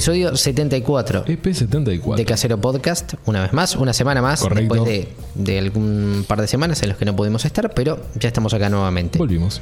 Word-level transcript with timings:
Episodio 0.00 0.34
74 0.34 1.26
EP74. 1.26 2.16
de 2.16 2.24
Casero 2.24 2.58
Podcast, 2.58 3.16
una 3.26 3.42
vez 3.42 3.52
más, 3.52 3.76
una 3.76 3.92
semana 3.92 4.22
más, 4.22 4.40
Correcto. 4.40 4.72
después 4.76 4.90
de, 4.90 5.08
de 5.34 5.58
algún 5.58 6.24
par 6.26 6.40
de 6.40 6.46
semanas 6.46 6.82
en 6.82 6.88
los 6.88 6.96
que 6.96 7.04
no 7.04 7.14
pudimos 7.14 7.44
estar, 7.44 7.74
pero 7.74 8.02
ya 8.18 8.28
estamos 8.28 8.54
acá 8.54 8.70
nuevamente. 8.70 9.18
Volvimos. 9.18 9.60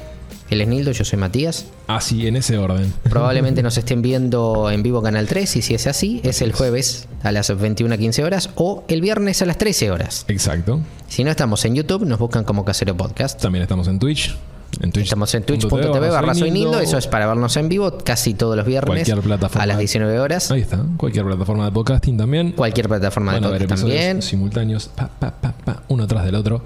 Él 0.49 0.61
es 0.61 0.67
Nildo, 0.69 0.93
yo 0.93 1.03
soy 1.03 1.19
Matías. 1.19 1.65
Así, 1.87 2.25
en 2.25 2.37
ese 2.37 2.57
orden. 2.57 2.93
Probablemente 3.09 3.61
nos 3.61 3.77
estén 3.77 4.01
viendo 4.01 4.71
en 4.71 4.81
vivo 4.81 5.01
Canal 5.01 5.27
3 5.27 5.57
y 5.57 5.61
si 5.61 5.73
es 5.73 5.87
así, 5.87 6.21
es 6.23 6.41
el 6.41 6.53
jueves 6.53 7.09
a 7.21 7.33
las 7.33 7.49
21.15 7.49 8.23
horas 8.23 8.49
o 8.55 8.85
el 8.87 9.01
viernes 9.01 9.41
a 9.41 9.45
las 9.45 9.57
13 9.57 9.91
horas. 9.91 10.23
Exacto. 10.29 10.79
Si 11.09 11.25
no 11.25 11.31
estamos 11.31 11.65
en 11.65 11.75
YouTube, 11.75 12.05
nos 12.05 12.17
buscan 12.17 12.45
como 12.45 12.63
Casero 12.63 12.95
Podcast. 12.95 13.41
También 13.41 13.63
estamos 13.63 13.89
en 13.89 13.99
Twitch. 13.99 14.37
En 14.81 14.91
Twitch. 14.91 15.05
Estamos 15.05 15.33
en 15.35 15.43
twitch.tv 15.43 16.09
barra 16.09 16.33
soy 16.35 16.51
Nildo, 16.51 16.79
eso 16.79 16.97
es 16.97 17.07
para 17.07 17.27
vernos 17.27 17.55
en 17.57 17.69
vivo 17.69 17.97
casi 18.03 18.33
todos 18.33 18.55
los 18.55 18.65
viernes 18.65 18.87
Cualquier 18.89 19.19
plataforma. 19.21 19.63
a 19.63 19.67
las 19.67 19.77
19 19.79 20.19
horas. 20.19 20.51
Ahí 20.51 20.61
está. 20.61 20.79
Cualquier 20.97 21.25
plataforma 21.25 21.65
de 21.65 21.71
podcasting 21.71 22.17
también. 22.17 22.51
Cualquier 22.53 22.87
plataforma 22.87 23.33
de 23.33 23.39
ver 23.41 23.49
podcast 23.49 23.71
episodios 23.71 23.95
también. 23.97 24.21
simultáneos. 24.21 24.87
Pa, 24.95 25.07
pa, 25.07 25.31
pa, 25.31 25.51
pa, 25.53 25.83
uno 25.89 26.07
tras 26.07 26.23
del 26.25 26.35
otro. 26.35 26.61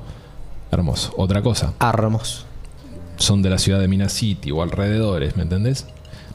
Hermoso. 0.71 1.13
Otra 1.17 1.41
cosa. 1.41 1.73
Armos. 1.79 2.45
Son 3.17 3.41
de 3.41 3.49
la 3.49 3.57
ciudad 3.57 3.79
de 3.79 3.87
Minas 3.87 4.11
City 4.13 4.51
o 4.51 4.61
alrededores, 4.63 5.35
¿me 5.37 5.43
entendés? 5.43 5.85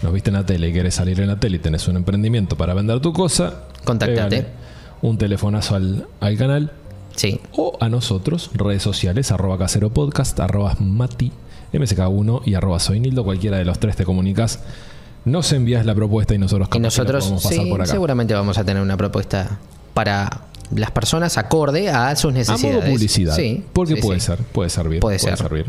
Nos 0.02 0.12
viste 0.12 0.30
en 0.30 0.34
la 0.34 0.46
tele 0.46 0.68
y 0.68 0.72
querés 0.72 0.94
salir 0.94 1.20
en 1.20 1.26
la 1.26 1.38
tele 1.40 1.56
y 1.56 1.58
tenés 1.60 1.88
un 1.88 1.96
emprendimiento 1.96 2.56
para 2.56 2.72
vender 2.72 3.00
tu 3.00 3.12
cosa. 3.12 3.64
Contáctate. 3.84 4.28
pégale 4.36 4.46
Un 5.02 5.18
telefonazo 5.18 5.74
al, 5.74 6.06
al 6.20 6.36
canal 6.36 6.72
Sí. 7.16 7.40
o 7.56 7.76
a 7.80 7.88
nosotros, 7.88 8.50
redes 8.54 8.82
sociales, 8.82 9.32
arroba 9.32 9.58
casero 9.58 9.90
podcast, 9.90 10.38
arroba 10.38 10.76
mati, 10.78 11.32
msk1 11.72 12.42
y 12.46 12.54
arroba 12.54 12.78
soynildo, 12.80 13.24
cualquiera 13.24 13.56
de 13.58 13.64
los 13.64 13.78
tres 13.78 13.96
te 13.96 14.04
comunicas, 14.04 14.60
nos 15.24 15.52
envías 15.52 15.84
la 15.84 15.94
propuesta 15.94 16.34
y 16.34 16.38
nosotros 16.38 16.68
Y 16.74 16.78
nosotros 16.78 17.26
pasar 17.30 17.52
sí, 17.52 17.66
por 17.70 17.82
acá. 17.82 17.90
seguramente 17.90 18.34
vamos 18.34 18.56
a 18.58 18.64
tener 18.64 18.82
una 18.82 18.96
propuesta 18.96 19.58
para 19.94 20.42
las 20.74 20.90
personas 20.90 21.36
acorde 21.38 21.88
a 21.90 22.14
sus 22.16 22.30
A 22.32 22.34
necesidades. 22.34 22.76
modo 22.82 22.90
publicidad. 22.92 23.34
Sí, 23.36 23.64
porque 23.72 23.96
sí, 23.96 24.02
puede 24.02 24.20
sí. 24.20 24.26
ser, 24.26 24.38
puede 24.38 24.70
servir. 24.70 25.00
Puede 25.00 25.18
ser. 25.18 25.36
servir. 25.36 25.66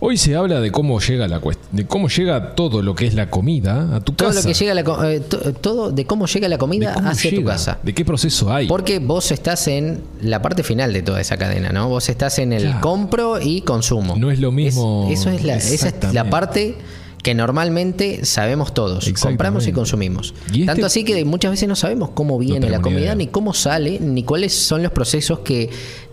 Hoy 0.00 0.16
se 0.16 0.36
habla 0.36 0.60
de 0.60 0.70
cómo 0.70 1.00
llega 1.00 1.26
la 1.26 1.40
de 1.72 1.86
cómo 1.88 2.08
llega 2.08 2.54
todo 2.54 2.82
lo 2.82 2.94
que 2.94 3.06
es 3.06 3.14
la 3.14 3.30
comida 3.30 3.96
a 3.96 4.00
tu 4.00 4.12
Todo 4.12 4.28
casa. 4.28 4.40
lo 4.42 4.46
que 4.46 4.54
llega 4.54 4.70
a 4.70 4.74
la 4.76 4.84
co- 4.84 5.02
eh, 5.04 5.18
to- 5.18 5.52
todo 5.54 5.90
de 5.90 6.04
cómo 6.06 6.26
llega 6.26 6.48
la 6.48 6.56
comida 6.56 6.92
hacia 6.94 7.34
tu 7.34 7.42
casa. 7.42 7.78
De 7.82 7.92
qué 7.92 8.04
proceso 8.04 8.52
hay. 8.52 8.68
Porque 8.68 9.00
vos 9.00 9.32
estás 9.32 9.66
en 9.66 10.02
la 10.22 10.40
parte 10.40 10.62
final 10.62 10.92
de 10.92 11.02
toda 11.02 11.20
esa 11.20 11.36
cadena, 11.36 11.70
¿no? 11.70 11.88
Vos 11.88 12.08
estás 12.08 12.38
en 12.38 12.52
el 12.52 12.62
Claro. 12.62 12.80
compro 12.80 13.40
y 13.40 13.62
consumo. 13.62 14.14
No 14.16 14.30
es 14.30 14.38
lo 14.38 14.52
mismo- 14.52 15.08
Es- 15.10 15.18
eso 15.20 15.30
es 15.30 15.42
la, 15.42 15.56
esa 15.56 15.88
es 15.88 16.14
la 16.14 16.30
parte 16.30 16.76
que 17.24 17.34
normalmente 17.34 18.24
sabemos 18.24 18.72
todos. 18.74 19.10
Compramos 19.20 19.66
y 19.66 19.72
consumimos. 19.72 20.32
Y 20.52 20.60
este- 20.60 20.66
Tanto 20.66 20.86
así 20.86 21.02
que 21.02 21.24
muchas 21.24 21.50
veces 21.50 21.68
no 21.68 21.74
sabemos 21.74 22.10
cómo 22.14 22.38
viene 22.38 22.70
la 22.70 22.76
ni 22.78 22.82
comida, 22.84 23.16
ni 23.16 23.26
cómo 23.26 23.52
sale, 23.52 23.98
ni 23.98 24.22
cuáles 24.22 24.54
son 24.54 24.84
los 24.84 24.92
procesos 24.92 25.40
que 25.40 25.68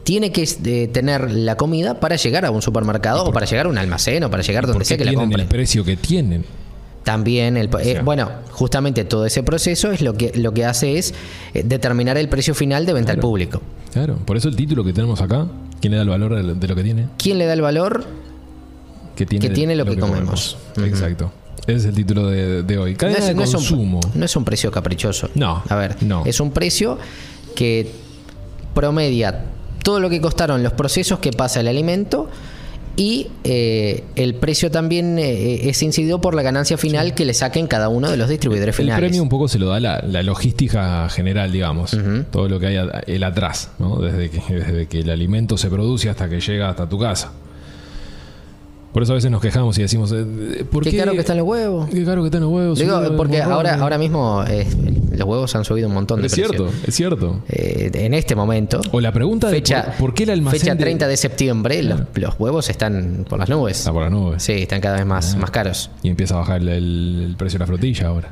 tiene 0.06 0.32
que 0.32 0.48
eh, 0.66 0.88
tener 0.88 1.32
la 1.32 1.58
comida 1.58 2.00
para 2.00 2.16
llegar 2.16 2.46
a 2.46 2.52
un 2.52 2.62
supermercado 2.62 3.26
o 3.26 3.34
para 3.34 3.48
llegar 3.48 3.66
a 3.66 3.70
un 3.70 3.78
almacén 3.80 4.24
o 4.24 4.30
para 4.30 4.44
llegar 4.44 4.64
¿Por 4.64 4.74
donde 4.74 4.86
sea 4.86 4.98
que 4.98 5.04
la 5.04 5.14
compren. 5.14 5.42
el 5.42 5.48
precio 5.48 5.84
que 5.84 5.98
tienen? 5.98 6.46
También, 7.04 7.58
el, 7.58 7.70
eh, 7.82 8.02
bueno, 8.04 8.30
justamente 8.52 9.04
todo 9.04 9.26
ese 9.26 9.42
proceso 9.42 9.92
es 9.92 10.02
lo 10.02 10.14
que, 10.14 10.32
lo 10.36 10.54
que 10.54 10.64
hace 10.64 11.00
es 11.00 11.14
eh, 11.56 11.64
determinar 11.66 12.18
el 12.18 12.30
precio 12.30 12.54
final 12.54 12.86
de 12.86 12.94
venta 12.94 13.14
al 13.14 13.20
público. 13.20 13.62
Claro, 13.94 14.16
por 14.18 14.38
eso 14.38 14.48
el 14.48 14.56
título 14.56 14.84
que 14.84 14.94
tenemos 14.94 15.22
acá, 15.22 15.48
¿quién 15.82 15.92
le 15.92 15.98
da 15.98 16.04
el 16.04 16.10
valor 16.10 16.36
de, 16.36 16.68
lo 16.68 16.76
que 16.76 16.84
tiene? 16.84 17.08
¿Quién 17.18 17.40
le 17.40 17.46
da 17.48 17.54
el 17.54 17.62
valor? 17.62 18.06
Que 19.16 19.26
tiene, 19.26 19.48
Que 19.48 19.54
tiene 19.54 19.76
lo 19.76 19.86
que 19.86 19.98
comemos. 19.98 20.56
Exacto. 20.78 21.32
Ese 21.66 21.78
es 21.78 21.86
el 21.86 21.96
título 21.96 22.28
de, 22.28 22.62
de 22.62 22.78
hoy. 22.78 22.94
Cadena 22.94 23.18
no, 23.18 23.24
es, 23.24 23.30
de 23.30 23.36
no 23.36 23.44
es 23.44 23.52
consumo. 23.54 24.00
un, 24.14 24.20
no 24.20 24.26
es 24.26 24.36
un 24.36 24.46
precio 24.46 24.70
caprichoso. 24.72 25.32
No, 25.34 25.64
A 25.68 25.76
ver, 25.76 25.96
no. 26.04 26.24
es 26.26 26.40
un 26.40 26.52
precio 26.52 27.00
que 27.56 27.90
promedia 28.76 29.46
todo 29.86 30.00
lo 30.00 30.10
que 30.10 30.20
costaron 30.20 30.64
los 30.64 30.74
procesos 30.74 31.20
que 31.20 31.32
pasa 31.32 31.60
el 31.60 31.68
alimento 31.68 32.28
y 32.98 33.28
eh, 33.44 34.04
el 34.16 34.34
precio 34.34 34.72
también 34.72 35.20
eh, 35.20 35.70
es 35.70 35.84
incidido 35.84 36.22
por 36.22 36.34
la 36.34 36.42
ganancia 36.42 36.76
final 36.76 37.14
que 37.14 37.24
le 37.24 37.36
saquen 37.36 37.68
cada 37.68 37.88
uno 37.90 38.10
de 38.10 38.18
los 38.18 38.28
distribuidores 38.28 38.74
El 38.80 38.86
finales. 38.86 39.06
premio 39.08 39.22
un 39.22 39.30
poco 39.30 39.48
se 39.48 39.60
lo 39.60 39.68
da 39.68 39.80
la, 39.80 40.02
la 40.02 40.24
logística 40.24 41.08
general, 41.10 41.52
digamos. 41.52 41.96
Todo 42.32 42.50
lo 42.50 42.60
que 42.60 42.66
hay 42.68 42.90
el 43.06 43.24
atrás, 43.24 43.70
¿no? 43.78 43.98
Desde 44.00 44.32
que, 44.32 44.42
desde 44.56 44.88
que 44.88 45.00
el 45.02 45.10
alimento 45.12 45.56
se 45.56 45.70
produce 45.70 46.10
hasta 46.10 46.28
que 46.30 46.40
llega 46.40 46.70
hasta 46.70 46.90
tu 46.90 46.98
casa. 46.98 47.32
Por 48.96 49.04
eso 49.04 49.12
a 49.12 49.16
veces 49.16 49.30
nos 49.30 49.42
quejamos 49.42 49.78
y 49.78 49.82
decimos, 49.82 50.14
eh, 50.14 50.66
¿por 50.72 50.82
Qué 50.86 50.92
qué? 50.92 50.98
caro 51.00 51.12
que 51.12 51.20
están 51.20 51.36
los 51.36 51.46
huevos. 51.46 51.90
Qué 51.90 52.06
caro 52.06 52.22
que 52.22 52.28
están 52.28 52.40
los 52.44 52.50
huevos. 52.50 52.80
Digo, 52.80 52.98
porque 53.18 53.42
ahora, 53.42 53.76
ahora 53.76 53.98
mismo 53.98 54.42
eh, 54.48 54.66
los 55.12 55.28
huevos 55.28 55.54
han 55.54 55.66
subido 55.66 55.90
un 55.90 55.94
montón 55.94 56.22
de 56.22 56.28
Es 56.28 56.34
precio. 56.34 56.50
cierto, 56.54 56.74
es 56.88 56.96
cierto. 56.96 57.42
Eh, 57.50 57.92
en 57.94 58.14
este 58.14 58.36
momento, 58.38 58.80
O 58.94 59.02
la 59.02 59.12
pregunta 59.12 59.48
de 59.50 59.56
fecha, 59.56 59.84
por, 59.84 59.96
por 59.98 60.14
qué 60.14 60.24
el 60.24 60.30
almacén 60.30 60.62
fecha 60.62 60.76
de- 60.76 60.80
30 60.80 61.08
de 61.10 61.18
septiembre, 61.18 61.84
los, 61.84 62.04
los 62.14 62.40
huevos 62.40 62.70
están 62.70 63.26
por 63.30 63.38
las 63.38 63.50
nubes. 63.50 63.80
Está 63.80 63.92
por 63.92 64.04
la 64.04 64.10
nube. 64.10 64.40
Sí, 64.40 64.54
están 64.54 64.80
cada 64.80 64.96
vez 64.96 65.06
más, 65.06 65.36
más 65.36 65.52
caros. 65.52 65.90
Y 66.02 66.08
empieza 66.08 66.36
a 66.36 66.38
bajar 66.38 66.62
el, 66.62 67.36
precio 67.38 67.60
de 67.60 67.64
la 67.64 67.68
frutilla 67.68 68.08
ahora. 68.08 68.32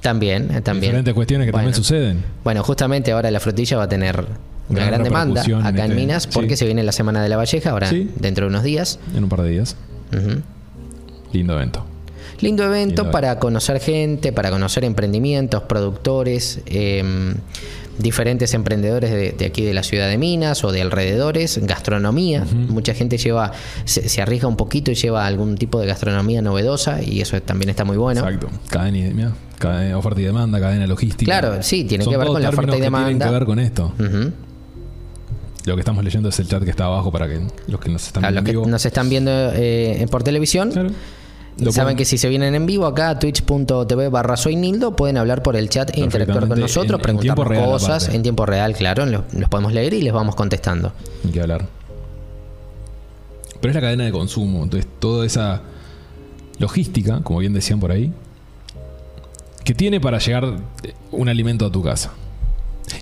También, 0.00 0.44
eh, 0.54 0.62
también. 0.62 0.92
Diferentes 0.92 1.12
cuestiones 1.12 1.44
que 1.48 1.52
Bueno. 1.52 1.66
también 1.68 1.74
suceden. 1.84 2.24
Bueno, 2.44 2.62
justamente 2.62 3.12
ahora 3.12 3.30
la 3.30 3.40
frutilla 3.40 3.76
va 3.76 3.82
a 3.84 3.88
tener 3.90 4.24
una 4.68 4.78
Gran 4.80 4.88
gran 4.90 5.02
demanda 5.02 5.42
acá 5.42 5.68
en 5.84 5.90
este- 5.90 5.94
Minas 5.94 6.26
porque 6.26 6.50
sí. 6.50 6.56
se 6.60 6.64
viene 6.66 6.82
la 6.82 6.92
Semana 6.92 7.22
de 7.22 7.28
la 7.28 7.36
Valleja, 7.36 7.70
ahora 7.70 7.88
Sí. 7.90 8.10
dentro 8.16 8.46
de 8.46 8.50
unos 8.50 8.62
días. 8.62 8.98
En 9.14 9.24
un 9.24 9.28
par 9.28 9.42
de 9.42 9.50
días. 9.50 9.76
Lindo 11.32 11.54
evento. 11.54 11.84
Lindo 12.40 12.64
evento 12.64 13.02
Lindo 13.02 13.10
para 13.12 13.38
conocer 13.38 13.80
gente, 13.80 14.32
para 14.32 14.50
conocer 14.50 14.84
emprendimientos, 14.84 15.62
productores, 15.62 16.60
eh, 16.66 17.34
diferentes 17.98 18.52
emprendedores 18.54 19.10
de, 19.10 19.32
de 19.32 19.44
aquí 19.44 19.62
de 19.62 19.74
la 19.74 19.82
ciudad 19.82 20.08
de 20.08 20.18
Minas 20.18 20.64
o 20.64 20.72
de 20.72 20.80
alrededores, 20.82 21.58
gastronomía. 21.62 22.44
Mucha 22.68 22.94
gente 22.94 23.16
lleva, 23.18 23.52
se, 23.84 24.08
se 24.08 24.22
arriesga 24.22 24.48
un 24.48 24.56
poquito 24.56 24.90
y 24.90 24.94
lleva 24.94 25.26
algún 25.26 25.56
tipo 25.56 25.78
de 25.80 25.86
gastronomía 25.86 26.42
novedosa 26.42 27.02
y 27.02 27.20
eso 27.20 27.40
también 27.42 27.68
está 27.68 27.84
muy 27.84 27.96
bueno. 27.96 28.20
Exacto. 28.22 28.48
Cadena, 28.70 29.96
oferta 29.96 30.20
y 30.20 30.24
demanda, 30.24 30.58
cadena 30.58 30.86
logística. 30.88 31.24
Claro, 31.38 31.62
sí, 31.62 31.84
tiene 31.84 32.02
Son 32.04 32.12
que 32.12 32.16
ver 32.18 32.26
con 32.26 32.42
la 32.42 32.48
oferta 32.48 32.72
y 32.72 32.80
que 32.80 32.80
Tienen 32.80 32.92
demanda. 32.92 33.26
que 33.26 33.32
ver 33.32 33.44
con 33.44 33.58
esto. 33.60 33.92
Lo 35.64 35.74
que 35.74 35.80
estamos 35.80 36.02
leyendo 36.02 36.28
es 36.28 36.38
el 36.40 36.48
chat 36.48 36.62
que 36.64 36.70
está 36.70 36.86
abajo 36.86 37.12
para 37.12 37.28
que 37.28 37.40
los 37.68 37.80
que 37.80 37.88
nos 37.88 38.06
están 38.06 38.24
A 38.24 38.30
los 38.30 38.34
viendo 38.42 38.44
que 38.44 38.50
en 38.50 38.56
vivo. 38.62 38.70
nos 38.70 38.84
están 38.84 39.08
viendo 39.08 39.30
eh, 39.54 40.06
por 40.10 40.22
televisión, 40.22 40.70
Claro. 40.72 40.90
Saben 41.58 41.72
pueden- 41.74 41.96
que 41.98 42.04
si 42.06 42.16
se 42.16 42.30
vienen 42.30 42.54
en 42.54 42.64
vivo 42.64 42.86
acá 42.86 43.10
a 43.10 43.18
twitch.tv 43.18 44.08
barra 44.08 44.38
soy 44.38 44.56
Nildo, 44.56 44.96
pueden 44.96 45.18
hablar 45.18 45.42
por 45.42 45.54
el 45.54 45.68
chat 45.68 45.90
e 45.94 46.00
interactuar 46.00 46.48
con 46.48 46.58
nosotros, 46.58 46.92
en- 46.92 46.94
en 46.94 47.02
preguntarnos 47.02 47.46
real, 47.46 47.68
cosas 47.70 48.08
en 48.08 48.22
tiempo 48.22 48.46
real, 48.46 48.74
claro, 48.74 49.04
los, 49.04 49.22
los 49.34 49.50
podemos 49.50 49.72
leer 49.74 49.92
y 49.92 50.00
les 50.00 50.12
vamos 50.14 50.34
contestando. 50.34 50.92
Ni 51.24 51.30
que 51.30 51.42
hablar. 51.42 51.66
Pero 53.60 53.70
es 53.70 53.74
la 53.74 53.80
cadena 53.82 54.04
de 54.04 54.12
consumo. 54.12 54.62
Entonces, 54.64 54.90
toda 54.98 55.24
esa 55.26 55.60
logística, 56.58 57.20
como 57.22 57.38
bien 57.40 57.52
decían 57.52 57.78
por 57.80 57.92
ahí, 57.92 58.10
que 59.62 59.74
tiene 59.74 60.00
para 60.00 60.18
llegar 60.18 60.56
un 61.12 61.28
alimento 61.28 61.66
a 61.66 61.70
tu 61.70 61.82
casa. 61.82 62.12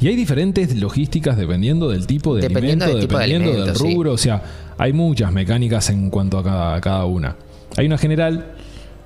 Y 0.00 0.08
hay 0.08 0.16
diferentes 0.16 0.74
logísticas 0.76 1.36
dependiendo 1.36 1.88
del 1.88 2.06
tipo 2.06 2.34
de 2.34 2.42
Dependiendo 2.42 2.84
alimento, 2.84 2.98
del 2.98 3.08
tipo 3.08 3.18
de 3.18 3.24
dependiendo 3.26 3.60
alimento, 3.60 3.66
del 3.66 3.76
sí. 3.76 3.94
rubro. 3.94 4.12
O 4.12 4.18
sea, 4.18 4.42
hay 4.78 4.92
muchas 4.92 5.32
mecánicas 5.32 5.90
en 5.90 6.10
cuanto 6.10 6.38
a 6.38 6.44
cada, 6.44 6.74
a 6.76 6.80
cada 6.80 7.04
una. 7.04 7.36
Hay 7.76 7.86
una 7.86 7.98
general, 7.98 8.52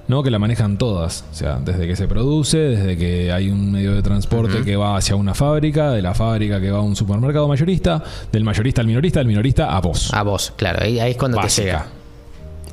¿no? 0.08 0.22
Que 0.22 0.30
la 0.30 0.38
manejan 0.38 0.78
todas. 0.78 1.24
O 1.32 1.34
sea, 1.34 1.58
desde 1.64 1.86
que 1.86 1.96
se 1.96 2.06
produce, 2.06 2.58
desde 2.58 2.96
que 2.96 3.32
hay 3.32 3.48
un 3.50 3.72
medio 3.72 3.94
de 3.94 4.02
transporte 4.02 4.62
que 4.62 4.76
va 4.76 4.96
hacia 4.96 5.16
una 5.16 5.34
fábrica, 5.34 5.90
de 5.90 6.02
la 6.02 6.14
fábrica 6.14 6.60
que 6.60 6.70
va 6.70 6.78
a 6.78 6.82
un 6.82 6.96
supermercado 6.96 7.48
mayorista, 7.48 8.02
del 8.30 8.44
mayorista 8.44 8.80
al 8.80 8.86
minorista, 8.86 9.20
del 9.20 9.28
minorista 9.28 9.76
a 9.76 9.80
vos. 9.80 10.12
A 10.12 10.22
vos, 10.22 10.52
claro, 10.56 10.80
ahí, 10.82 10.98
ahí 11.00 11.12
es 11.12 11.16
cuando 11.16 11.36
Básica. 11.38 11.62
te 11.62 11.66
llega. 11.66 12.03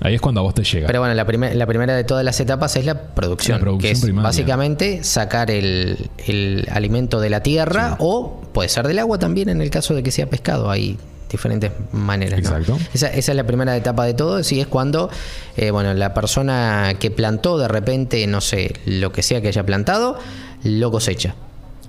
Ahí 0.03 0.15
es 0.15 0.21
cuando 0.21 0.42
a 0.42 0.44
vos 0.44 0.53
te 0.56 0.63
llega. 0.63 0.88
Pero 0.88 1.00
bueno, 1.00 1.13
la, 1.13 1.25
primer- 1.25 1.56
la 1.56 1.65
primera 1.68 1.95
de 1.95 2.03
todas 2.03 2.25
las 2.25 2.39
etapas 2.39 2.75
es 2.75 2.86
la 2.86 3.13
producción, 3.13 3.57
La 3.57 3.62
producción 3.62 3.81
que 3.89 3.92
es 3.92 4.01
primaria. 4.01 4.24
básicamente 4.27 5.03
sacar 5.03 5.51
el, 5.51 6.09
el 6.25 6.68
alimento 6.71 7.19
de 7.19 7.30
la 7.30 7.44
tierra 7.44 7.98
o 8.00 8.42
puede 8.51 8.68
ser 8.69 8.88
del 8.88 8.98
agua 9.00 9.19
también 9.19 9.50
en 9.50 9.62
el 9.62 9.69
caso 9.69 9.94
de 9.94 10.01
que 10.01 10.09
sea 10.12 10.27
pescado. 10.27 10.71
Hay 10.71 10.98
diferentes 11.30 11.71
maneras. 11.94 12.42
¿no? 12.42 12.50
Exacto. 12.57 12.77
Esa, 12.94 13.07
esa 13.09 13.31
es 13.31 13.36
la 13.36 13.45
primera 13.45 13.77
etapa 13.77 14.03
de 14.06 14.13
todo, 14.15 14.44
sí, 14.44 14.59
es 14.59 14.68
cuando 14.68 15.09
eh, 15.56 15.69
bueno, 15.71 15.94
la 15.94 16.13
persona 16.15 16.95
que 17.00 17.09
plantó 17.12 17.57
de 17.59 17.68
repente, 17.68 18.25
no 18.27 18.42
sé, 18.42 18.74
lo 18.86 19.12
que 19.12 19.21
sea 19.24 19.39
que 19.42 19.48
haya 19.50 19.65
plantado, 19.65 20.18
lo 20.63 20.89
cosecha. 20.92 21.36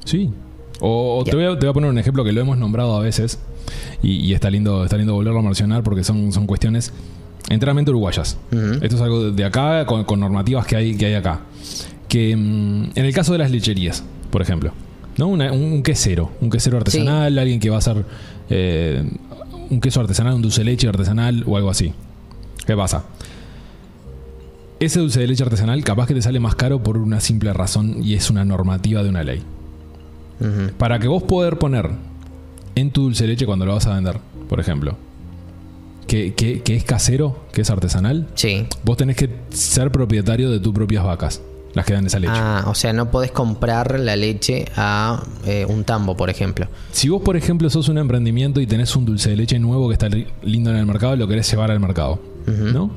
Sí. 0.05 0.31
O, 0.81 1.21
o 1.21 1.25
Ya. 1.25 1.31
te, 1.31 1.37
voy 1.37 1.47
a, 1.47 1.59
te 1.59 1.65
voy 1.67 1.71
a 1.71 1.73
poner 1.73 1.91
un 1.91 1.99
ejemplo 1.99 2.25
que 2.25 2.33
lo 2.33 2.41
hemos 2.43 2.59
nombrado 2.59 2.95
a 2.97 3.01
veces 3.01 3.39
y, 4.03 4.17
y 4.17 4.35
está 4.35 4.51
lindo 4.51 4.85
está 4.85 4.97
lindo 4.97 5.15
volverlo 5.15 5.39
a 5.41 5.43
mencionar 5.43 5.83
porque 5.83 6.05
son, 6.05 6.31
son 6.33 6.47
cuestiones 6.47 6.93
enteramente 7.49 7.91
uruguayas. 7.91 8.37
Esto 8.83 8.97
es 8.97 9.01
algo 9.03 9.31
de 9.31 9.45
acá 9.45 9.85
con, 9.87 10.05
con 10.05 10.21
normativas 10.21 10.67
que 10.67 10.77
hay, 10.77 10.97
que 10.97 11.07
hay 11.07 11.15
acá. 11.15 11.41
Que 12.09 12.35
mm, 12.37 12.91
en 12.95 13.05
el 13.05 13.13
caso 13.15 13.33
de 13.33 13.39
las 13.39 13.51
lecherías, 13.51 14.05
por 14.31 14.43
ejemplo, 14.43 14.73
¿no? 15.17 15.29
Una- 15.29 15.53
un, 15.53 15.63
un 15.63 15.83
quesero, 15.83 16.31
un 16.41 16.51
quesero 16.51 16.79
artesanal, 16.79 17.39
alguien 17.39 17.61
que 17.61 17.69
va 17.71 17.77
a 17.77 17.79
hacer 17.79 18.05
eh, 18.51 19.03
un 19.71 19.81
queso 19.81 20.01
artesanal, 20.01 20.35
un 20.35 20.43
dulce 20.43 20.61
de 20.61 20.65
leche 20.67 20.89
artesanal 20.89 21.45
o 21.47 21.57
algo 21.57 21.71
así. 21.71 21.93
¿Qué 22.67 22.77
pasa? 22.77 23.05
Ese 24.81 24.99
dulce 24.99 25.21
de 25.21 25.29
leche 25.29 25.45
artesanal 25.45 25.83
capaz 25.85 26.07
que 26.07 26.15
te 26.15 26.23
sale 26.23 26.41
más 26.41 26.55
caro 26.57 26.83
por 26.83 26.97
una 26.99 27.21
simple 27.21 27.53
razón 27.53 28.03
y 28.03 28.15
es 28.15 28.31
una 28.31 28.45
normativa 28.45 29.03
de 29.03 29.09
una 29.09 29.23
ley. 29.23 29.43
Para 30.77 30.99
que 30.99 31.07
vos 31.07 31.23
poder 31.23 31.57
poner 31.59 31.89
en 32.75 32.91
tu 32.91 33.03
dulce 33.03 33.25
de 33.25 33.29
leche 33.29 33.47
cuando 33.47 33.65
lo 33.65 33.75
vas 33.75 33.87
a 33.87 33.95
vender, 33.95 34.19
por 34.49 34.59
ejemplo, 34.59 34.97
que, 36.13 36.35
que- 36.35 36.61
que 36.61 36.77
es 36.77 36.85
casero, 36.85 37.39
que 37.55 37.63
es 37.63 37.71
artesanal, 37.71 38.29
Sí. 38.35 38.67
vos 38.85 38.99
tenés 38.99 39.17
que 39.17 39.31
ser 39.49 39.91
propietario 39.91 40.51
de 40.51 40.61
tus 40.61 40.75
propias 40.75 41.03
vacas, 41.05 41.41
las 41.73 41.87
que 41.87 41.95
dan 41.95 42.05
esa 42.05 42.19
leche. 42.19 42.35
Ah, 42.37 42.65
o 42.67 42.75
sea, 42.75 42.93
no 42.93 43.11
podés 43.11 43.31
comprar 43.31 43.99
la 43.99 44.15
leche 44.15 44.67
a 44.77 45.23
eh, 45.47 45.65
un 45.67 45.85
tambo, 45.85 46.15
por 46.15 46.29
ejemplo. 46.29 46.67
Si 46.91 47.09
vos, 47.09 47.23
por 47.23 47.35
ejemplo, 47.39 47.71
sos 47.71 47.89
un 47.89 47.97
emprendimiento 47.97 48.61
y 48.61 48.67
tenés 48.67 48.95
un 48.95 49.07
dulce 49.07 49.31
de 49.31 49.37
leche 49.37 49.59
nuevo 49.59 49.89
que 49.89 49.95
está 49.95 50.11
li- 50.11 50.27
lindo 50.43 50.69
en 50.71 50.77
el 50.77 50.85
mercado, 50.85 51.17
lo 51.17 51.27
querés 51.27 51.51
llevar 51.51 51.71
al 51.71 51.81
mercado, 51.81 52.21
¿no? 52.47 52.91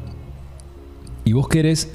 Y 1.24 1.32
vos 1.32 1.48
querés 1.48 1.90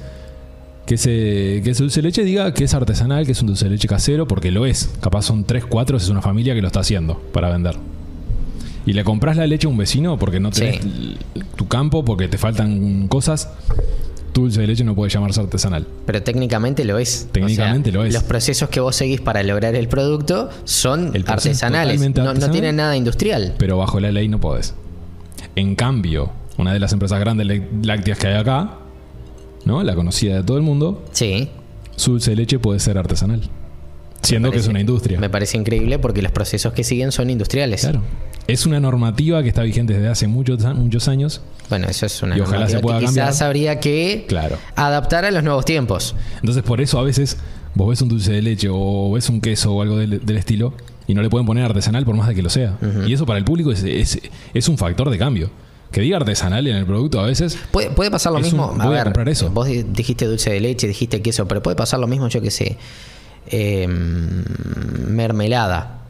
que 0.87 0.95
ese, 0.95 1.61
que 1.63 1.69
ese 1.69 1.83
dulce 1.83 2.01
de 2.01 2.07
leche 2.07 2.23
diga 2.23 2.51
que 2.53 2.63
es 2.63 2.73
artesanal, 2.73 3.27
que 3.27 3.33
es 3.33 3.41
un 3.41 3.47
dulce 3.47 3.65
de 3.65 3.71
leche 3.71 3.87
casero, 3.87 4.27
porque 4.27 4.49
lo 4.49 4.65
es. 4.65 4.89
Capaz 5.01 5.21
son 5.21 5.43
3, 5.43 5.65
4, 5.65 5.97
es 5.97 6.09
una 6.09 6.21
familia 6.23 6.55
que 6.55 6.61
lo 6.61 6.67
está 6.67 6.79
haciendo 6.79 7.21
para 7.31 7.49
vender. 7.49 7.75
Y 8.85 8.93
le 8.93 9.03
compras 9.03 9.37
la 9.37 9.45
leche 9.47 9.67
a 9.67 9.69
un 9.69 9.77
vecino 9.77 10.17
porque 10.17 10.39
no 10.39 10.49
tenés 10.51 10.81
Sí. 10.81 11.17
tu 11.55 11.67
campo, 11.67 12.03
porque 12.03 12.27
te 12.27 12.37
faltan 12.37 13.07
cosas. 13.07 13.49
Tu 14.33 14.43
dulce 14.43 14.61
de 14.61 14.67
leche 14.67 14.83
no 14.85 14.95
puede 14.95 15.09
llamarse 15.11 15.41
artesanal. 15.41 15.85
Pero 16.05 16.23
técnicamente 16.23 16.85
lo 16.85 16.97
es. 16.97 17.27
Técnicamente 17.31 17.89
O 17.89 17.91
sea, 17.91 18.01
lo 18.01 18.05
es. 18.07 18.13
Los 18.13 18.23
procesos 18.23 18.69
que 18.69 18.79
vos 18.79 18.95
seguís 18.95 19.19
para 19.21 19.43
lograr 19.43 19.75
el 19.75 19.87
producto 19.89 20.49
son 20.63 21.11
El 21.15 21.25
artesanales. 21.27 21.99
No, 22.15 22.49
tienen 22.49 22.77
nada 22.77 22.95
industrial. 22.95 23.53
pero 23.57 23.77
bajo 23.77 23.99
la 23.99 24.11
ley 24.11 24.27
no 24.29 24.39
podés. 24.39 24.73
En 25.55 25.75
cambio, 25.75 26.31
una 26.57 26.71
de 26.73 26.79
las 26.79 26.93
empresas 26.93 27.19
grandes 27.19 27.61
lácteas 27.83 28.17
que 28.17 28.27
hay 28.27 28.35
acá, 28.35 28.77
¿no? 29.65 29.83
La 29.83 29.95
conocida 29.95 30.37
de 30.37 30.43
todo 30.43 30.55
el 30.57 30.63
mundo, 30.63 31.03
Sí. 31.11 31.49
su 31.97 32.11
dulce 32.11 32.31
de 32.31 32.37
leche 32.37 32.57
puede 32.57 32.79
ser 32.79 32.97
artesanal. 32.97 33.49
Siendo 34.21 34.49
que 34.51 34.59
es 34.59 34.67
una 34.67 34.79
industria. 34.79 35.19
Me 35.19 35.29
parece 35.29 35.57
increíble 35.57 35.99
porque 35.99 36.21
los 36.21 36.31
procesos 36.31 36.71
que 36.73 36.83
siguen 36.85 37.11
son 37.11 37.29
industriales. 37.29 37.81
Claro. 37.81 38.01
Es 38.51 38.65
una 38.65 38.79
normativa 38.79 39.41
que 39.43 39.49
está 39.49 39.63
vigente 39.63 39.93
desde 39.93 40.07
hace 40.09 40.27
muchos, 40.27 40.63
muchos 40.75 41.07
años. 41.07 41.41
Bueno, 41.69 41.87
eso 41.87 42.05
es 42.05 42.21
una 42.21 42.37
Y 42.37 42.41
ojalá 42.41 42.65
normativa 42.65 42.77
se 42.79 42.81
pueda 42.83 42.99
que 42.99 43.05
quizás 43.05 43.15
cambiar. 43.39 43.43
habría 43.47 43.79
que 43.79 44.25
Claro. 44.27 44.57
adaptar 44.75 45.25
a 45.25 45.31
los 45.31 45.43
nuevos 45.43 45.63
tiempos. 45.65 46.15
Entonces, 46.35 46.61
por 46.63 46.81
eso 46.81 46.99
a 46.99 47.03
veces 47.03 47.37
vos 47.75 47.89
ves 47.89 48.01
un 48.01 48.09
dulce 48.09 48.31
de 48.33 48.41
leche 48.41 48.67
o 48.69 49.11
ves 49.13 49.29
un 49.29 49.39
queso 49.39 49.73
o 49.73 49.81
algo 49.81 49.97
del, 49.97 50.25
del 50.25 50.37
estilo 50.37 50.73
y 51.07 51.13
no 51.13 51.21
le 51.21 51.29
pueden 51.29 51.45
poner 51.47 51.63
artesanal 51.63 52.03
por 52.05 52.15
más 52.15 52.27
de 52.27 52.35
que 52.35 52.41
lo 52.41 52.49
sea. 52.49 52.77
Y 53.07 53.13
eso 53.13 53.25
para 53.25 53.39
el 53.39 53.45
público 53.45 53.71
es, 53.71 53.83
es- 53.83 54.19
es 54.53 54.67
un 54.67 54.77
factor 54.77 55.09
de 55.09 55.17
cambio. 55.17 55.49
Que 55.91 56.01
diga 56.01 56.17
artesanal 56.17 56.65
en 56.67 56.75
el 56.77 56.85
producto 56.85 57.19
a 57.19 57.25
veces 57.25 57.57
Puede, 57.71 57.89
puede 57.91 58.09
pasar 58.11 58.31
lo 58.33 58.39
mismo. 58.39 58.71
un- 58.71 58.79
a 58.81 58.85
voy 58.85 58.93
a 58.95 58.97
ver, 58.99 59.03
comprar 59.05 59.27
eso. 59.29 59.49
vos 59.49 59.67
di- 59.67 59.83
dijiste 59.83 60.25
dulce 60.25 60.49
de 60.51 60.59
leche, 60.61 60.87
dijiste 60.87 61.21
queso, 61.21 61.47
pero 61.47 61.61
puede 61.63 61.75
pasar 61.75 61.99
lo 61.99 62.07
mismo, 62.07 62.27
yo 62.29 62.41
que 62.41 62.51
sé. 62.51 62.77
eh, 63.47 63.87
mermelada. 65.07 66.00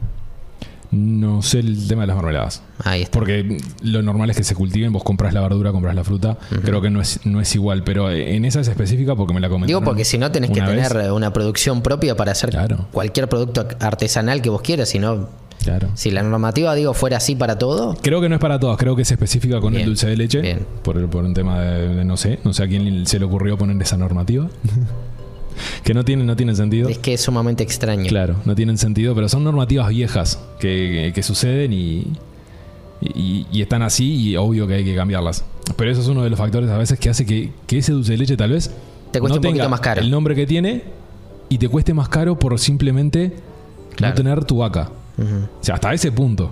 No 0.92 1.40
sé 1.42 1.60
el 1.60 1.88
tema 1.88 2.02
de 2.02 2.08
las 2.08 2.16
mermeladas. 2.16 2.62
Ahí 2.84 3.02
está. 3.02 3.18
Porque 3.18 3.58
lo 3.82 4.02
normal 4.02 4.28
es 4.30 4.36
que 4.36 4.44
se 4.44 4.54
cultiven, 4.54 4.92
vos 4.92 5.02
compras 5.02 5.32
la 5.32 5.40
verdura, 5.40 5.72
compras 5.72 5.94
la 5.94 6.04
fruta. 6.04 6.36
Creo 6.64 6.80
que 6.82 6.90
no 6.90 7.00
es, 7.00 7.20
no 7.24 7.40
es 7.40 7.54
igual, 7.54 7.82
pero 7.82 8.10
en 8.10 8.44
esa 8.44 8.60
es 8.60 8.68
específica 8.68 9.16
porque 9.16 9.32
me 9.32 9.40
la 9.40 9.48
comentaron. 9.48 9.80
Digo 9.80 9.90
porque 9.90 10.04
si 10.04 10.18
no 10.18 10.30
tenés 10.30 10.50
que 10.50 10.60
vez. 10.60 10.88
tener 10.88 11.10
una 11.12 11.32
producción 11.32 11.82
propia 11.82 12.14
para 12.14 12.32
hacer 12.32 12.50
Claro. 12.50 12.86
cualquier 12.92 13.28
producto 13.28 13.66
artesanal 13.80 14.42
que 14.42 14.50
vos 14.50 14.60
quieras, 14.60 14.90
si 14.90 14.98
no, 14.98 15.28
Claro. 15.64 15.88
si 15.94 16.10
la 16.10 16.22
normativa 16.22 16.74
digo 16.74 16.92
fuera 16.92 17.16
así 17.18 17.36
para 17.36 17.56
todo, 17.56 17.96
Creo 18.02 18.20
que 18.20 18.28
no 18.28 18.34
es 18.34 18.40
para 18.40 18.58
todos, 18.60 18.76
creo 18.76 18.94
que 18.96 19.02
es 19.02 19.10
específica 19.12 19.60
con 19.60 19.70
Bien, 19.72 19.82
el 19.84 19.88
dulce 19.88 20.08
de 20.08 20.16
leche. 20.16 20.40
bien. 20.42 20.66
Por, 20.82 21.08
por 21.08 21.24
un 21.24 21.32
tema 21.34 21.60
de, 21.60 21.88
de 21.94 22.04
no 22.04 22.16
sé, 22.16 22.38
no 22.44 22.52
sé 22.52 22.64
a 22.64 22.68
quién 22.68 23.06
se 23.06 23.18
le 23.18 23.24
ocurrió 23.24 23.56
poner 23.56 23.80
esa 23.80 23.96
normativa. 23.96 24.48
que 25.84 25.94
no 25.94 26.04
tienen, 26.04 26.26
no 26.26 26.36
tienen 26.36 26.56
sentido. 26.56 26.88
es 26.88 26.98
que 26.98 27.14
es 27.14 27.20
sumamente 27.20 27.62
extraño. 27.62 28.06
Claro, 28.08 28.36
no 28.44 28.54
tienen 28.54 28.78
sentido, 28.78 29.14
pero 29.14 29.28
son 29.28 29.44
normativas 29.44 29.88
viejas 29.88 30.38
que, 30.58 30.68
que- 31.06 31.12
que 31.14 31.22
suceden 31.22 31.72
y, 31.72 32.06
y, 33.00 33.46
y 33.52 33.62
están 33.62 33.82
así 33.82 34.14
y 34.30 34.36
obvio 34.36 34.66
que 34.66 34.74
hay 34.74 34.84
que 34.84 34.94
cambiarlas. 34.94 35.44
Pero 35.76 35.90
eso 35.90 36.00
es 36.00 36.08
uno 36.08 36.22
de 36.22 36.30
los 36.30 36.38
factores 36.38 36.70
a 36.70 36.78
veces 36.78 36.98
que 36.98 37.08
hace 37.10 37.24
que, 37.26 37.50
que 37.66 37.78
ese 37.78 37.92
dulce 37.92 38.12
de 38.12 38.18
leche 38.18 38.36
tal 38.36 38.50
vez 38.50 38.70
Te 39.10 39.20
cueste 39.20 39.38
no 39.40 39.48
un 39.48 39.52
poquito 39.54 39.68
más 39.68 39.80
caro. 39.80 40.00
el 40.00 40.10
nombre 40.10 40.34
que 40.34 40.46
tiene 40.46 40.82
y 41.48 41.58
te 41.58 41.68
cueste 41.68 41.94
más 41.94 42.08
caro 42.08 42.38
por 42.38 42.58
simplemente 42.58 43.32
Claro. 43.96 44.12
no 44.14 44.16
tener 44.16 44.44
tu 44.44 44.56
vaca. 44.58 44.90
O 45.18 45.62
sea, 45.64 45.74
hasta 45.74 45.92
ese 45.92 46.10
punto 46.12 46.50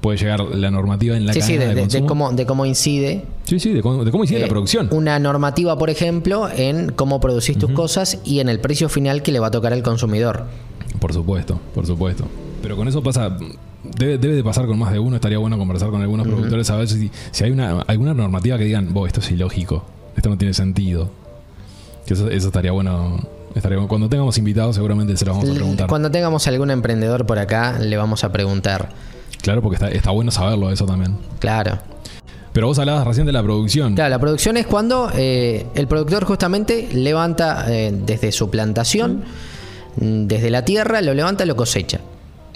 puede 0.00 0.18
llegar 0.18 0.40
la 0.40 0.70
normativa 0.70 1.16
en 1.16 1.26
la 1.26 1.32
Sí, 1.32 1.40
sí, 1.40 1.52
cadena 1.54 1.62
de, 1.62 1.68
de, 1.68 1.74
de- 1.74 1.80
de 1.80 1.82
consumo. 2.00 2.06
cómo, 2.08 2.32
de 2.32 2.46
cómo 2.46 2.66
incide 2.66 3.24
Sí, 3.50 3.58
sí, 3.58 3.72
de 3.72 3.82
cómo, 3.82 4.04
de 4.04 4.12
cómo 4.12 4.22
eh, 4.22 4.38
la 4.38 4.46
producción. 4.46 4.88
una 4.92 5.18
normativa, 5.18 5.76
por 5.76 5.90
ejemplo, 5.90 6.48
en 6.48 6.92
cómo 6.92 7.18
producís 7.18 7.58
tus 7.58 7.72
cosas 7.72 8.20
y 8.24 8.38
en 8.38 8.48
el 8.48 8.60
precio 8.60 8.88
final 8.88 9.24
que 9.24 9.32
le 9.32 9.40
va 9.40 9.48
a 9.48 9.50
tocar 9.50 9.72
al 9.72 9.82
consumidor. 9.82 10.44
Por 11.00 11.12
supuesto, 11.12 11.60
por 11.74 11.84
supuesto. 11.84 12.26
Pero 12.62 12.76
con 12.76 12.86
eso 12.86 13.02
pasa, 13.02 13.36
debe, 13.98 14.18
debe 14.18 14.36
de 14.36 14.44
pasar 14.44 14.66
con 14.66 14.78
más 14.78 14.92
de 14.92 15.00
uno. 15.00 15.16
Estaría 15.16 15.38
bueno 15.38 15.58
conversar 15.58 15.90
con 15.90 16.00
algunos 16.00 16.28
productores 16.28 16.70
a 16.70 16.76
ver 16.76 16.86
si, 16.86 17.10
si 17.32 17.42
hay 17.42 17.50
una, 17.50 17.80
alguna 17.88 18.14
normativa 18.14 18.56
que 18.56 18.62
digan, 18.62 18.94
vos, 18.94 19.08
esto 19.08 19.18
es 19.18 19.28
ilógico, 19.32 19.84
esto 20.16 20.28
no 20.28 20.38
tiene 20.38 20.54
sentido. 20.54 21.10
Que 22.06 22.14
eso, 22.14 22.30
eso 22.30 22.46
estaría 22.46 22.70
bueno. 22.70 23.18
Estaría 23.56 23.78
bueno. 23.78 23.88
Cuando 23.88 24.08
tengamos 24.08 24.38
invitados, 24.38 24.76
seguramente 24.76 25.16
se 25.16 25.24
los 25.24 25.36
vamos 25.36 25.50
a 25.50 25.54
preguntar. 25.54 25.88
Cuando 25.88 26.08
tengamos 26.12 26.46
algún 26.46 26.70
emprendedor 26.70 27.26
por 27.26 27.40
acá, 27.40 27.80
le 27.80 27.96
vamos 27.96 28.22
a 28.22 28.30
preguntar. 28.30 28.90
Claro, 29.42 29.60
porque 29.60 29.74
está, 29.74 29.88
está 29.88 30.12
bueno 30.12 30.30
saberlo 30.30 30.70
eso 30.70 30.86
también. 30.86 31.16
Claro. 31.40 31.80
Pero 32.52 32.66
vos 32.66 32.78
hablabas 32.78 33.06
recién 33.06 33.26
de 33.26 33.32
la 33.32 33.42
producción. 33.42 33.94
Claro, 33.94 34.10
la 34.10 34.18
producción 34.18 34.56
es 34.56 34.66
cuando 34.66 35.10
eh, 35.14 35.66
el 35.74 35.86
productor 35.86 36.24
justamente 36.24 36.88
levanta 36.92 37.64
eh, 37.68 37.92
desde 37.94 38.32
su 38.32 38.50
plantación, 38.50 39.24
mm, 39.96 40.26
desde 40.26 40.50
la 40.50 40.64
tierra, 40.64 41.00
lo 41.00 41.14
levanta, 41.14 41.44
lo 41.44 41.54
cosecha. 41.56 41.98
¿no? 41.98 42.04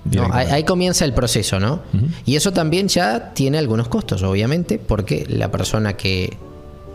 Ahí, 0.04 0.10
Directamente. 0.10 0.52
ahí 0.54 0.64
comienza 0.64 1.04
el 1.06 1.14
proceso, 1.14 1.58
¿no? 1.60 1.80
Y 2.26 2.36
eso 2.36 2.52
también 2.52 2.88
ya 2.88 3.32
tiene 3.32 3.56
algunos 3.56 3.88
costos, 3.88 4.22
obviamente, 4.22 4.78
porque 4.78 5.24
la 5.28 5.50
persona 5.50 5.94
que 5.96 6.36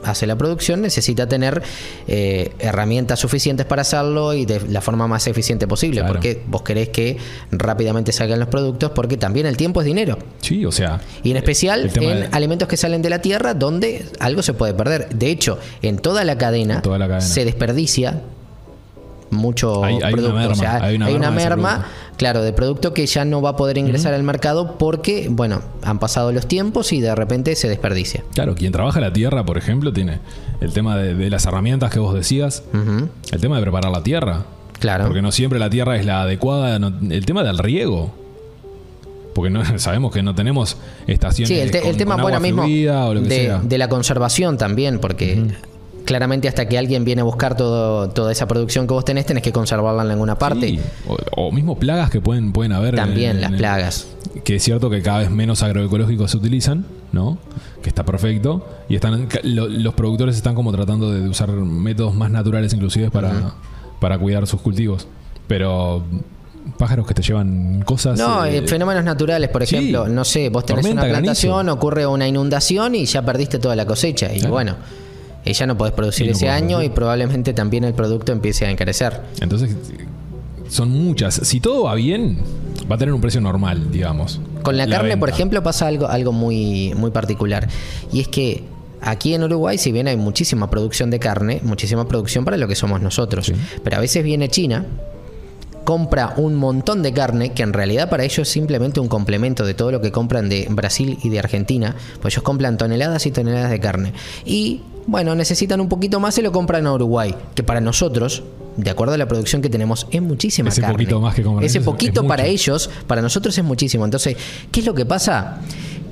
hace 0.03 0.25
la 0.27 0.37
producción 0.37 0.81
necesita 0.81 1.27
tener 1.27 1.61
eh, 2.07 2.51
herramientas 2.59 3.19
suficientes 3.19 3.65
para 3.65 3.81
hacerlo 3.83 4.33
y 4.33 4.45
de 4.45 4.61
la 4.69 4.81
forma 4.81 5.07
más 5.07 5.27
eficiente 5.27 5.67
posible, 5.67 6.01
Claro. 6.01 6.13
porque 6.13 6.41
vos 6.47 6.61
querés 6.61 6.89
que 6.89 7.17
rápidamente 7.51 8.11
salgan 8.11 8.39
los 8.39 8.49
productos, 8.49 8.91
porque 8.91 9.17
también 9.17 9.45
el 9.45 9.57
tiempo 9.57 9.81
es 9.81 9.85
dinero. 9.85 10.17
Sí, 10.41 10.65
o 10.65 10.71
sea, 10.71 11.01
Y 11.23 11.31
en 11.31 11.37
especial 11.37 11.81
el 11.81 11.91
tema 11.91 12.11
en 12.11 12.19
de- 12.21 12.27
alimentos 12.31 12.68
que 12.68 12.77
salen 12.77 13.01
de 13.01 13.09
la 13.09 13.21
tierra 13.21 13.53
donde 13.53 14.06
algo 14.19 14.41
se 14.41 14.53
puede 14.53 14.73
perder. 14.73 15.09
De 15.09 15.29
hecho, 15.29 15.59
en 15.81 15.97
toda 15.97 16.23
la 16.23 16.37
cadena, 16.37 16.75
En 16.75 16.81
toda 16.81 16.97
la 16.97 17.07
cadena. 17.07 17.21
se 17.25 17.45
desperdicia 17.45 18.21
mucho 19.31 19.83
Hay- 19.83 19.95
hay 19.95 20.00
una 20.00 20.09
producto. 20.12 20.33
merma, 20.36 20.52
o 20.54 20.56
sea, 20.56 20.76
hay 20.83 20.95
una 20.95 21.06
hay 21.07 21.19
merma 21.19 21.69
producto. 21.76 21.90
claro, 22.18 22.42
de 22.42 22.54
producto 22.54 22.94
que 22.94 23.06
ya 23.06 23.26
no 23.26 23.42
va 23.42 23.52
a 23.52 23.56
poder 23.56 23.78
ingresar 23.78 24.14
al 24.14 24.24
mercado 24.24 24.78
porque, 24.78 25.28
bueno, 25.30 25.62
han 25.83 26.00
pasado 26.00 26.31
los 26.31 26.48
tiempos 26.48 26.92
y 26.94 27.02
de 27.02 27.14
repente 27.16 27.56
se 27.56 27.69
desperdicia. 27.69 28.24
claro, 28.33 28.56
quien 28.56 28.71
trabaja 28.71 29.00
la 29.00 29.14
tierra, 29.14 29.45
por 29.45 29.57
ejemplo, 29.57 29.94
tiene 29.94 30.19
el 30.62 30.74
tema 30.74 30.98
de, 30.98 31.14
de 31.16 31.30
las 31.30 31.45
herramientas 31.45 31.92
que 31.92 32.00
vos 32.00 32.14
decías, 32.14 32.64
el 33.31 33.40
tema 33.42 33.56
de 33.57 33.62
preparar 33.62 33.92
la 33.92 34.04
tierra. 34.04 34.45
Claro. 34.80 35.06
Porque 35.06 35.21
no 35.21 35.31
siempre 35.31 35.59
la 35.59 35.69
tierra 35.69 35.98
es 35.98 36.06
la 36.06 36.21
adecuada. 36.21 36.80
no- 36.80 36.94
el 37.12 37.26
tema 37.26 37.44
del 37.44 37.57
riego. 37.57 38.12
Porque 39.36 39.50
no, 39.50 39.62
sabemos 39.80 40.12
que 40.14 40.24
no 40.24 40.33
tenemos 40.36 40.78
estaciones 41.07 41.50
Sí, 41.50 41.59
el, 41.59 41.71
te- 41.71 41.81
con- 41.81 41.90
el 41.90 41.98
tema 41.98 42.16
con 42.16 42.24
bueno 42.24 42.38
agua 42.38 42.48
mismo 42.48 42.64
fluida 42.64 43.06
o 43.06 43.14
lo 43.14 43.21
que 43.21 43.28
de, 43.30 43.45
sea. 43.45 43.59
de 43.62 43.78
la 43.78 43.88
conservación 43.90 44.57
también, 44.57 45.00
porque 45.00 45.44
claramente 46.09 46.47
hasta 46.47 46.68
que 46.68 46.75
alguien 46.80 47.06
viene 47.06 47.21
a 47.21 47.23
buscar 47.23 47.56
todo, 47.56 48.09
toda 48.09 48.31
esa 48.31 48.47
producción 48.47 48.87
que 48.87 48.94
vos 48.95 49.06
tenés, 49.06 49.28
tenés 49.28 49.44
que 49.44 49.51
conservarla 49.54 50.01
en 50.04 50.09
alguna 50.09 50.39
parte. 50.39 50.68
Sí, 50.69 50.80
o, 51.07 51.16
o 51.37 51.51
mismo 51.51 51.78
plagas 51.78 52.09
que 52.09 52.19
pueden, 52.19 52.51
pueden 52.51 52.71
haber. 52.71 52.95
También 52.95 53.35
en 53.35 53.42
las 53.42 53.51
plagas. 53.54 54.07
Que 54.44 54.56
es 54.56 54.63
cierto 54.63 54.89
que 54.89 55.04
cada 55.04 55.19
vez 55.19 55.30
menos 55.30 55.61
agroecológicos 55.61 56.31
se 56.31 56.37
utilizan, 56.37 56.85
¿no? 57.11 57.37
Que 57.83 57.89
está 57.89 58.04
perfecto. 58.06 58.68
Y 58.89 58.95
están 58.95 59.28
lo- 59.44 59.68
los 59.68 59.94
productores 59.94 60.35
están 60.35 60.56
como 60.56 60.71
tratando 60.71 61.11
de 61.11 61.30
usar 61.30 61.51
métodos 61.51 62.16
más 62.16 62.31
naturales 62.31 62.73
inclusive 62.73 63.11
para, 63.11 63.54
para 63.99 64.18
cuidar 64.18 64.47
sus 64.47 64.61
cultivos. 64.61 65.07
Pero 65.47 66.04
pájaros 66.78 67.06
que 67.07 67.13
te 67.13 67.21
llevan 67.21 67.81
cosas... 67.83 68.18
No, 68.18 68.45
eh, 68.45 68.57
eh, 68.57 68.68
fenómenos 68.68 69.04
naturales, 69.04 69.49
por 69.49 69.66
sí. 69.66 69.75
ejemplo, 69.75 70.07
no 70.07 70.23
sé, 70.25 70.49
vos 70.49 70.66
tenés 70.66 70.81
Tormenta, 70.83 71.04
una 71.04 71.11
plantación, 71.13 71.54
granizo. 71.66 71.73
ocurre 71.75 72.06
una 72.07 72.28
inundación 72.28 72.95
y 72.95 73.06
ya 73.06 73.23
perdiste 73.23 73.59
toda 73.59 73.75
la 73.75 73.85
cosecha. 73.85 74.28
Y 74.33 74.39
Claro. 74.39 74.54
bueno, 74.54 74.75
y 75.45 75.53
ya 75.53 75.65
no 75.65 75.77
podés 75.77 75.93
producir 75.93 76.25
no 76.27 76.31
ese 76.33 76.45
podés 76.45 76.57
año 76.57 76.67
producir. 76.77 76.91
y 76.91 76.95
probablemente 76.95 77.53
también 77.53 77.83
el 77.83 77.93
producto 77.93 78.31
empiece 78.31 78.65
a 78.65 78.71
encarecer. 78.71 79.21
Entonces, 79.41 79.75
son 80.69 80.89
muchas. 80.91 81.35
Si 81.35 81.59
todo 81.59 81.83
va 81.83 81.95
bien, 81.95 82.39
va 82.89 82.95
a 82.95 82.97
tener 82.97 83.13
un 83.13 83.21
precio 83.21 83.41
normal, 83.41 83.91
digamos. 83.91 84.39
Con 84.63 84.77
la, 84.77 84.87
carne, 84.87 85.17
por 85.17 85.29
ejemplo, 85.29 85.63
pasa 85.63 85.87
algo, 85.87 86.07
algo 86.07 86.31
muy, 86.31 86.93
muy 86.95 87.11
particular. 87.11 87.67
Y 88.11 88.19
es 88.19 88.27
que 88.27 88.63
aquí 89.01 89.33
en 89.33 89.43
Uruguay, 89.43 89.77
si 89.77 89.91
bien 89.91 90.07
hay 90.07 90.17
muchísima 90.17 90.69
producción 90.69 91.09
de 91.09 91.19
carne, 91.19 91.59
muchísima 91.63 92.07
producción 92.07 92.45
para 92.45 92.57
lo 92.57 92.67
que 92.67 92.75
somos 92.75 93.01
nosotros, 93.01 93.47
Sí. 93.47 93.53
pero 93.83 93.97
a 93.97 93.99
veces 93.99 94.23
viene 94.23 94.49
China 94.49 94.85
compra 95.85 96.35
un 96.37 96.53
montón 96.55 97.01
de 97.01 97.13
carne, 97.13 97.53
que 97.53 97.63
en 97.63 97.73
realidad 97.73 98.09
para 98.11 98.23
ellos 98.23 98.39
es 98.47 98.49
simplemente 98.49 98.99
un 98.99 99.07
complemento 99.07 99.65
de 99.65 99.73
todo 99.73 99.91
lo 99.91 100.01
que 100.01 100.11
compran 100.11 100.47
de 100.47 100.67
Brasil 100.69 101.17
y 101.23 101.29
de 101.29 101.39
Argentina, 101.39 101.95
pues 102.21 102.35
ellos 102.35 102.43
compran 102.43 102.77
toneladas 102.77 103.25
y 103.25 103.31
toneladas 103.31 103.71
de 103.71 103.79
carne. 103.79 104.13
Y 104.45 104.81
bueno, 105.09 105.33
necesitan 105.35 105.81
un 105.81 105.89
poquito 105.89 106.19
más 106.19 106.37
y 106.37 106.42
lo 106.42 106.51
compran 106.51 106.85
a 106.85 106.94
Uruguay, 106.94 107.33
que 107.56 107.63
para 107.63 107.81
nosotros, 107.81 108.44
de 108.78 108.89
acuerdo 108.92 109.16
a 109.16 109.18
la 109.18 109.28
producción 109.28 109.61
que 109.61 109.69
tenemos, 109.69 110.07
es 110.11 110.21
muchísima 110.21 110.69
Ese 110.69 110.81
carne. 110.81 110.94
poquito 110.94 111.19
más 111.19 111.33
que 111.33 111.44
compran 111.44 111.66
Ese 111.66 111.80
es 111.80 111.83
poquito 111.83 112.28
para 112.28 112.45
ellos, 112.45 112.89
para 113.07 113.21
nosotros 113.21 113.57
es 113.57 113.63
muchísimo. 113.63 114.06
Entonces, 114.06 114.37
¿qué 114.71 114.81
es 114.81 114.85
lo 114.85 114.94
que 114.94 115.06
pasa? 115.06 115.61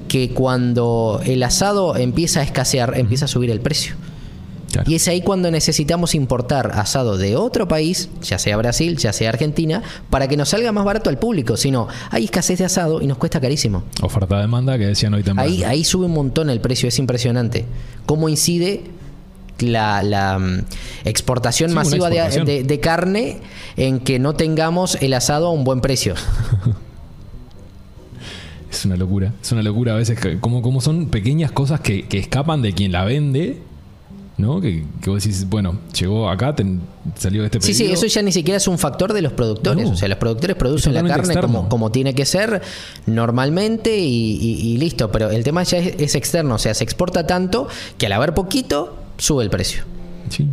Que 0.08 0.32
cuando 0.32 1.22
el 1.26 1.44
asado 1.44 1.96
empieza 1.96 2.40
a 2.40 2.44
escasear, 2.44 2.98
empieza 2.98 3.26
a 3.26 3.28
subir 3.28 3.52
el 3.52 3.62
precio. 3.62 3.94
Claro. 4.72 4.90
Y 4.92 4.96
es 4.96 5.08
ahí 5.08 5.22
cuando 5.22 5.50
necesitamos 5.50 6.14
importar 6.14 6.72
asado 6.76 7.18
de 7.18 7.36
otro 7.38 7.68
país, 7.68 8.10
ya 8.22 8.38
sea 8.38 8.58
Brasil, 8.58 8.98
ya 8.98 9.14
sea 9.14 9.30
Argentina, 9.30 9.82
para 10.10 10.28
que 10.28 10.36
nos 10.38 10.50
salga 10.50 10.72
más 10.72 10.84
barato 10.84 11.10
al 11.10 11.18
público. 11.20 11.56
Si 11.58 11.72
no, 11.72 11.88
hay 12.10 12.26
escasez 12.26 12.60
de 12.60 12.66
asado 12.66 13.02
y 13.02 13.08
nos 13.08 13.18
cuesta 13.18 13.40
carísimo. 13.40 13.84
Oferta-demanda 14.02 14.78
que 14.78 14.88
decían 14.88 15.14
hoy 15.14 15.24
temprano. 15.24 15.50
Ahí, 15.50 15.64
ahí 15.64 15.84
sube 15.84 16.06
un 16.08 16.14
montón 16.14 16.50
el 16.50 16.60
precio, 16.62 16.90
es 16.90 17.00
impresionante. 17.00 17.66
¿Cómo 18.06 18.28
incide 18.30 18.84
la, 19.60 20.04
la, 20.04 20.38
mm, 20.38 20.66
exportación 21.06 21.70
Sí, 21.70 21.76
masiva 21.76 22.10
de- 22.10 22.18
exportación. 22.18 22.46
De, 22.46 22.64
de 22.64 22.80
carne 22.80 23.40
en 23.78 24.00
que 24.00 24.20
no 24.20 24.36
tengamos 24.36 24.98
el 25.02 25.14
asado 25.14 25.48
a 25.48 25.52
un 25.52 25.64
buen 25.64 25.82
precio? 25.82 26.14
Es 28.70 28.86
una 28.86 28.98
locura. 28.98 29.34
Es 29.42 29.52
una 29.52 29.64
locura 29.64 29.94
a 29.94 29.96
veces. 29.96 30.20
Como, 30.42 30.62
como 30.62 30.82
son 30.82 31.08
pequeñas 31.08 31.52
cosas 31.52 31.80
que, 31.80 32.06
que 32.08 32.18
escapan 32.20 32.62
de 32.62 32.74
quien 32.74 32.92
la 32.92 33.06
vende. 33.06 33.60
¿No? 34.38 34.62
Que, 34.62 34.86
que 35.02 35.10
vos 35.10 35.24
decís, 35.24 35.50
bueno, 35.50 35.80
llegó 36.00 36.30
acá, 36.30 36.56
ten- 36.56 36.80
salió 37.18 37.44
este 37.44 37.60
Sí, 37.60 37.72
pedido. 37.74 37.88
sí, 37.98 38.06
eso 38.06 38.06
ya 38.06 38.22
ni 38.22 38.32
siquiera 38.32 38.58
es 38.58 38.68
un 38.68 38.78
factor 38.78 39.12
de 39.14 39.24
los 39.24 39.34
productores. 39.34 39.86
No. 39.86 39.94
O 39.94 39.96
sea, 39.96 40.08
los 40.08 40.20
productores 40.20 40.56
producen 40.56 40.94
la 40.94 41.02
carne 41.02 41.24
como, 41.24 41.32
externo. 41.34 41.70
como 41.70 41.92
tiene 41.92 42.14
que 42.14 42.24
ser 42.24 42.62
normalmente 43.08 43.98
y, 43.98 44.04
y- 44.40 44.74
y 44.74 44.78
listo. 44.78 45.12
Pero 45.12 45.32
el 45.32 45.44
tema 45.44 45.64
ya 45.64 45.80
es, 45.80 45.96
es 46.00 46.14
externo. 46.16 46.56
O 46.56 46.58
sea, 46.60 46.74
se 46.76 46.84
exporta 46.84 47.26
tanto 47.26 47.68
que 47.98 48.06
al 48.06 48.12
haber 48.14 48.34
poquito, 48.36 48.96
sube 49.18 49.44
el 49.44 49.50
precio. 49.50 49.84
Sí. 50.30 50.48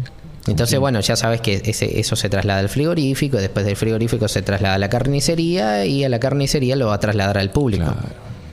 Entonces, 0.47 0.79
bueno, 0.79 1.01
ya 1.01 1.17
sabes 1.17 1.41
que 1.41 1.61
ese, 1.65 1.99
eso 2.01 2.17
se 2.17 2.29
traslada 2.29 2.61
al 2.61 2.69
frigorífico, 2.69 3.39
después 3.39 3.65
del 3.67 3.77
frigorífico 3.77 4.29
se 4.29 4.43
traslada 4.43 4.75
a 4.75 4.79
la 4.79 4.91
carnicería 4.91 5.87
y 5.87 6.05
a 6.05 6.09
la 6.11 6.21
carnicería 6.21 6.77
lo 6.77 6.87
va 6.89 6.95
a 6.95 7.01
trasladar 7.01 7.39
al 7.39 7.51
público. 7.51 7.85
Claro. 7.85 8.09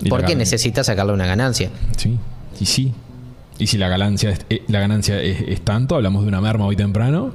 Porque 0.10 0.36
necesita 0.36 0.84
sacarle 0.84 1.14
una 1.14 1.26
ganancia. 1.28 1.70
Sí. 1.98 2.18
Y 2.60 2.66
sí. 2.66 2.94
Y 3.62 3.68
si 3.68 3.78
la 3.78 3.90
ganancia 3.90 4.32
es, 4.32 4.40
eh, 4.50 4.64
la 4.68 4.80
ganancia 4.80 5.22
es, 5.22 5.40
es 5.42 5.62
tanto, 5.62 5.96
hablamos 5.96 6.24
de 6.24 6.30
una 6.30 6.42
merma 6.42 6.66
hoy 6.66 6.76
temprano. 6.76 7.32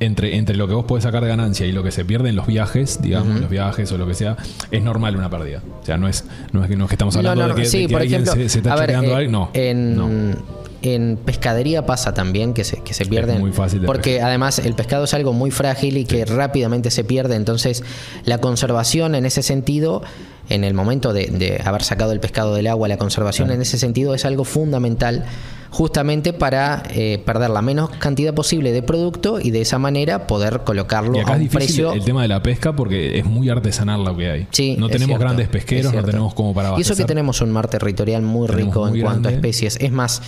Entre, 0.00 0.36
entre 0.36 0.56
lo 0.56 0.66
que 0.66 0.74
vos 0.74 0.86
podés 0.86 1.04
sacar 1.04 1.22
de 1.22 1.28
ganancia 1.28 1.66
y 1.66 1.72
lo 1.72 1.82
que 1.82 1.92
se 1.92 2.04
pierde 2.04 2.28
en 2.30 2.36
los 2.36 2.46
viajes, 2.46 3.00
digamos, 3.00 3.40
los 3.40 3.48
viajes 3.48 3.90
o 3.92 3.96
lo 3.98 4.06
que 4.06 4.14
sea, 4.14 4.36
es 4.70 4.82
normal 4.82 5.16
una 5.16 5.30
pérdida. 5.30 5.62
O 5.82 5.86
sea, 5.86 5.96
no 5.98 6.08
es, 6.08 6.24
no 6.52 6.64
es 6.64 6.68
que, 6.68 6.76
no 6.76 6.84
es 6.84 6.88
que 6.88 6.94
estamos 6.94 7.16
hablando 7.16 7.42
No, 7.42 7.48
no, 7.48 7.54
de 7.54 7.62
que, 7.62 7.68
sí, 7.68 7.82
de 7.82 7.86
que 7.86 7.92
por 7.92 8.00
alguien 8.02 8.22
ejemplo, 8.22 8.42
se, 8.42 8.48
se 8.48 8.58
está 8.58 8.74
ver, 8.74 8.86
choreando 8.86 9.10
eh, 9.10 9.14
algo. 9.14 9.32
No. 9.32 9.50
En, 9.54 10.36
en 10.82 11.16
pescadería 11.16 11.86
pasa 11.86 12.12
también 12.12 12.54
que 12.54 12.64
se, 12.64 12.82
que 12.82 12.92
se 12.92 13.06
pierden. 13.06 13.40
muy 13.40 13.52
fácil 13.52 13.82
de 13.82 13.86
porque 13.86 14.20
además 14.20 14.58
el 14.58 14.74
pescado 14.74 15.04
es 15.04 15.14
algo 15.14 15.32
muy 15.32 15.50
frágil 15.50 15.96
y 15.96 16.04
que 16.04 16.24
rápidamente 16.24 16.90
se 16.90 17.04
pierde. 17.04 17.36
Entonces, 17.36 17.82
la 18.24 18.38
conservación 18.38 19.14
en 19.14 19.26
ese 19.26 19.42
sentido, 19.42 20.02
en 20.48 20.64
el 20.64 20.74
momento 20.74 21.12
de, 21.12 21.26
de 21.26 21.60
haber 21.64 21.82
sacado 21.82 22.12
el 22.12 22.20
pescado 22.20 22.54
del 22.54 22.66
agua, 22.66 22.88
la 22.88 22.98
conservación 22.98 23.50
en 23.50 23.62
ese 23.62 23.78
sentido 23.78 24.14
es 24.14 24.24
algo 24.24 24.44
fundamental. 24.44 25.24
Justamente 25.70 26.32
para 26.32 26.84
eh, 26.90 27.20
perder 27.26 27.50
la 27.50 27.60
menos 27.60 27.90
cantidad 27.90 28.32
posible 28.32 28.70
de 28.70 28.80
producto 28.82 29.40
y 29.40 29.50
de 29.50 29.60
esa 29.60 29.76
manera 29.80 30.28
poder 30.28 30.60
colocarlo 30.60 31.16
Y 31.16 31.20
acá 31.20 31.32
a 31.32 31.34
es 31.34 31.40
difícil 31.40 31.58
precio 31.58 31.92
el 31.94 32.04
tema 32.04 32.22
de 32.22 32.28
la 32.28 32.44
pesca 32.44 32.76
porque 32.76 33.18
es 33.18 33.24
muy 33.24 33.48
artesanal 33.48 34.04
lo 34.04 34.16
que 34.16 34.30
hay. 34.30 34.46
Sí, 34.52 34.76
no 34.78 34.86
tenemos 34.86 35.08
cierto, 35.08 35.24
grandes 35.24 35.46
es 35.46 35.50
pesqueros, 35.50 35.92
no 35.92 36.04
tenemos 36.04 36.32
como 36.34 36.54
para 36.54 36.68
Y 36.68 36.72
eso 36.74 36.74
que 36.74 36.84
abastecer. 36.84 37.06
tenemos 37.06 37.40
un 37.40 37.50
mar 37.50 37.66
territorial 37.66 38.22
muy 38.22 38.46
Tenemos 38.46 38.68
rico 38.72 38.86
muy 38.86 39.00
en 39.00 39.04
cuanto 39.04 39.28
a 39.28 39.32
especies. 39.32 39.76
Es 39.80 39.90
más, 39.90 40.22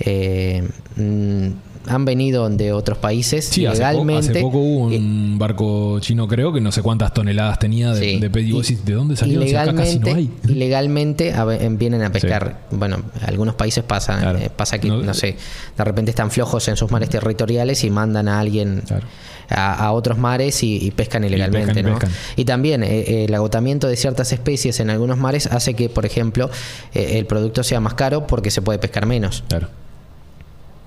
eh, 0.00 0.68
mm, 0.96 1.48
han 1.88 2.04
venido 2.04 2.48
de 2.48 2.72
otros 2.72 2.98
países 2.98 3.44
Sí, 3.46 3.66
hace, 3.66 3.82
po- 3.82 3.88
legalmente. 3.88 4.30
hace 4.30 4.40
poco 4.40 4.58
hubo 4.58 4.84
un 4.86 5.36
barco 5.38 5.98
chino, 6.00 6.26
creo, 6.28 6.52
que 6.52 6.60
no 6.60 6.70
sé 6.72 6.82
cuántas 6.82 7.12
toneladas 7.14 7.58
tenía 7.58 7.92
de, 7.92 8.00
Sí. 8.00 8.18
de. 8.20 8.40
Y 8.40 8.52
decís, 8.52 8.84
¿de 8.84 8.92
dónde 8.94 9.16
salió? 9.16 9.42
Si 9.42 9.54
acá 9.54 9.74
casi 9.74 9.98
no 9.98 10.14
hay. 10.14 10.30
ilegalmente 10.48 11.32
a 11.34 11.44
ve- 11.44 11.68
vienen 11.72 12.02
a 12.02 12.10
pescar. 12.12 12.60
Bueno, 12.70 12.98
algunos 13.26 13.54
países 13.54 13.84
pasan, 13.84 14.20
Claro. 14.20 14.38
eh, 14.38 14.50
pasa 14.54 14.78
que, 14.78 14.88
No- 14.88 15.02
no, 15.02 15.14
sé, 15.14 15.36
de 15.76 15.84
repente 15.84 16.10
están 16.10 16.30
flojos 16.30 16.66
en 16.68 16.76
sus 16.76 16.90
mares 16.90 17.08
territoriales 17.08 17.82
y 17.84 17.90
mandan 17.90 18.28
a 18.28 18.38
alguien 18.40 18.82
Claro. 18.86 19.06
a, 19.50 19.74
a 19.86 19.92
otros 19.92 20.18
mares 20.18 20.62
y, 20.62 20.76
y 20.84 20.90
pescan 20.90 21.24
ilegalmente. 21.24 21.68
pescan 21.74 21.86
y 21.86 21.90
¿no? 21.92 21.98
pescan. 21.98 22.16
Y 22.36 22.44
también 22.44 22.82
eh, 22.82 23.00
eh, 23.00 23.24
el 23.24 23.34
agotamiento 23.34 23.86
de 23.88 23.96
ciertas 23.96 24.32
especies 24.32 24.78
en 24.80 24.90
algunos 24.90 25.18
mares 25.18 25.46
hace 25.46 25.74
que, 25.74 25.88
por 25.88 26.04
ejemplo, 26.06 26.50
eh, 26.94 27.18
el 27.18 27.26
producto 27.26 27.62
sea 27.64 27.80
más 27.80 27.94
caro 27.94 28.26
porque 28.26 28.50
se 28.50 28.60
puede 28.62 28.78
pescar 28.78 29.06
menos. 29.06 29.44
Claro. 29.48 29.68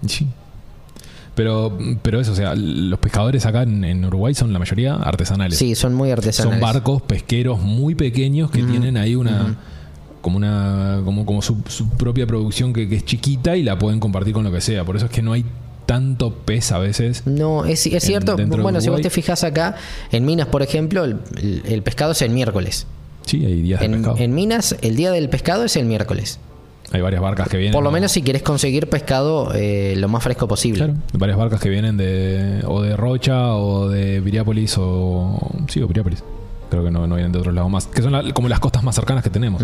Sí. 0.07 0.27
Pero, 1.41 1.75
pero 2.03 2.19
eso, 2.19 2.33
o 2.33 2.35
sea, 2.35 2.53
los 2.55 2.99
pescadores 2.99 3.47
acá 3.47 3.63
en, 3.63 3.83
en 3.83 4.05
Uruguay 4.05 4.35
son 4.35 4.53
la 4.53 4.59
mayoría 4.59 4.93
artesanales. 4.93 5.57
Sí, 5.57 5.73
son 5.73 5.95
muy 5.95 6.11
artesanales. 6.11 6.59
Son 6.59 6.61
barcos 6.61 7.01
pesqueros 7.01 7.59
muy 7.59 7.95
pequeños 7.95 8.51
que 8.51 8.61
tienen 8.61 8.95
ahí 8.95 9.15
una. 9.15 9.57
Como 10.21 10.37
una. 10.37 11.01
como, 11.03 11.25
como 11.25 11.41
su, 11.41 11.57
su 11.67 11.89
propia 11.89 12.27
producción 12.27 12.73
que, 12.73 12.87
que 12.87 12.97
es 12.97 13.05
chiquita 13.05 13.55
y 13.57 13.63
la 13.63 13.79
pueden 13.79 13.99
compartir 13.99 14.33
con 14.35 14.43
lo 14.43 14.51
que 14.51 14.61
sea. 14.61 14.85
Por 14.85 14.95
eso 14.97 15.05
es 15.07 15.11
que 15.11 15.23
no 15.23 15.33
hay 15.33 15.43
tanto 15.87 16.31
pez 16.35 16.71
a 16.71 16.77
veces. 16.77 17.23
No, 17.25 17.65
es, 17.65 17.87
es 17.87 18.03
cierto. 18.03 18.37
Bueno, 18.37 18.81
si 18.81 18.89
vos 18.89 19.01
te 19.01 19.09
fijas 19.09 19.43
acá, 19.43 19.75
en 20.11 20.23
Minas, 20.25 20.45
por 20.45 20.61
ejemplo, 20.61 21.05
el, 21.05 21.17
el- 21.41 21.63
el 21.65 21.81
pescado 21.81 22.11
es 22.11 22.21
el 22.21 22.29
miércoles. 22.29 22.85
Sí, 23.25 23.43
hay 23.43 23.61
días 23.63 23.79
de 23.79 23.89
pescado. 23.89 24.15
en 24.19 24.35
Minas, 24.35 24.75
el 24.81 24.95
día 24.95 25.11
del 25.11 25.27
pescado 25.29 25.63
es 25.63 25.75
el 25.75 25.85
miércoles. 25.85 26.39
Hay 26.91 27.01
varias 27.01 27.21
barcas 27.21 27.47
que 27.47 27.57
vienen. 27.57 27.73
Por 27.73 27.83
lo 27.83 27.89
¿no? 27.89 27.93
menos 27.93 28.11
si 28.11 28.21
querés 28.21 28.41
conseguir 28.43 28.87
pescado 28.89 29.51
eh, 29.53 29.95
lo 29.97 30.07
más 30.09 30.23
fresco 30.23 30.47
posible. 30.47 30.77
Claro, 30.79 30.93
hay 31.13 31.19
varias 31.19 31.37
barcas 31.37 31.59
que 31.61 31.69
vienen 31.69 31.97
de 31.97 32.61
o 32.67 32.81
de 32.81 32.95
Rocha 32.97 33.55
o 33.55 33.87
de 33.89 34.19
Viriápolis 34.19 34.75
o 34.77 35.37
sí, 35.67 35.81
o 35.81 35.87
Viriápolis. 35.87 36.23
Creo 36.69 36.83
que 36.83 36.91
no, 36.91 37.05
no 37.07 37.15
vienen 37.15 37.31
de 37.33 37.39
otros 37.39 37.53
lados 37.53 37.69
más, 37.69 37.87
que 37.87 38.01
son 38.01 38.11
la- 38.13 38.33
como 38.33 38.47
las 38.49 38.59
costas 38.59 38.81
más 38.83 38.95
cercanas 38.95 39.23
que 39.23 39.29
tenemos. 39.29 39.61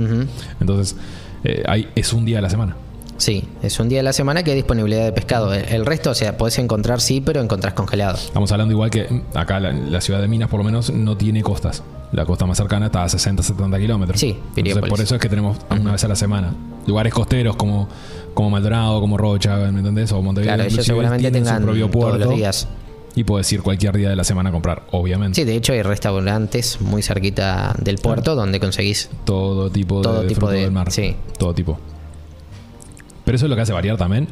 Entonces, 0.60 0.96
eh, 1.44 1.64
hay, 1.68 1.88
es 1.96 2.12
un 2.14 2.26
día 2.26 2.40
a 2.40 2.42
la 2.42 2.50
semana. 2.50 2.76
Sí, 3.18 3.44
es 3.64 3.80
un 3.80 3.90
día 3.90 4.00
de 4.00 4.04
la 4.04 4.14
semana 4.14 4.44
que 4.44 4.52
hay 4.52 4.56
disponibilidad 4.58 5.04
de 5.04 5.12
pescado. 5.12 5.54
El, 5.54 5.66
el 5.66 5.86
resto, 5.86 6.12
o 6.12 6.14
sea, 6.16 6.38
podés 6.38 6.60
encontrar 6.60 7.02
sí, 7.02 7.20
pero 7.22 7.42
encontrás 7.42 7.74
congelado. 7.74 8.16
Estamos 8.16 8.52
hablando 8.52 8.74
igual 8.74 8.90
que 8.92 9.04
mm, 9.10 9.38
acá 9.38 9.60
la, 9.60 9.72
la 9.74 10.02
ciudad 10.02 10.22
de 10.22 10.28
Minas 10.28 10.50
por 10.50 10.60
lo 10.60 10.64
menos 10.64 10.92
no 10.92 11.18
tiene 11.18 11.42
costas. 11.42 11.84
La 12.12 12.26
costa 12.26 12.46
más 12.46 12.58
cercana 12.58 12.86
está 12.86 13.04
a 13.04 13.10
60, 13.10 13.44
70 13.44 13.78
kilómetros. 13.80 14.20
Sí, 14.20 14.38
Entonces, 14.56 14.90
por 14.90 15.02
eso 15.02 15.16
es 15.16 15.22
que 15.22 15.28
tenemos 15.28 15.58
una 15.70 15.92
vez 15.92 16.04
a 16.04 16.08
la 16.08 16.16
semana. 16.16 16.54
Lugares 16.86 17.14
costeros 17.14 17.58
como, 17.58 17.90
como 18.34 18.50
Maldonado, 18.50 19.02
como 19.02 19.18
Rocha, 19.18 19.58
¿me 19.58 19.80
entendés? 19.80 20.12
O 20.14 20.22
Montevideo. 20.22 20.56
Claro, 20.56 20.70
ellos 20.70 20.86
seguramente 20.86 21.24
tienen 21.30 21.44
su 21.44 21.50
tengan 21.50 21.64
propio 21.64 21.90
todos 21.90 22.12
puerto. 22.12 22.26
los 22.30 22.36
días. 22.38 22.68
Y 23.16 23.24
puedes 23.26 23.52
ir 23.52 23.62
cualquier 23.62 23.98
día 23.98 24.10
de 24.10 24.16
la 24.16 24.24
semana 24.24 24.50
a 24.50 24.52
comprar, 24.54 24.84
obviamente. 24.92 25.36
Sí, 25.42 25.44
de 25.44 25.56
hecho 25.56 25.74
hay 25.74 25.82
restaurantes 25.82 26.80
muy 26.80 27.02
cerquita 27.02 27.76
del 27.82 27.98
puerto 27.98 28.36
donde 28.36 28.60
conseguís 28.60 29.10
Todo 29.26 29.70
tipo 29.72 30.02
Todo 30.02 30.22
de 30.22 30.28
tipo 30.28 30.42
fruto 30.42 30.54
de- 30.54 30.62
del 30.62 30.72
mar. 30.72 30.92
sí. 30.92 31.16
Todo 31.38 31.54
tipo. 31.54 31.78
Pero 33.28 33.36
eso 33.36 33.46
es 33.46 33.50
lo 33.52 33.56
que 33.56 33.62
hace 33.62 33.74
variar 33.74 33.96
también 33.98 34.28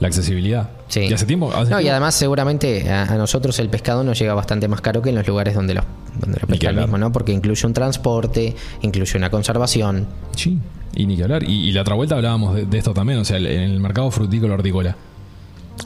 la 0.00 0.08
accesibilidad. 0.08 0.68
Sí. 0.88 1.00
Y 1.08 1.12
hace 1.12 1.26
tiempo. 1.26 1.52
hace 1.52 1.70
No, 1.70 1.78
y 1.78 1.84
tiempo- 1.84 1.90
además 1.92 2.14
seguramente 2.16 2.90
a, 2.90 3.04
a 3.04 3.16
nosotros 3.16 3.56
el 3.60 3.68
pescado 3.68 4.02
nos 4.02 4.18
llega 4.18 4.34
bastante 4.34 4.66
más 4.66 4.80
caro 4.80 5.00
que 5.00 5.10
en 5.10 5.14
los 5.14 5.26
lugares 5.28 5.54
donde 5.54 5.74
lo, 5.74 5.82
donde 6.20 6.40
lo 6.40 6.46
pesca 6.48 6.70
el 6.70 6.76
mismo, 6.76 6.98
¿no? 6.98 7.12
Porque 7.12 7.30
incluye 7.32 7.64
un 7.66 7.72
transporte, 7.72 8.56
incluye 8.82 9.16
una 9.16 9.30
conservación. 9.30 10.08
Sí, 10.34 10.58
y 10.96 11.06
ni 11.06 11.16
que 11.16 11.22
hablar. 11.22 11.44
Y, 11.44 11.68
y 11.68 11.72
la 11.72 11.82
otra 11.82 11.94
vuelta 11.94 12.16
hablábamos 12.16 12.56
de, 12.56 12.66
de 12.66 12.78
esto 12.78 12.92
también, 12.92 13.20
o 13.20 13.24
sea, 13.24 13.36
el- 13.36 13.46
en 13.46 13.60
el 13.62 13.78
mercado 13.80 14.10
frutícola 14.10 14.54
hortícola. 14.54 14.96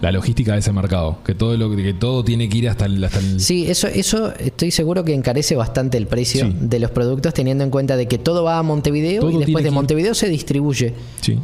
La 0.00 0.10
logística 0.12 0.52
de 0.54 0.58
ese 0.58 0.72
mercado, 0.72 1.18
que 1.25 1.34
todo 1.34 1.56
lo 1.56 1.75
que 1.76 1.94
todo 1.94 2.25
tiene 2.25 2.48
que 2.48 2.58
ir 2.58 2.68
hasta 2.68 2.86
el, 2.86 3.02
hasta 3.04 3.18
el- 3.20 3.38
Sí, 3.40 3.66
eso, 3.70 3.86
eso 3.86 4.32
estoy 4.38 4.70
seguro 4.70 5.04
que 5.04 5.14
encarece 5.14 5.54
bastante 5.56 5.96
el 5.96 6.06
precio 6.06 6.46
Sí. 6.46 6.56
de 6.58 6.80
los 6.80 6.90
productos 6.90 7.32
teniendo 7.34 7.62
en 7.64 7.70
cuenta 7.70 7.96
de 7.96 8.08
que 8.08 8.18
todo 8.18 8.42
va 8.44 8.58
a 8.58 8.62
Montevideo 8.62 9.20
Todo 9.20 9.30
y 9.30 9.38
después 9.44 9.62
de 9.62 9.70
ir- 9.70 9.75
Montevideo 9.75 10.14
se 10.14 10.28
distribuye. 10.28 10.92
Sí. 11.20 11.38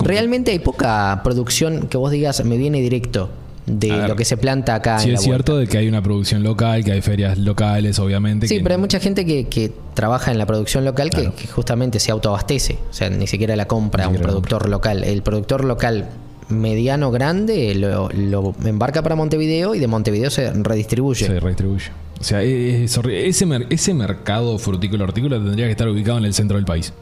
Realmente 0.00 0.50
hay 0.50 0.58
poca 0.58 1.20
producción 1.24 1.86
que 1.88 1.96
vos 1.96 2.10
digas 2.10 2.44
me 2.44 2.56
viene 2.56 2.80
directo 2.80 3.30
de 3.66 3.90
ver, 3.92 4.08
lo 4.10 4.16
que 4.16 4.24
se 4.26 4.36
planta 4.36 4.74
acá. 4.74 4.98
Sí 4.98 5.08
en 5.08 5.14
es 5.14 5.20
la 5.20 5.24
cierto 5.24 5.56
de 5.56 5.66
que 5.66 5.78
hay 5.78 5.88
una 5.88 6.02
producción 6.02 6.42
local, 6.42 6.84
que 6.84 6.92
hay 6.92 7.00
ferias 7.00 7.38
locales, 7.38 7.98
obviamente. 7.98 8.46
Sí, 8.46 8.56
que- 8.58 8.62
pero 8.62 8.74
hay 8.74 8.80
mucha 8.80 9.00
gente 9.00 9.24
que, 9.24 9.46
que 9.48 9.72
trabaja 9.94 10.30
en 10.32 10.38
la 10.38 10.44
producción 10.46 10.84
local 10.84 11.08
que- 11.10 11.22
Claro. 11.22 11.36
que, 11.36 11.46
justamente 11.46 11.98
se 12.00 12.10
autoabastece. 12.12 12.76
O 12.90 12.92
sea, 12.92 13.08
ni 13.08 13.26
siquiera 13.26 13.56
la 13.56 13.66
compra 13.66 14.06
Ni 14.06 14.16
un 14.16 14.22
productor 14.22 14.68
local. 14.68 15.02
El 15.04 15.22
productor 15.22 15.64
local 15.64 16.08
mediano, 16.50 17.10
grande, 17.10 17.74
lo, 17.74 18.10
lo 18.10 18.54
embarca 18.66 19.02
para 19.02 19.16
Montevideo 19.16 19.74
y 19.74 19.78
de 19.78 19.86
Montevideo 19.86 20.28
se 20.30 20.52
redistribuye. 20.52 21.24
se 21.26 21.40
redistribuye. 21.40 21.86
O 22.20 22.24
sea, 22.24 22.42
es- 22.42 22.96
es 22.98 23.42
ese, 23.42 23.66
ese 23.70 23.94
mercado 23.94 24.58
frutícola 24.58 25.04
hortícola 25.04 25.36
tendría 25.36 25.64
que 25.66 25.70
estar 25.72 25.88
ubicado 25.88 26.18
en 26.18 26.26
el 26.26 26.34
centro 26.34 26.56
del 26.58 26.66
país. 26.66 26.92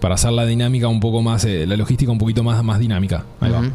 Para 0.00 0.14
hacer 0.14 0.32
la 0.32 0.46
dinámica 0.46 0.88
un 0.88 1.00
poco 1.00 1.22
más, 1.22 1.44
eh, 1.44 1.66
la 1.66 1.76
logística 1.76 2.10
un 2.10 2.18
poquito 2.18 2.42
más, 2.42 2.62
más 2.64 2.78
dinámica. 2.78 3.24
Ahí 3.40 3.50
va. 3.50 3.60
Ujú. 3.60 3.70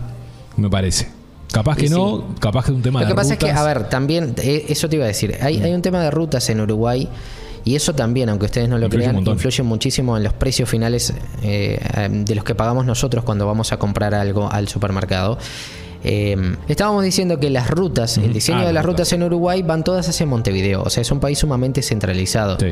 Me 0.57 0.69
parece. 0.69 1.09
Capaz 1.51 1.77
que 1.77 1.89
no, 1.89 2.35
capaz 2.39 2.65
que 2.65 2.71
es 2.71 2.75
un 2.75 2.81
tema 2.81 2.99
Lo 2.99 3.05
de 3.05 3.11
que 3.11 3.15
pasa 3.15 3.33
es 3.33 3.39
que, 3.39 3.49
a 3.51 3.63
ver, 3.63 3.87
también, 3.87 4.33
eh, 4.37 4.65
eso 4.67 4.89
te 4.89 4.95
iba 4.97 5.05
a 5.05 5.07
decir, 5.07 5.37
hay, 5.41 5.61
hay 5.61 5.73
un 5.73 5.81
tema 5.81 6.01
de 6.01 6.11
rutas 6.11 6.49
en 6.49 6.59
Uruguay 6.59 7.07
y 7.63 7.75
eso 7.75 7.93
también, 7.95 8.29
aunque 8.29 8.45
ustedes 8.45 8.69
no 8.69 8.77
lo 8.77 8.85
Influye 8.85 9.09
crean, 9.09 9.27
influye 9.27 9.63
muchísimo 9.63 10.15
en 10.17 10.23
los 10.23 10.33
precios 10.33 10.69
finales 10.69 11.13
eh, 11.41 11.79
eh, 11.97 12.09
de 12.11 12.35
los 12.35 12.43
que 12.43 12.53
pagamos 12.55 12.85
nosotros 12.85 13.23
cuando 13.23 13.47
vamos 13.47 13.71
a 13.71 13.77
comprar 13.77 14.13
algo 14.13 14.51
al 14.51 14.67
supermercado. 14.67 15.37
Eh, 16.03 16.35
estábamos 16.67 17.03
diciendo 17.03 17.39
que 17.39 17.49
las 17.49 17.69
rutas, 17.69 18.19
el 18.19 18.33
diseño 18.33 18.59
Ah, 18.59 18.61
de 18.61 18.65
las 18.67 18.73
las 18.75 18.85
rutas 18.85 19.07
rutas. 19.07 19.13
en 19.13 19.23
Uruguay 19.23 19.63
van 19.63 19.83
todas 19.83 20.07
hacia 20.07 20.25
Montevideo, 20.27 20.83
o 20.83 20.89
sea, 20.91 21.01
es 21.01 21.11
un 21.11 21.19
país 21.19 21.39
sumamente 21.39 21.81
centralizado. 21.81 22.57
Sí. 22.59 22.67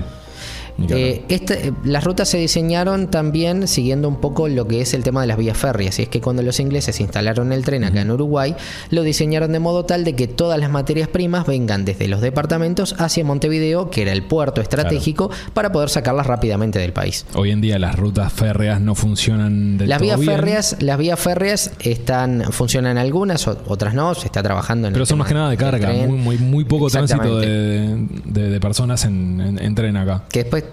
Eh, 0.90 1.24
este- 1.30 1.72
las 1.84 2.04
rutas 2.04 2.28
se 2.30 2.38
diseñaron 2.40 3.12
también 3.12 3.68
siguiendo 3.68 4.08
un 4.08 4.16
poco 4.20 4.48
lo 4.48 4.68
que 4.68 4.82
es 4.82 4.94
el 4.96 5.04
tema 5.04 5.22
de 5.22 5.28
las 5.28 5.38
vías 5.38 5.56
férreas. 5.56 6.00
Y 6.00 6.04
es 6.04 6.10
que 6.10 6.20
cuando 6.20 6.42
los 6.42 6.60
ingleses 6.60 7.00
instalaron 7.00 7.52
el 7.54 7.64
tren 7.64 7.84
acá 7.84 8.02
en 8.02 8.10
Uruguay, 8.12 8.56
lo 8.90 9.04
diseñaron 9.04 9.52
de 9.52 9.60
modo 9.60 9.86
tal 9.86 10.04
de 10.04 10.16
que 10.16 10.28
todas 10.28 10.60
las 10.60 10.72
materias 10.72 11.08
primas 11.08 11.46
vengan 11.46 11.86
desde 11.86 12.08
los 12.08 12.22
departamentos 12.22 12.96
hacia 12.98 13.24
Montevideo, 13.24 13.90
que 13.92 14.02
era 14.02 14.12
el 14.12 14.24
puerto 14.24 14.62
estratégico, 14.62 15.30
para 15.54 15.72
poder 15.72 15.90
sacarlas 15.90 16.26
rápidamente 16.26 16.80
del 16.80 16.92
país. 16.94 17.26
Hoy 17.36 17.52
en 17.52 17.62
día 17.62 17.78
las 17.78 17.96
rutas 17.96 18.34
férreas 18.34 18.82
no 18.82 18.96
funcionan 18.96 19.78
del 19.78 19.90
Las 19.90 20.00
todo 20.00 20.08
vías 20.08 20.20
bien, 20.20 20.32
férreas, 20.36 20.78
las 20.80 20.98
vías 20.98 21.20
férreas 21.20 21.72
están, 21.82 22.46
funcionan 22.52 22.98
algunas, 22.98 23.48
otras 23.48 23.94
no, 23.94 24.16
se 24.16 24.26
está 24.26 24.42
trabajando 24.42 24.88
en 24.88 24.94
Pero 24.94 25.04
el 25.04 25.08
son 25.08 25.20
más 25.20 25.28
que 25.28 25.34
nada 25.36 25.50
de 25.52 25.58
carga, 25.58 25.92
muy, 25.94 26.18
muy, 26.18 26.38
muy 26.38 26.66
poco 26.66 26.90
tránsito 26.90 27.38
de, 27.40 28.08
de- 28.26 28.50
de 28.50 28.60
personas 28.60 29.06
en, 29.06 29.40
en- 29.40 29.60
en 29.60 29.76
tren 29.76 29.98
acá. 29.98 30.24
Que 30.34 30.40
después, 30.46 30.64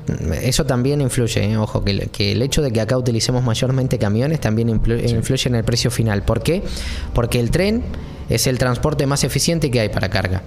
eso 0.43 0.64
también 0.64 1.02
influye, 1.02 1.45
¿eh? 1.52 1.57
ojo, 1.59 1.85
que, 1.85 2.09
que 2.09 2.33
el 2.33 2.40
hecho 2.40 2.62
de 2.62 2.73
que 2.73 2.81
acá 2.81 2.97
utilicemos 2.97 3.45
mayormente 3.45 3.99
camiones 3.99 4.40
también 4.40 4.69
influ- 4.71 5.07
influye 5.09 5.49
en 5.50 5.55
el 5.55 5.64
precio 5.64 5.90
final. 5.90 6.23
¿Por 6.23 6.43
qué? 6.43 6.62
Porque 7.12 7.38
el 7.38 7.50
tren 7.50 7.83
es 8.31 8.47
el 8.47 8.57
transporte 8.57 9.05
más 9.07 9.23
eficiente 9.23 9.71
que 9.71 9.81
hay 9.81 9.90
para 9.90 10.09
carga. 10.09 10.40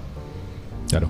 Claro. 0.89 1.09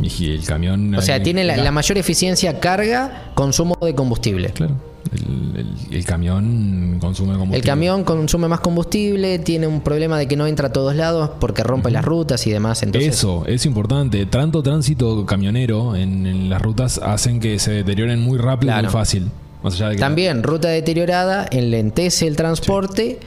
Y 0.00 0.32
el 0.32 0.44
camión. 0.44 0.94
O 0.96 1.00
sea, 1.00 1.22
tiene 1.22 1.44
la, 1.44 1.56
la 1.56 1.70
mayor 1.70 1.96
eficiencia 1.96 2.58
carga, 2.58 3.30
consumo 3.34 3.78
de 3.80 3.94
combustible. 3.94 4.50
Claro. 4.50 4.74
El, 5.16 5.56
el- 5.56 5.94
el 5.96 6.04
camión 6.04 6.98
consume 7.00 7.32
combustible. 7.32 7.56
El 7.58 7.64
camión 7.64 8.04
consume 8.04 8.48
más 8.48 8.60
combustible, 8.60 9.38
tiene 9.38 9.66
un 9.66 9.80
problema 9.80 10.18
de 10.18 10.28
que 10.28 10.36
no 10.36 10.46
entra 10.46 10.68
a 10.68 10.72
todos 10.72 10.94
lados 10.96 11.30
porque 11.40 11.62
rompe 11.62 11.90
las 11.90 12.04
rutas 12.04 12.46
y 12.46 12.50
demás. 12.50 12.82
Entonces, 12.82 13.14
Eso, 13.14 13.44
es 13.46 13.66
importante. 13.66 14.24
Tanto 14.26 14.62
tránsito 14.62 15.24
camionero 15.26 15.96
en, 15.96 16.26
en 16.26 16.50
las 16.50 16.60
rutas 16.62 16.98
hacen 17.02 17.40
que 17.40 17.58
se 17.58 17.72
deterioren 17.72 18.20
muy 18.20 18.38
rápido 18.38 18.72
y 18.78 18.82
muy 18.82 18.90
fácil. 18.90 19.30
Más 19.62 19.74
allá 19.74 19.88
de 19.88 19.94
que 19.96 20.00
También 20.00 20.42
ruta 20.42 20.68
deteriorada 20.68 21.46
enlentece 21.50 22.26
el 22.26 22.36
transporte 22.36 23.18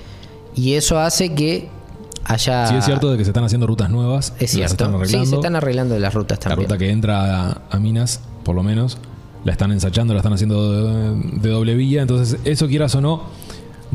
y 0.55 0.73
eso 0.73 0.99
hace 0.99 1.33
que 1.33 1.67
haya... 2.25 2.67
Sí 2.67 2.75
es 2.75 2.85
cierto 2.85 3.11
de 3.11 3.17
que 3.17 3.23
se 3.25 3.31
están 3.31 3.43
haciendo 3.43 3.65
rutas 3.67 3.89
nuevas. 3.89 4.33
Es 4.39 4.53
están 4.55 4.91
cierto. 4.91 5.05
Sí, 5.05 5.25
se 5.25 5.35
están 5.35 5.55
arreglando 5.55 5.97
las 5.97 6.13
rutas 6.13 6.37
La 6.39 6.49
también. 6.49 6.69
ruta 6.69 6.77
que 6.77 6.89
entra 6.91 7.49
a, 7.49 7.61
a 7.71 7.79
Minas, 7.79 8.21
por 8.43 8.55
lo 8.55 8.61
menos, 8.63 8.97
la 9.43 9.51
están 9.51 9.71
ensachando, 9.71 10.13
la 10.13 10.19
están 10.19 10.33
haciendo 10.33 11.13
de, 11.15 11.21
de 11.41 11.49
doble 11.49 11.75
vía. 11.75 12.01
Entonces, 12.01 12.39
eso 12.45 12.67
quieras 12.67 12.93
o 12.95 13.01
no, 13.01 13.23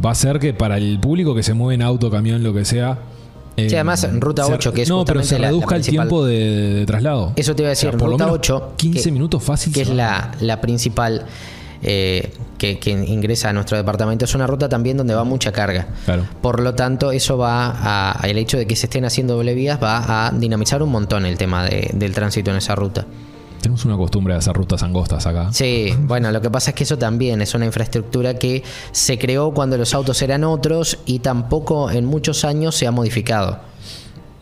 va 0.04 0.08
a 0.10 0.12
hacer 0.12 0.38
que 0.38 0.54
para 0.54 0.76
el 0.78 0.98
público 1.00 1.34
que 1.34 1.42
se 1.42 1.54
mueve 1.54 1.74
en 1.74 1.82
auto, 1.82 2.10
camión, 2.10 2.42
lo 2.42 2.52
que 2.54 2.64
sea. 2.64 2.98
eh, 3.56 3.68
Sí, 3.68 3.74
además, 3.76 4.02
en 4.04 4.20
Ruta 4.20 4.44
se- 4.44 4.52
8, 4.54 4.72
que 4.72 4.82
es 4.82 4.88
No, 4.88 5.04
pero 5.04 5.20
se 5.20 5.26
justamente 5.36 5.40
la- 5.42 5.46
la 5.46 5.50
reduzca 5.52 5.76
el 5.76 5.82
tiempo 5.86 6.24
de, 6.24 6.74
de 6.74 6.86
traslado. 6.86 7.32
Eso 7.36 7.54
te 7.54 7.62
iba 7.62 7.68
a 7.70 7.72
O 7.72 7.74
sea, 7.76 7.88
decir, 7.90 7.98
por 7.98 8.08
lo 8.08 8.12
Ruta 8.14 8.24
menos 8.26 8.38
8. 8.38 8.72
15 8.76 9.02
que- 9.04 9.12
minutos 9.12 9.42
fácil. 9.42 9.72
Que 9.72 9.82
es 9.82 9.88
la, 9.90 10.32
la 10.40 10.60
principal 10.60 11.24
eh, 11.86 12.32
que, 12.56 12.78
que 12.78 12.90
ingresa 12.90 13.50
a 13.50 13.52
nuestro 13.52 13.76
departamento. 13.76 14.24
Es 14.24 14.34
una 14.34 14.46
ruta 14.46 14.68
también 14.70 14.96
donde 14.96 15.14
va 15.14 15.22
mucha 15.24 15.52
carga. 15.52 15.86
Claro. 16.06 16.24
Por 16.40 16.60
lo 16.60 16.74
tanto, 16.74 17.12
eso 17.12 17.36
va 17.36 18.14
a. 18.22 18.26
El 18.26 18.38
hecho 18.38 18.56
de 18.56 18.66
que 18.66 18.74
se 18.74 18.86
estén 18.86 19.04
haciendo 19.04 19.34
doble 19.36 19.52
vías 19.54 19.78
va 19.82 20.26
a 20.28 20.30
dinamizar 20.32 20.82
un 20.82 20.90
montón 20.90 21.26
el 21.26 21.36
tema 21.36 21.62
de- 21.64 21.90
del 21.92 22.12
tránsito 22.14 22.50
en 22.50 22.56
esa 22.56 22.74
ruta. 22.74 23.04
Tenemos 23.64 23.86
una 23.86 23.96
costumbre 23.96 24.34
de 24.34 24.40
hacer 24.40 24.52
rutas 24.54 24.82
angostas 24.82 25.26
acá. 25.26 25.50
Sí, 25.50 25.94
bueno, 26.00 26.30
lo 26.30 26.42
que 26.42 26.50
pasa 26.50 26.72
es 26.72 26.76
que 26.76 26.84
eso 26.84 26.98
también 26.98 27.40
es 27.40 27.54
una 27.54 27.64
infraestructura 27.64 28.34
que 28.34 28.62
se 28.92 29.18
creó 29.18 29.54
cuando 29.54 29.78
los 29.78 29.94
autos 29.94 30.20
eran 30.20 30.44
otros 30.44 30.98
y 31.06 31.20
tampoco 31.20 31.90
en 31.90 32.04
muchos 32.04 32.44
años 32.44 32.74
se 32.74 32.86
ha 32.86 32.90
modificado. 32.90 33.58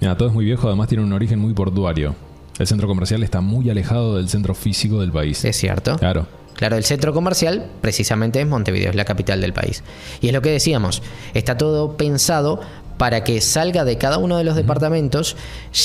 Mira, 0.01 0.17
todo 0.17 0.27
es 0.27 0.35
muy 0.35 0.45
viejo, 0.45 0.67
además 0.67 0.89
tiene 0.89 1.05
un 1.05 1.13
origen 1.13 1.39
muy 1.39 1.55
portuario. 1.55 2.17
El 2.59 2.67
centro 2.67 2.89
comercial 2.89 3.23
está 3.23 3.41
muy 3.41 3.71
alejado 3.71 4.17
del 4.17 4.29
centro 4.29 4.57
físico 4.57 5.01
del 5.01 5.13
país. 5.13 5.45
Es 5.45 5.57
cierto. 5.57 5.97
Claro. 5.99 6.27
Claro, 6.55 6.77
el 6.77 6.85
centro 6.85 7.13
comercial 7.13 7.67
precisamente 7.81 8.41
es 8.41 8.47
Montevideo, 8.47 8.91
es 8.91 8.97
la 8.97 9.05
capital 9.05 9.41
del 9.41 9.53
país. 9.53 9.85
Y 10.21 10.27
es 10.27 10.33
lo 10.33 10.43
que 10.43 10.51
decíamos, 10.51 11.03
está 11.33 11.57
todo 11.57 11.97
pensado 11.97 12.61
para 13.03 13.25
que 13.25 13.41
salga 13.41 13.85
de 13.85 13.99
cada 13.99 14.19
uno 14.19 14.37
de 14.39 14.45
los 14.45 14.55
departamentos, 14.55 15.35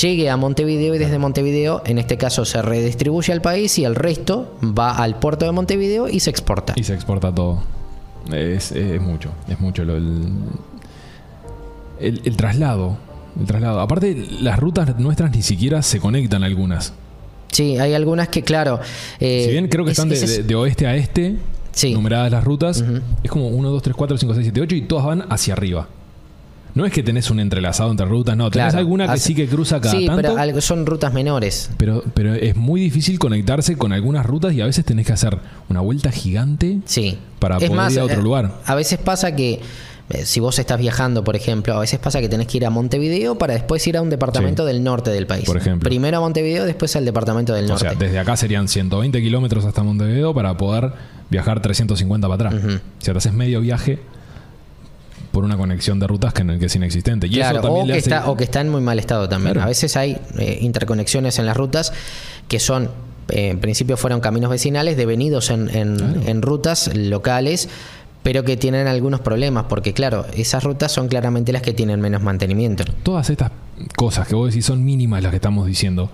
llegue 0.03 0.30
a 0.30 0.38
Montevideo 0.38 0.93
y 0.93 0.99
desde 0.99 1.17
Montevideo, 1.17 1.82
en 1.84 1.97
este 1.97 2.15
caso, 2.15 2.45
se 2.45 2.62
redistribuye 2.62 3.34
al 3.34 3.41
país 3.41 3.80
y 3.80 3.86
el 3.86 3.95
resto 3.95 4.56
va 4.63 4.91
al 4.95 5.17
puerto 5.17 5.43
de 5.47 5.51
Montevideo 5.51 6.08
y 6.10 6.19
se 6.19 6.30
exporta. 6.30 6.73
Y 6.75 6.84
se 6.84 6.93
exporta 6.93 7.34
todo. 7.34 7.63
Es, 8.32 8.71
es 8.71 9.01
mucho, 9.01 9.32
es 9.49 9.60
mucho. 9.60 9.84
lo- 9.84 9.97
el, 9.97 10.27
el- 11.99 12.21
el 12.23 12.38
traslado. 12.38 12.97
El 13.39 13.47
traslado. 13.47 13.80
Aparte, 13.80 14.15
las 14.39 14.60
rutas 14.60 14.99
nuestras 14.99 15.32
ni 15.36 15.41
siquiera 15.41 15.82
se 15.82 15.99
conectan 15.99 16.43
algunas. 16.43 16.93
Sí, 17.51 17.80
hay 17.80 17.95
algunas 17.95 18.27
que, 18.27 18.43
claro... 18.43 18.80
eh, 19.19 19.41
si 19.45 19.51
bien 19.53 19.69
creo 19.69 19.86
que 19.86 19.91
es- 19.93 19.97
están 19.97 20.45
de, 20.47 20.56
oeste 20.56 20.86
a 20.86 20.95
este, 20.95 21.38
Sí. 21.71 21.95
numeradas 21.95 22.32
las 22.32 22.43
rutas, 22.43 22.84
es 23.23 23.32
como 23.32 23.47
1, 23.47 23.71
2, 23.71 23.82
3, 23.82 23.95
4, 23.95 24.17
5, 24.19 24.34
6, 24.36 24.45
7, 24.45 24.62
8 24.62 24.75
y 24.75 24.82
todas 24.84 25.03
van 25.06 25.25
hacia 25.32 25.53
arriba. 25.56 25.88
No 26.78 26.86
es 26.86 26.94
que 26.94 27.04
tenés 27.04 27.30
un 27.30 27.40
entrelazado 27.40 27.92
entre 27.92 28.06
rutas, 28.06 28.38
no. 28.38 28.50
Tenés 28.52 28.68
claro, 28.68 28.78
alguna 28.80 29.06
que 29.08 29.12
hace- 29.13 29.24
sí 29.28 29.36
que 29.36 29.48
cruza 29.48 29.82
cada 29.82 29.96
Sí, 29.98 30.06
tanto. 30.06 30.22
pero 30.22 30.38
algo- 30.38 30.62
son 30.62 30.86
rutas 30.86 31.13
menores. 31.13 31.70
Pero, 31.78 32.04
pero 32.13 32.34
es 32.36 32.56
muy 32.56 32.80
difícil 32.82 33.20
conectarse 33.20 33.76
con 33.78 33.92
algunas 33.94 34.26
rutas 34.26 34.54
y 34.54 34.62
a 34.62 34.66
veces 34.66 34.86
tenés 34.86 35.06
que 35.08 35.13
hacer 35.13 35.38
una 35.70 35.82
vuelta 35.82 36.12
gigante 36.12 36.80
Sí. 36.86 37.18
para 37.40 37.56
poder 37.58 37.92
ir 37.92 38.00
a 38.00 38.04
otro 38.06 38.20
eh, 38.20 38.24
lugar. 38.24 38.52
A 38.66 38.76
veces 38.76 39.00
pasa 39.00 39.36
que 39.36 39.60
eh, 40.10 40.26
si 40.26 40.40
vos 40.40 40.58
estás 40.58 40.80
viajando, 40.80 41.24
por 41.26 41.36
ejemplo, 41.36 41.74
a 41.74 41.80
veces 41.82 42.00
pasa 42.00 42.22
que 42.22 42.30
tenés 42.30 42.48
que 42.48 42.56
ir 42.58 42.66
a 42.66 42.70
Montevideo 42.70 43.38
para 43.38 43.54
después 43.56 43.86
ir 43.88 43.98
a 43.98 44.02
un 44.02 44.10
departamento 44.10 44.63
Sí. 44.63 44.68
del 44.74 44.82
norte 44.82 45.10
del 45.12 45.28
país. 45.28 45.44
Por 45.46 45.58
ejemplo. 45.58 45.90
Primero 45.90 46.18
a 46.18 46.22
Montevideo, 46.22 46.63
después 46.66 46.96
al 46.96 47.04
departamento 47.04 47.54
del 47.54 47.66
O 47.66 47.70
norte. 47.70 47.90
sea, 47.90 47.94
desde 47.94 48.18
acá 48.18 48.38
serían 48.38 48.70
120 48.70 49.22
kilómetros 49.22 49.66
hasta 49.66 49.84
Montevideo 49.84 50.34
para 50.34 50.56
poder 50.56 50.94
viajar 51.30 51.62
350 51.62 52.28
para 52.30 52.48
atrás. 52.50 52.63
O 52.63 52.70
sea, 53.04 53.13
te 53.13 53.18
haces 53.18 53.34
medio 53.34 53.60
viaje 53.60 54.00
por 55.38 55.45
una 55.45 55.56
conexión 55.56 56.00
de 56.00 56.08
rutas 56.08 56.34
que, 56.34 56.43
que 56.58 56.65
es 56.65 56.76
inexistente. 56.76 57.28
Y 57.28 57.30
Claro, 57.34 57.60
eso 57.60 57.67
también 57.67 57.84
o 57.84 57.88
que, 57.88 57.91
hace- 58.00 58.10
está, 58.10 58.28
o 58.32 58.36
que 58.36 58.43
está 58.43 58.62
en 58.62 58.69
muy 58.69 58.82
mal 58.82 58.97
estado 58.97 59.30
también. 59.30 59.54
Claro. 59.54 59.65
A 59.65 59.69
veces 59.69 59.95
hay 59.95 60.17
eh, 60.39 60.58
interconexiones 60.62 61.38
en 61.38 61.45
las 61.45 61.56
rutas 61.56 61.93
que 62.47 62.60
son, 62.60 62.86
eh, 63.30 63.50
en 63.50 63.60
principio 63.60 63.97
fueron 63.97 64.19
caminos 64.19 64.50
vecinales, 64.50 64.97
devenidos 64.97 65.52
en, 65.52 65.69
en- 65.76 65.97
Claro. 65.97 66.21
en 66.26 66.41
rutas 66.41 66.89
locales, 66.95 67.69
pero 68.23 68.43
que 68.43 68.58
tienen 68.58 68.88
algunos 68.88 69.19
problemas, 69.19 69.65
porque 69.69 69.93
claro, 69.93 70.26
esas 70.34 70.63
rutas 70.63 70.91
son 70.91 71.08
claramente 71.08 71.54
las 71.54 71.62
que 71.62 71.71
tienen 71.73 72.02
menos 72.02 72.23
mantenimiento. 72.23 72.84
Todas 73.04 73.30
estas 73.30 73.52
cosas 73.95 74.28
que 74.28 74.34
vos 74.34 74.50
decís 74.50 74.65
son 74.65 74.84
mínimas 74.84 75.21
las 75.21 75.30
que 75.30 75.36
estamos 75.38 75.67
diciendo. 75.67 76.10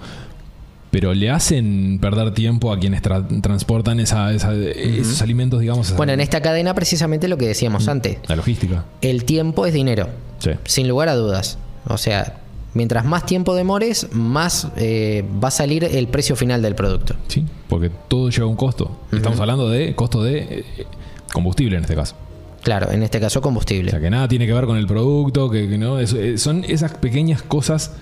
Pero 0.93 1.13
le 1.15 1.31
hacen 1.31 1.97
perder 1.99 2.35
tiempo 2.35 2.71
a 2.71 2.77
quienes 2.79 3.01
tra- 3.01 3.25
transportan 3.41 3.99
esa- 3.99 4.31
esa- 4.31 4.53
esos 4.53 5.23
alimentos, 5.23 5.59
digamos, 5.59 5.95
Bueno, 5.97 6.13
en 6.13 6.19
esta 6.21 6.39
cadena 6.41 6.75
precisamente 6.75 7.27
lo 7.27 7.35
que 7.37 7.47
decíamos 7.47 7.87
antes, 7.87 8.19
la 8.27 8.35
logística. 8.35 8.85
el 9.01 9.25
tiempo 9.25 9.65
es 9.65 9.73
dinero. 9.73 10.07
Sí. 10.37 10.51
Sin 10.65 10.87
lugar 10.87 11.09
a 11.09 11.15
dudas. 11.15 11.57
O 11.87 11.97
sea, 11.97 12.37
mientras 12.75 13.05
más 13.05 13.25
tiempo 13.25 13.55
demores, 13.55 14.07
más 14.11 14.67
eh, 14.77 15.25
va 15.43 15.47
a 15.47 15.51
salir 15.51 15.83
el 15.83 16.07
precio 16.09 16.35
final 16.35 16.61
del 16.61 16.75
producto. 16.75 17.15
Sí, 17.27 17.43
porque 17.67 17.89
todo 18.07 18.29
lleva 18.29 18.45
un 18.45 18.55
costo. 18.55 18.95
Estamos 19.11 19.39
hablando 19.39 19.69
de 19.69 19.95
costo 19.95 20.21
de 20.21 20.37
eh, 20.37 20.85
combustible 21.33 21.75
en 21.77 21.81
este 21.85 21.95
caso. 21.95 22.15
Claro, 22.61 22.91
en 22.91 23.01
este 23.01 23.19
caso 23.19 23.39
O 23.39 23.41
combustible. 23.41 23.89
sea, 23.89 23.99
que 23.99 24.11
nada 24.11 24.27
tiene 24.27 24.45
que 24.45 24.53
ver 24.53 24.65
con 24.67 24.77
el 24.77 24.85
producto, 24.85 25.49
que, 25.49 25.67
que 25.67 25.77
no. 25.79 25.99
eh, 25.99 26.37
son 26.37 26.63
esas 26.65 26.93
pequeñas 26.93 27.41
cosas 27.41 27.93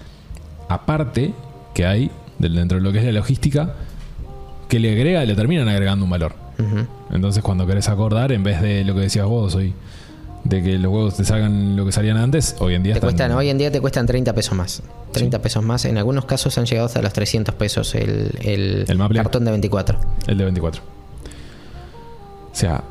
aparte 0.67 1.33
que 1.73 1.85
hay 1.85 2.11
dentro 2.49 2.77
de 2.77 2.83
lo 2.83 2.91
que 2.91 2.99
es 2.99 3.05
la 3.05 3.11
logística 3.11 3.73
que 4.67 4.79
le 4.79 4.91
agrega, 4.93 5.23
le 5.25 5.35
terminan 5.35 5.67
agregando 5.67 6.05
un 6.05 6.11
valor. 6.11 6.33
Entonces, 7.11 7.41
cuando 7.43 7.65
querés 7.65 7.89
acordar, 7.89 8.31
en 8.31 8.43
vez 8.43 8.61
de 8.61 8.83
lo 8.85 8.93
que 8.93 9.01
decías 9.01 9.25
vos 9.25 9.55
hoy, 9.55 9.73
de 10.43 10.61
que 10.63 10.77
los 10.79 10.91
huevos 10.91 11.17
te 11.17 11.25
salgan 11.25 11.75
lo 11.75 11.85
que 11.85 11.91
salían 11.91 12.17
antes, 12.17 12.55
hoy 12.59 12.75
en 12.75 12.83
día 12.83 12.93
Te 12.93 12.99
están- 12.99 13.09
cuestan, 13.09 13.31
hoy 13.33 13.49
en 13.49 13.57
día 13.57 13.71
te 13.71 13.79
cuestan 13.81 14.05
30 14.05 14.33
pesos 14.33 14.55
más. 14.57 14.81
30 15.11 15.39
pesos 15.41 15.63
más. 15.63 15.85
En 15.85 15.97
algunos 15.97 16.25
casos 16.25 16.57
han 16.57 16.65
llegado 16.65 16.85
hasta 16.87 17.01
los 17.01 17.13
300 17.13 17.53
pesos 17.55 17.93
el, 17.95 18.31
el 18.41 18.85
cartón 19.13 19.43
de 19.45 19.51
24. 19.51 19.99
El 20.27 20.37
de 20.37 20.43
24. 20.45 20.81
O 22.51 22.55
sea, 22.55 22.83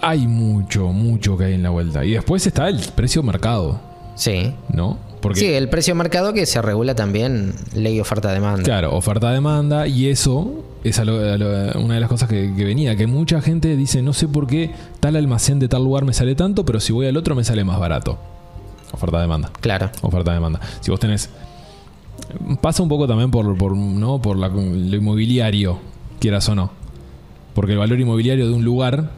hay 0.00 0.26
mucho, 0.26 0.88
mucho 0.88 1.36
que 1.36 1.44
hay 1.44 1.54
en 1.54 1.62
la 1.62 1.70
vuelta. 1.70 2.04
Y 2.04 2.12
después 2.12 2.46
está 2.46 2.68
el 2.68 2.80
precio 2.94 3.22
mercado, 3.22 3.80
Sí. 4.14 4.54
¿no? 4.72 4.98
Porque, 5.22 5.40
Sí, 5.40 5.46
el 5.46 5.68
precio 5.70 5.94
mercado 5.94 6.34
que 6.34 6.44
se 6.44 6.60
regula 6.60 6.94
también 6.94 7.54
ley 7.74 7.98
oferta-demanda. 8.00 8.62
claro, 8.64 8.94
oferta-demanda, 8.94 9.86
y 9.86 10.08
eso 10.08 10.64
es 10.84 10.98
a 10.98 11.04
lo- 11.06 11.20
a 11.20 11.38
lo- 11.38 11.80
una 11.80 11.94
de 11.94 12.00
las 12.00 12.08
cosas 12.10 12.28
que, 12.28 12.52
que 12.54 12.64
venía, 12.64 12.96
que 12.96 13.06
mucha 13.06 13.40
gente 13.40 13.74
dice, 13.76 14.02
no 14.02 14.12
sé 14.12 14.26
por 14.28 14.46
qué 14.48 14.70
tal 15.00 15.16
almacén 15.16 15.58
de 15.60 15.68
tal 15.68 15.84
lugar 15.84 16.04
me 16.04 16.12
sale 16.12 16.34
tanto, 16.34 16.64
pero 16.66 16.80
si 16.80 16.92
voy 16.92 17.06
al 17.06 17.16
otro 17.16 17.34
me 17.36 17.44
sale 17.44 17.62
más 17.64 17.78
barato. 17.78 18.18
Oferta-demanda. 18.92 19.50
Claro. 19.60 19.90
Oferta-demanda. 20.02 20.60
Si 20.80 20.90
vos 20.90 21.00
tenés. 21.00 21.30
Pasa 22.60 22.82
un 22.82 22.88
poco 22.88 23.06
también 23.06 23.30
por, 23.30 23.56
por, 23.56 23.76
¿no? 23.76 24.20
por 24.20 24.36
la- 24.36 24.48
lo 24.48 24.96
inmobiliario, 24.96 25.78
quieras 26.20 26.48
o 26.48 26.54
no. 26.54 26.70
Porque 27.54 27.72
el 27.72 27.78
valor 27.78 28.00
inmobiliario 28.00 28.46
de 28.48 28.52
un 28.54 28.64
lugar 28.64 29.10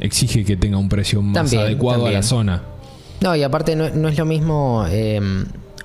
exige 0.00 0.44
que 0.44 0.56
tenga 0.56 0.78
un 0.78 0.88
precio 0.88 1.20
más 1.22 1.34
También, 1.34 1.62
adecuado 1.62 2.06
a 2.06 2.10
la 2.10 2.22
zona. 2.22 2.62
No, 3.20 3.34
y 3.36 3.42
aparte 3.42 3.74
no, 3.76 3.88
no 3.90 4.08
es 4.08 4.16
lo 4.18 4.24
mismo 4.24 4.84
eh, 4.88 5.20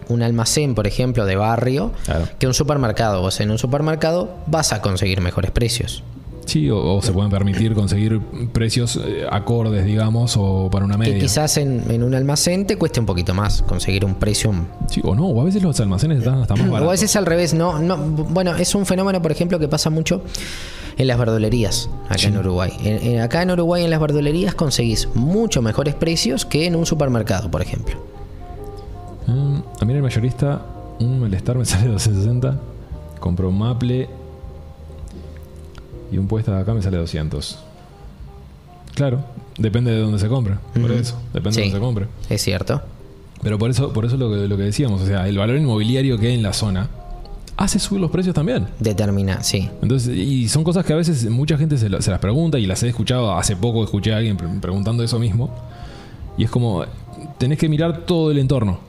un 0.09 0.21
almacén, 0.23 0.75
por 0.75 0.85
ejemplo, 0.87 1.25
de 1.25 1.35
barrio, 1.35 1.91
Claro. 2.05 2.27
que 2.39 2.47
un 2.47 2.53
supermercado. 2.53 3.21
Vos 3.21 3.39
en 3.39 3.51
un 3.51 3.57
supermercado 3.57 4.29
vas 4.47 4.73
a 4.73 4.81
conseguir 4.81 5.21
mejores 5.21 5.51
precios. 5.51 6.03
Sí, 6.45 6.69
o, 6.69 6.77
o 6.97 7.01
se 7.01 7.13
pueden 7.13 7.31
permitir 7.31 7.73
conseguir 7.73 8.19
precios 8.51 8.97
eh, 9.01 9.25
acordes, 9.31 9.85
digamos, 9.85 10.35
o 10.37 10.69
para 10.69 10.83
una 10.83 10.95
Que 10.95 10.99
media. 11.11 11.19
quizás 11.19 11.55
en, 11.55 11.85
en 11.89 12.03
un 12.03 12.13
almacén 12.15 12.67
te 12.67 12.75
cueste 12.77 12.99
un 12.99 13.05
poquito 13.05 13.33
más 13.33 13.61
conseguir 13.61 14.03
un 14.03 14.15
precio. 14.15 14.51
Sí, 14.89 14.99
o 15.05 15.15
no, 15.15 15.25
o 15.27 15.39
a 15.41 15.45
veces 15.45 15.63
los 15.63 15.79
almacenes 15.79 16.17
están 16.17 16.41
hasta 16.41 16.55
más 16.55 16.63
O 16.65 16.67
a 16.67 16.71
baratos. 16.71 16.91
veces 16.91 17.15
al 17.15 17.25
revés, 17.25 17.53
no, 17.53 17.79
no. 17.79 17.95
Bueno, 17.97 18.55
es 18.57 18.75
un 18.75 18.85
fenómeno, 18.85 19.21
por 19.21 19.31
ejemplo, 19.31 19.57
que 19.57 19.69
pasa 19.69 19.89
mucho 19.89 20.21
en 20.97 21.07
las 21.07 21.17
verdulerías 21.17 21.89
acá 22.09 22.27
en 22.27 22.37
Uruguay. 22.37 22.71
En- 22.83 23.07
en- 23.15 23.21
acá 23.21 23.41
en 23.41 23.51
Uruguay 23.51 23.83
en 23.83 23.89
las 23.89 23.99
verdulerías 23.99 24.55
conseguís 24.55 25.07
mucho 25.15 25.61
mejores 25.61 25.95
precios 25.95 26.45
que 26.45 26.65
en 26.65 26.75
un 26.75 26.85
supermercado, 26.85 27.49
por 27.49 27.61
ejemplo. 27.61 27.95
Mm, 29.27 29.57
a 29.81 29.85
mí 29.85 29.91
en 29.91 29.97
el 29.97 30.03
mayorista, 30.03 30.61
un 30.99 31.19
malestar 31.19 31.57
me 31.57 31.65
sale 31.65 31.87
260. 31.87 32.59
Compro 33.19 33.49
un 33.49 33.57
maple 33.57 34.09
y 36.11 36.17
un 36.17 36.27
puesta 36.27 36.53
de 36.55 36.61
acá 36.61 36.73
me 36.73 36.81
sale 36.81 36.97
200. 36.97 37.57
Claro, 38.95 39.23
depende 39.57 39.91
de 39.91 39.99
dónde 40.01 40.19
se 40.19 40.27
compre. 40.27 40.55
Por 40.79 40.91
eso, 40.91 41.15
depende 41.33 41.57
de 41.61 41.63
dónde 41.69 41.77
se 41.77 41.79
compre. 41.79 42.07
Es 42.29 42.41
cierto. 42.43 42.81
Pero 43.41 43.57
por 43.57 43.69
eso, 43.71 43.91
por 43.91 44.05
eso 44.05 44.17
lo 44.17 44.29
que, 44.29 44.47
lo 44.47 44.55
que 44.55 44.63
decíamos, 44.63 45.01
o 45.01 45.05
sea, 45.05 45.27
el 45.27 45.37
valor 45.37 45.57
inmobiliario 45.57 46.17
que 46.17 46.27
hay 46.27 46.35
en 46.35 46.43
la 46.43 46.53
zona 46.53 46.89
hace 47.57 47.79
subir 47.79 48.01
los 48.01 48.11
precios 48.11 48.33
también. 48.35 48.67
Determina, 48.79 49.43
sí. 49.43 49.69
Entonces, 49.81 50.15
y 50.17 50.47
son 50.49 50.63
cosas 50.63 50.85
que 50.85 50.93
a 50.93 50.95
veces 50.95 51.29
mucha 51.29 51.57
gente 51.57 51.77
se, 51.77 51.89
las 51.89 52.07
pregunta 52.19 52.57
y 52.59 52.65
las 52.65 52.81
he 52.83 52.89
escuchado, 52.89 53.33
hace 53.35 53.55
poco 53.55 53.83
escuché 53.83 54.13
a 54.13 54.17
alguien 54.17 54.37
pre- 54.37 54.47
preguntando 54.61 55.03
eso 55.03 55.19
mismo. 55.19 55.49
Y 56.37 56.43
es 56.45 56.49
como, 56.49 56.83
tenés 57.37 57.59
que 57.59 57.69
mirar 57.69 57.99
todo 58.05 58.31
el 58.31 58.39
entorno. 58.39 58.79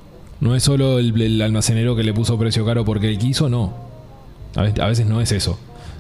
No 0.41 0.55
es 0.57 0.63
solo 0.63 0.99
el, 0.99 1.21
el 1.21 1.41
almacenero 1.43 1.95
que 1.95 2.03
le 2.03 2.13
puso 2.13 2.39
precio 2.39 2.65
caro 2.65 2.85
porque 2.85 3.09
él 3.09 3.19
quiso, 3.19 3.49
no. 3.49 3.73
A 4.57 4.63
veces, 4.63 4.81
a 4.81 4.87
veces 4.87 5.07
no 5.07 5.21
es 5.21 5.31
eso. 5.33 5.59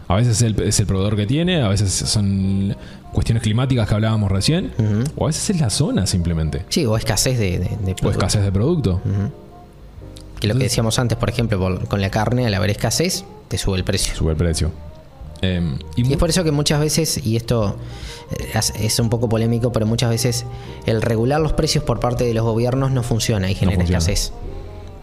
A 0.08 0.16
veces 0.16 0.36
es 0.36 0.42
el, 0.42 0.60
es 0.62 0.78
el 0.80 0.86
proveedor 0.86 1.16
que 1.16 1.26
tiene, 1.26 1.62
a 1.62 1.68
veces 1.68 1.90
son 1.92 2.76
cuestiones 3.12 3.42
climáticas 3.42 3.88
que 3.88 3.94
hablábamos 3.94 4.30
recién, 4.30 4.70
o 5.16 5.24
a 5.24 5.26
veces 5.28 5.48
es 5.50 5.60
la 5.60 5.70
zona 5.70 6.06
simplemente. 6.06 6.64
Sí, 6.68 6.84
o 6.84 6.96
escasez 6.96 7.38
de, 7.38 7.52
de, 7.52 7.58
de 7.58 7.68
O 7.68 7.78
producto. 7.78 8.10
escasez 8.10 8.42
de 8.42 8.52
producto. 8.52 9.00
Que 10.44 10.52
lo 10.52 10.58
que 10.58 10.64
decíamos 10.64 10.98
antes, 10.98 11.16
por 11.18 11.30
ejemplo, 11.30 11.58
con 11.88 12.00
la 12.00 12.10
carne, 12.10 12.46
al 12.46 12.54
haber 12.54 12.70
escasez, 12.70 13.24
te 13.48 13.56
sube 13.58 13.76
el 13.78 13.84
precio. 13.84 14.14
Sube 14.14 14.32
el 14.32 14.36
precio. 14.36 14.70
Em, 15.42 15.78
y 15.96 16.10
es 16.12 16.16
por 16.18 16.30
eso 16.30 16.44
que 16.44 16.52
muchas 16.52 16.80
veces, 16.80 17.20
y 17.24 17.36
esto 17.36 17.76
eh, 18.30 18.60
es- 18.80 18.98
un 18.98 19.10
poco 19.10 19.28
polémico, 19.28 19.72
pero 19.72 19.84
muchas 19.86 20.08
veces 20.10 20.44
el 20.86 21.02
regular 21.02 21.40
los 21.40 21.52
precios 21.52 21.84
por 21.84 22.00
parte 22.00 22.24
de 22.24 22.32
los 22.34 22.44
gobiernos 22.44 22.90
no 22.92 23.02
funciona 23.02 23.50
y 23.50 23.54
genera 23.54 23.76
funciona. 23.76 23.98
escasez. 23.98 24.32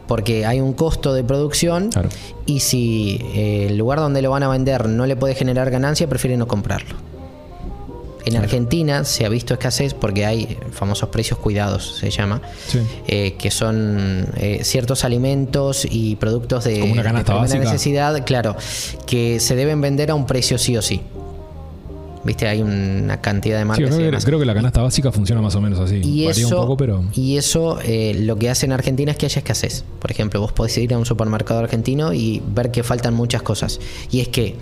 Porque 0.08 0.46
hay 0.46 0.60
un 0.60 0.74
costo 0.74 1.14
de 1.14 1.24
producción 1.24 1.90
Claro. 1.90 2.10
y 2.46 2.60
si 2.62 3.20
eh, 3.36 3.68
el 3.70 3.78
lugar 3.78 4.00
donde 4.00 4.22
lo 4.22 4.32
van 4.32 4.44
a 4.44 4.48
vender 4.50 4.88
no 4.90 5.06
le 5.06 5.16
puede 5.16 5.36
generar 5.36 5.70
ganancia, 5.70 6.08
prefieren 6.08 6.40
no 6.40 6.48
comprarlo. 6.48 6.96
En 8.26 8.38
Argentina 8.38 9.04
se 9.04 9.26
ha 9.26 9.30
visto 9.30 9.54
escasez 9.54 9.94
porque 9.94 10.26
hay 10.26 10.58
famosos 10.72 11.10
precios 11.10 11.40
cuidados, 11.40 11.98
se 12.00 12.10
llama, 12.12 12.42
Sí. 12.68 12.80
eh, 13.08 13.36
que 13.40 13.50
son 13.52 14.28
eh, 14.38 14.62
ciertos 14.64 15.04
alimentos 15.04 15.86
y 15.90 16.16
productos 16.18 16.64
de, 16.66 16.80
Como 16.80 16.94
una 16.94 17.04
de 17.04 17.24
primera 17.24 17.48
necesidad, 17.48 18.26
claro, 18.26 18.56
que 19.08 19.40
se 19.40 19.56
deben 19.56 19.82
vender 19.82 20.12
a 20.12 20.16
un 20.16 20.26
precio 20.26 20.58
sí 20.58 20.78
o 20.78 20.82
sí. 20.82 21.02
Viste, 22.24 22.48
hay 22.48 22.62
una 22.62 23.20
cantidad 23.20 23.58
de 23.58 23.64
Sí, 23.64 23.68
marcas. 23.68 23.96
creo, 23.96 24.08
y 24.08 24.12
que, 24.12 24.18
creo 24.24 24.40
que 24.40 24.46
la 24.46 24.54
canasta 24.54 24.82
básica 24.84 25.12
funciona 25.12 25.42
más 25.42 25.56
o 25.56 25.62
menos 25.62 25.80
así. 25.80 25.96
Y 26.04 26.26
Varía 26.28 26.46
eso, 26.46 26.56
un 26.60 26.62
poco, 26.68 26.78
pero. 26.78 27.04
y 27.16 27.38
eso 27.38 27.80
eh, 27.84 28.14
lo 28.20 28.36
que 28.36 28.52
hace 28.52 28.68
en 28.68 28.74
Argentina 28.74 29.12
es 29.12 29.18
que 29.18 29.26
haya 29.26 29.40
escasez. 29.40 29.84
Por 30.00 30.12
ejemplo, 30.12 30.40
vos 30.40 30.52
podés 30.52 30.78
ir 30.78 30.94
a 30.94 31.00
un 31.00 31.06
supermercado 31.08 31.62
argentino 31.62 32.14
y 32.14 32.40
ver 32.54 32.70
que 32.70 32.84
faltan 32.84 33.16
muchas 33.16 33.42
cosas. 33.42 33.80
Y 34.12 34.20
es 34.20 34.28
que 34.28 34.56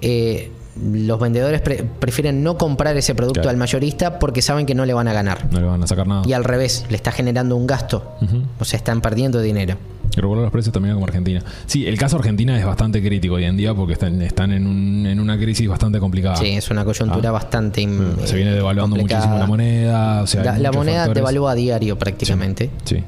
eh, 0.00 0.50
los 0.82 1.20
vendedores 1.20 1.60
pre- 1.60 1.84
prefieren 1.98 2.42
no 2.42 2.56
comprar 2.58 2.96
ese 2.96 3.14
producto 3.14 3.40
Claro. 3.40 3.50
al 3.50 3.56
mayorista 3.56 4.18
porque 4.18 4.42
saben 4.42 4.66
que 4.66 4.74
no 4.74 4.84
le 4.86 4.94
van 4.94 5.08
a 5.08 5.12
ganar. 5.12 5.46
No 5.52 5.60
le 5.60 5.66
van 5.66 5.82
a 5.82 5.86
sacar 5.86 6.06
nada. 6.06 6.22
Y 6.26 6.32
al 6.32 6.44
revés, 6.44 6.86
le 6.88 6.96
está 6.96 7.12
generando 7.12 7.56
un 7.56 7.66
gasto. 7.66 8.16
O 8.58 8.64
sea, 8.64 8.76
están 8.78 9.00
perdiendo 9.00 9.40
dinero. 9.40 9.76
Y 10.16 10.20
regular 10.20 10.42
los 10.42 10.50
precios 10.52 10.72
también 10.72 10.94
como 10.94 11.06
Argentina. 11.06 11.40
Sí, 11.66 11.86
el 11.86 11.96
caso 11.96 12.16
Argentina 12.16 12.58
es 12.58 12.64
bastante 12.66 13.00
crítico 13.00 13.34
hoy 13.34 13.44
en 13.44 13.56
día 13.56 13.74
porque 13.74 13.92
están, 13.92 14.20
están 14.22 14.50
en, 14.52 14.66
un- 14.66 15.06
en 15.06 15.20
una 15.20 15.38
crisis 15.38 15.68
bastante 15.68 16.00
complicada. 16.00 16.34
Sí, 16.36 16.48
es 16.48 16.68
una 16.70 16.84
coyuntura 16.84 17.28
Ah. 17.28 17.32
bastante. 17.32 17.80
im- 17.82 18.16
Se 18.24 18.34
viene 18.34 18.50
devaluando 18.52 18.96
complicada. 18.96 19.20
muchísimo 19.26 19.38
la 19.38 19.46
moneda. 19.46 20.22
O 20.22 20.26
sea, 20.26 20.42
La, 20.58 20.72
moneda 20.72 20.96
factores. 21.04 21.14
devalúa 21.14 21.52
a 21.52 21.54
diario 21.54 21.96
prácticamente. 21.96 22.70
Sí. 22.84 23.04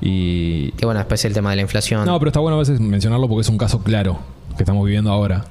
Y. 0.00 0.72
Y 0.76 0.84
bueno, 0.84 0.98
después 0.98 1.24
el 1.24 1.32
tema 1.32 1.50
de 1.50 1.56
la 1.56 1.62
inflación. 1.62 2.04
No, 2.04 2.18
pero 2.18 2.28
está 2.30 2.40
bueno 2.40 2.56
a 2.56 2.60
veces 2.60 2.80
mencionarlo 2.80 3.28
porque 3.28 3.42
es 3.42 3.48
un 3.48 3.58
caso 3.58 3.80
claro 3.82 4.18
que 4.56 4.62
estamos 4.62 4.84
viviendo 4.84 5.10
ahora. 5.10 5.44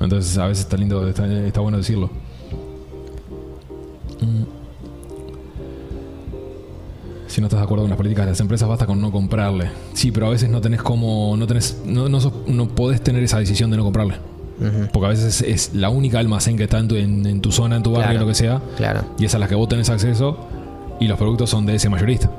Entonces 0.00 0.36
a 0.38 0.46
veces 0.46 0.64
está 0.64 0.76
lindo, 0.76 1.06
está, 1.08 1.26
está 1.46 1.60
bueno 1.60 1.78
decirlo. 1.78 2.10
Mm. 4.20 4.44
Si 7.26 7.40
no 7.40 7.46
estás 7.48 7.60
de 7.60 7.64
acuerdo 7.64 7.82
con 7.84 7.90
las 7.90 7.96
políticas 7.96 8.26
de 8.26 8.32
las 8.32 8.40
empresas, 8.40 8.68
basta 8.68 8.86
con 8.86 9.00
no 9.00 9.10
comprarle. 9.10 9.68
Sí, 9.92 10.12
pero 10.12 10.26
a 10.26 10.30
veces 10.30 10.48
no 10.50 10.60
tenés 10.60 10.82
como. 10.82 11.36
No 11.36 11.46
tenés. 11.46 11.80
No, 11.84 12.08
no, 12.08 12.20
sos- 12.20 12.32
no 12.46 12.68
podés 12.68 13.00
tener 13.02 13.22
esa 13.24 13.38
decisión 13.38 13.70
de 13.70 13.76
no 13.76 13.84
comprarle. 13.84 14.14
Porque 14.92 15.06
a 15.06 15.08
veces 15.08 15.40
es, 15.42 15.68
es 15.70 15.74
la 15.74 15.90
única 15.90 16.20
almacén 16.20 16.56
que 16.56 16.62
está 16.64 16.78
en 16.78 16.86
tu, 16.86 16.94
en- 16.94 17.26
en 17.26 17.40
tu 17.40 17.50
zona, 17.50 17.76
en 17.76 17.82
tu 17.82 17.90
barrio, 17.90 18.10
Claro. 18.10 18.20
lo 18.20 18.26
que 18.28 18.34
sea. 18.34 18.62
Claro. 18.76 19.00
Y 19.18 19.24
es 19.24 19.34
a 19.34 19.38
la 19.40 19.48
que 19.48 19.56
vos 19.56 19.68
tenés 19.68 19.90
acceso. 19.90 20.38
Y 21.00 21.08
los 21.08 21.18
productos 21.18 21.50
son 21.50 21.66
de 21.66 21.74
ese 21.74 21.88
mayorista. 21.88 22.30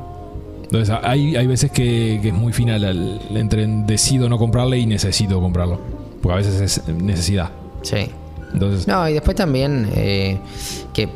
Entonces 0.64 0.96
hay, 1.04 1.36
hay 1.36 1.46
veces 1.46 1.72
que, 1.72 2.20
que 2.22 2.30
es 2.30 2.34
muy 2.34 2.54
final 2.54 2.86
al- 2.86 3.20
entre 3.36 3.68
decido 3.86 4.30
no 4.30 4.38
comprarle 4.38 4.80
y 4.80 4.86
necesito 4.86 5.42
comprarlo. 5.42 5.80
Porque 6.26 6.34
a 6.34 6.38
veces 6.38 6.80
es 6.80 6.88
necesidad. 6.88 7.52
Sí. 7.84 8.10
Entonces, 8.52 8.88
No, 8.88 9.08
y 9.08 9.14
después 9.14 9.38
también 9.38 9.92
eh, 9.96 10.40
que 10.92 11.08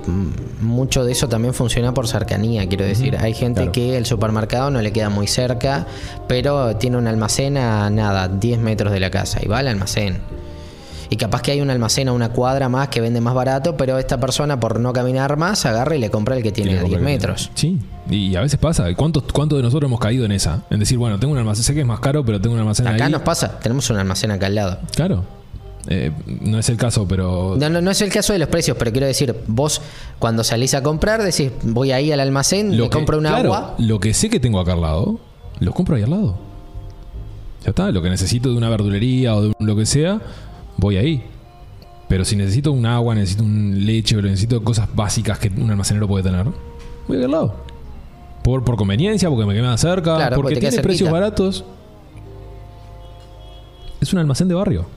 mucho 0.61 1.03
de 1.03 1.13
eso 1.13 1.27
también 1.27 1.55
funciona 1.55 1.95
por 1.95 2.07
cercanía, 2.07 2.67
quiero 2.67 2.85
decir. 2.85 3.17
Hay 3.17 3.33
gente 3.33 3.61
claro. 3.61 3.71
que 3.71 3.97
el 3.97 4.05
supermercado 4.05 4.69
no 4.69 4.79
le 4.83 4.91
queda 4.93 5.09
muy 5.09 5.25
cerca, 5.25 5.87
pero 6.27 6.75
tiene 6.75 6.97
un 6.97 7.07
almacén 7.07 7.57
a 7.57 7.89
nada, 7.89 8.27
10 8.27 8.59
metros 8.59 8.93
de 8.93 8.99
la 8.99 9.09
casa 9.09 9.39
y 9.41 9.47
va 9.47 9.57
al 9.57 9.69
almacén. 9.69 10.19
Y 11.11 11.17
capaz 11.17 11.41
que 11.41 11.51
hay 11.51 11.61
un 11.61 11.71
almacén 11.71 12.07
a 12.07 12.13
una 12.13 12.29
cuadra 12.29 12.69
más 12.69 12.89
que 12.89 13.01
vende 13.01 13.19
más 13.19 13.33
barato, 13.33 13.75
pero 13.75 13.97
esta 13.97 14.19
persona 14.19 14.59
por 14.59 14.79
no 14.79 14.93
caminar 14.93 15.37
más 15.37 15.65
agarra 15.65 15.95
y 15.95 15.99
le 15.99 16.11
compra 16.11 16.37
el 16.37 16.43
que 16.43 16.51
tiene 16.51 16.77
a 16.77 16.83
10 16.83 16.97
que- 16.99 17.03
metros. 17.03 17.49
Sí, 17.55 17.79
y 18.11 18.35
a 18.35 18.41
veces 18.41 18.59
pasa. 18.59 18.85
¿Cuántos, 18.95 19.23
¿Cuántos 19.33 19.57
de 19.57 19.63
nosotros 19.63 19.87
hemos 19.89 19.99
caído 19.99 20.23
en 20.25 20.31
esa? 20.33 20.63
En 20.69 20.79
decir, 20.79 20.99
bueno, 20.99 21.19
tengo 21.19 21.33
un 21.33 21.39
almacén, 21.39 21.63
sé 21.63 21.73
que 21.73 21.79
es 21.81 21.85
más 21.87 21.99
caro, 21.99 22.23
pero 22.23 22.39
tengo 22.39 22.53
un 22.53 22.59
almacén 22.61 22.87
Acá 22.87 23.05
ahí. 23.05 23.11
nos 23.11 23.23
pasa, 23.23 23.59
tenemos 23.59 23.89
un 23.89 23.97
almacén 23.97 24.29
acá 24.29 24.45
al 24.45 24.55
lado. 24.55 24.77
Claro. 24.95 25.25
Eh, 25.87 26.11
no 26.41 26.59
es 26.59 26.69
el 26.69 26.77
caso, 26.77 27.07
pero. 27.07 27.55
No, 27.59 27.69
no, 27.69 27.81
no 27.81 27.89
es 27.89 28.01
el 28.01 28.11
caso 28.11 28.33
de 28.33 28.37
los 28.37 28.49
precios, 28.49 28.77
pero 28.77 28.91
quiero 28.91 29.07
decir, 29.07 29.35
vos 29.47 29.81
cuando 30.19 30.43
salís 30.43 30.75
a 30.75 30.83
comprar 30.83 31.23
decís, 31.23 31.51
voy 31.63 31.91
ahí 31.91 32.11
al 32.11 32.19
almacén, 32.19 32.77
Lo 32.77 32.83
me 32.83 32.89
que- 32.91 32.97
compro 32.97 33.17
un 33.17 33.23
claro, 33.23 33.53
agua. 33.55 33.75
Lo 33.79 33.99
que 33.99 34.13
sé 34.13 34.29
que 34.29 34.39
tengo 34.39 34.59
acá 34.59 34.73
al 34.73 34.81
lado, 34.81 35.19
lo 35.59 35.71
compro 35.73 35.95
ahí 35.95 36.03
al 36.03 36.11
lado. 36.11 36.37
Ya 37.63 37.69
está, 37.71 37.91
lo 37.91 38.01
que 38.01 38.09
necesito 38.09 38.49
de 38.51 38.57
una 38.57 38.69
verdulería 38.69 39.35
o 39.35 39.41
de 39.41 39.47
un- 39.47 39.55
lo 39.59 39.75
que 39.75 39.85
sea, 39.85 40.21
voy 40.79 40.97
ahí. 40.97 41.23
Pero 42.07 42.25
si 42.25 42.35
necesito 42.35 42.71
un 42.71 42.85
agua, 42.85 43.13
necesito 43.13 43.43
un 43.43 43.85
leche 43.85 44.17
o 44.17 44.21
necesito 44.21 44.63
cosas 44.63 44.89
básicas 44.93 45.37
que 45.37 45.49
un 45.49 45.69
almacenero 45.69 46.07
puede 46.07 46.23
tener, 46.23 46.45
voy 47.07 47.17
ahí 47.17 47.23
al 47.23 47.31
lado. 47.31 47.55
Por, 48.43 48.63
por 48.63 48.77
conveniencia, 48.77 49.29
porque 49.29 49.45
me 49.45 49.53
queda 49.53 49.77
cerca, 49.77 50.15
Claro, 50.15 50.35
porque 50.37 50.55
tiene 50.55 50.79
precios 50.79 51.11
baratos. 51.11 51.63
Es 54.01 54.11
un 54.13 54.19
almacén 54.19 54.47
de 54.47 54.55
barrio. 54.55 54.87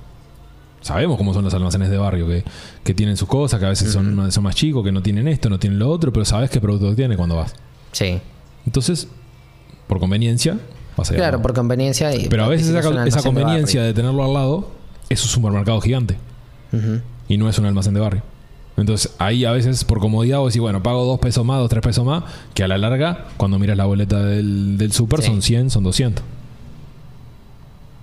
Sabemos 0.81 1.17
cómo 1.17 1.35
son 1.35 1.45
los 1.45 1.55
almacenes 1.55 1.91
de 1.91 1.99
barrio, 1.99 2.27
que, 2.27 2.45
que 2.83 2.95
tienen 2.95 3.17
sus 3.17 3.29
cosas, 3.29 3.61
que 3.61 3.67
a 3.67 3.69
veces 3.69 3.93
son, 3.93 4.33
son 4.33 4.43
más 4.43 4.55
chicos, 4.55 4.83
que 4.83 4.91
no 4.91 5.03
tienen 5.03 5.29
esto, 5.29 5.49
no 5.51 5.59
tienen 5.59 5.79
lo 5.79 5.89
otro, 5.91 6.13
pero 6.13 6.25
sabes 6.25 6.51
qué 6.51 6.61
producto 6.61 6.95
tiene 6.95 7.17
cuando 7.17 7.37
vas. 7.37 7.55
Sí. 7.93 8.21
Entonces, 8.67 9.07
por 9.87 10.01
conveniencia, 10.01 10.59
vas 10.97 11.11
a 11.11 11.15
Claro, 11.15 11.43
por 11.43 11.53
conveniencia. 11.53 12.15
y 12.15 12.29
Pero 12.29 12.45
a 12.45 12.49
veces 12.49 12.69
esa, 12.69 12.77
de 12.79 13.23
conveniencia 13.23 13.83
de, 13.83 13.93
tenerlo 13.93 14.25
al 14.25 14.33
lado 14.33 14.82
es 15.09 15.23
un 15.23 15.29
supermercado 15.31 15.81
gigante 15.81 16.17
y 17.29 17.37
no 17.37 17.49
es 17.49 17.59
un 17.59 17.67
almacén 17.67 17.95
de 17.95 18.01
barrio. 18.01 18.23
Entonces, 18.77 19.13
ahí 19.19 19.45
a 19.45 19.53
veces 19.53 19.85
por 19.85 20.01
comodidad 20.01 20.39
vos 20.39 20.53
decís, 20.53 20.63
bueno, 20.63 20.83
pago 20.83 21.05
dos 21.05 21.21
pesos 21.21 21.45
más, 21.45 21.59
dos, 21.59 21.69
tres 21.69 21.83
pesos 21.83 22.05
más, 22.07 22.25
que 22.55 22.65
a 22.65 22.69
la 22.69 22.79
larga, 22.79 23.27
cuando 23.37 23.59
miras 23.59 23.77
la 23.77 23.85
boleta 23.85 24.21
del, 24.25 24.79
del 24.79 24.93
super, 24.93 25.21
Sí. 25.21 25.27
son 25.27 25.43
100, 25.43 25.71
son 25.71 25.85
200. 25.85 26.25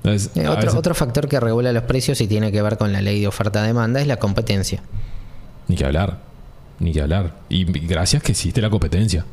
Entonces, 0.03 0.31
Eh, 0.35 0.47
otro, 0.47 0.61
veces- 0.61 0.75
otro 0.75 0.95
factor 0.95 1.27
que 1.27 1.39
regula 1.39 1.71
los 1.73 1.83
precios 1.83 2.21
y 2.21 2.27
tiene 2.27 2.51
que 2.51 2.61
ver 2.61 2.77
con 2.77 2.93
la 2.93 3.01
ley 3.01 3.19
de 3.21 3.27
oferta-demanda 3.27 3.99
es 3.99 4.07
la 4.07 4.17
competencia. 4.17 4.81
Ni 5.67 5.75
que 5.75 5.85
hablar, 5.85 6.19
ni 6.79 6.93
que 6.93 7.01
hablar. 7.01 7.35
Y 7.49 7.65
gracias 7.65 8.23
que 8.23 8.31
existe 8.31 8.61
la 8.61 8.69
competencia. 8.69 9.25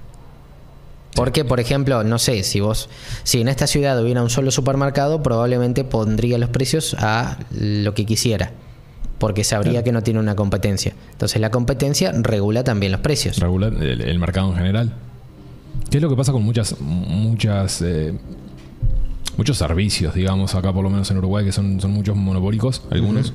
Porque, 1.16 1.44
por 1.44 1.58
ejemplo, 1.58 2.04
no 2.04 2.18
sé, 2.20 2.42
si 2.44 2.60
vos, 2.60 2.88
si 3.24 3.40
en 3.40 3.48
esta 3.48 3.66
ciudad 3.66 4.00
hubiera 4.00 4.22
un 4.22 4.30
solo 4.30 4.50
supermercado, 4.52 5.22
probablemente 5.22 5.82
pondría 5.82 6.38
los 6.38 6.50
precios 6.50 6.94
a 7.00 7.38
lo 7.50 7.94
que 7.94 8.06
quisiera. 8.06 8.52
Porque 9.18 9.42
sabría 9.42 9.72
Claro. 9.72 9.84
que 9.84 9.92
no 9.92 10.02
tiene 10.02 10.20
una 10.20 10.36
competencia. 10.36 10.92
Entonces 11.12 11.40
la 11.40 11.50
competencia 11.50 12.12
regula 12.12 12.62
también 12.64 12.92
los 12.92 13.00
precios. 13.00 13.38
regular 13.38 13.72
el, 13.72 14.02
el 14.02 14.18
mercado 14.18 14.50
en 14.50 14.56
general. 14.58 14.92
¿Qué 15.90 15.96
es 15.98 16.02
lo 16.02 16.10
que 16.10 16.16
pasa 16.16 16.32
con 16.32 16.42
muchas, 16.42 16.78
muchas, 16.80 17.80
eh, 17.80 18.12
muchos 19.38 19.56
servicios, 19.56 20.14
digamos, 20.14 20.54
acá 20.54 20.72
por 20.72 20.82
lo 20.84 20.90
menos 20.90 21.10
en 21.10 21.16
Uruguay, 21.18 21.44
que 21.46 21.52
son, 21.52 21.80
son 21.80 21.92
muchos 21.92 22.14
monopólicos, 22.16 22.82
algunos, 22.90 23.32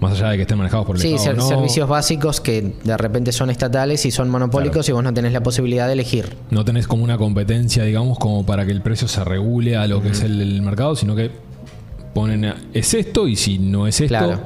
más 0.00 0.12
allá 0.14 0.30
de 0.30 0.36
que 0.36 0.42
estén 0.42 0.58
manejados 0.58 0.86
por 0.86 0.96
el 0.96 1.02
Sí, 1.02 1.14
Estado. 1.14 1.24
ser- 1.24 1.34
o 1.34 1.42
no, 1.42 1.48
servicios 1.48 1.88
básicos 1.88 2.40
que 2.40 2.74
de 2.84 2.96
repente 2.96 3.32
son 3.32 3.48
estatales 3.50 4.04
y 4.06 4.10
son 4.10 4.28
monopólicos 4.28 4.88
y 4.88 4.92
vos 4.92 5.02
no 5.02 5.14
tenés 5.14 5.32
la 5.32 5.42
posibilidad 5.42 5.86
de 5.86 5.94
elegir. 5.94 6.36
No 6.50 6.64
tenés 6.64 6.86
como 6.86 7.04
una 7.04 7.16
competencia, 7.16 7.84
digamos, 7.84 8.18
como 8.18 8.44
para 8.44 8.66
que 8.66 8.72
el 8.72 8.82
precio 8.82 9.08
se 9.08 9.24
regule 9.24 9.76
a 9.76 9.86
lo 9.86 10.02
que 10.02 10.08
es 10.10 10.22
el, 10.22 10.40
el 10.40 10.62
mercado, 10.62 10.94
sino 10.96 11.14
que 11.16 11.30
ponen 12.12 12.44
a- 12.44 12.56
es 12.72 12.94
esto 12.94 13.26
y 13.28 13.36
si 13.36 13.58
no 13.58 13.86
es 13.86 14.00
esto, 14.00 14.08
Claro. 14.08 14.40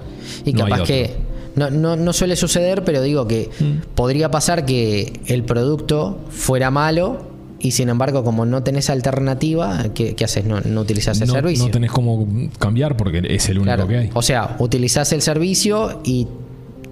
Y 0.44 0.52
no 0.52 0.64
capaz 0.64 0.82
que 0.84 1.14
no, 1.56 1.70
no, 1.70 1.96
no 1.96 2.12
suele 2.12 2.36
suceder, 2.36 2.84
pero 2.84 3.02
digo 3.02 3.26
que 3.26 3.50
Mm. 3.58 3.94
podría 3.94 4.30
pasar 4.30 4.64
que 4.64 5.20
el 5.26 5.42
producto 5.44 6.18
fuera 6.30 6.70
malo 6.70 7.26
y 7.60 7.72
sin 7.72 7.88
embargo 7.88 8.22
como 8.24 8.44
no 8.46 8.62
tenés 8.62 8.88
alternativa, 8.90 9.86
¿qué, 9.94 10.14
qué 10.14 10.24
haces? 10.24 10.44
No, 10.44 10.60
no 10.60 10.80
utilizás 10.80 11.20
el 11.20 11.28
no, 11.28 11.34
servicio. 11.34 11.64
no 11.66 11.70
tenés 11.70 11.90
cómo 11.90 12.26
cambiar 12.58 12.96
porque 12.96 13.22
es 13.28 13.48
el 13.48 13.58
único 13.58 13.74
Claro. 13.74 13.88
que 13.88 13.96
hay. 13.96 14.10
O 14.14 14.22
sea, 14.22 14.56
utilizás 14.60 15.12
el 15.12 15.22
servicio 15.22 16.00
y 16.04 16.26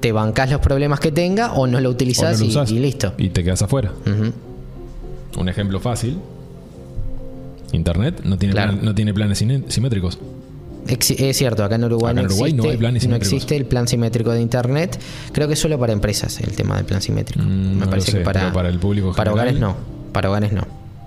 te 0.00 0.12
bancás 0.12 0.50
los 0.50 0.60
problemas 0.60 1.00
que 1.00 1.12
tenga 1.12 1.52
o 1.54 1.66
no 1.66 1.78
lo 1.80 1.88
no 1.88 1.90
utilizás 1.90 2.40
lo 2.40 2.64
y- 2.74 2.78
listo. 2.80 3.14
Y 3.18 3.28
te 3.30 3.42
quedas 3.44 3.62
afuera. 3.62 3.92
Un 5.38 5.48
ejemplo 5.48 5.80
fácil. 5.80 6.18
Internet 7.72 8.20
no 8.24 8.38
tiene, 8.38 8.54
Claro. 8.54 8.72
plan- 8.72 8.84
no 8.84 8.94
tiene 8.94 9.12
planes 9.12 9.38
simétricos. 9.68 10.18
Es 10.88 11.36
cierto, 11.36 11.64
acá 11.64 11.74
en 11.74 11.84
Uruguay, 11.84 12.12
Acá 12.12 12.20
en 12.20 12.26
no, 12.26 12.32
Uruguay 12.32 12.52
no 12.52 12.56
existe, 12.62 12.70
hay 12.70 12.76
planes 12.78 13.08
no 13.08 13.16
existe 13.16 13.56
el 13.56 13.64
plan 13.66 13.88
simétrico 13.88 14.30
de 14.30 14.40
Internet. 14.40 14.98
Creo 15.32 15.48
que 15.48 15.54
es 15.54 15.58
solo 15.60 15.78
para 15.80 15.92
empresas 15.92 16.38
el 16.40 16.52
tema 16.52 16.76
del 16.76 16.84
plan 16.84 17.02
simétrico. 17.02 17.42
Mm, 17.44 17.48
Me 17.78 17.84
no 17.84 17.90
parece 17.90 18.12
sé, 18.12 18.18
que 18.18 18.24
para, 18.24 18.52
para 18.52 18.68
el 18.68 18.78
público 18.78 19.12
Para 19.12 19.32
general- 19.32 19.56
hogares 19.56 19.60
no. 19.60 19.95
Para 20.16 20.30
hogares 20.30 20.50
no. 20.50 20.62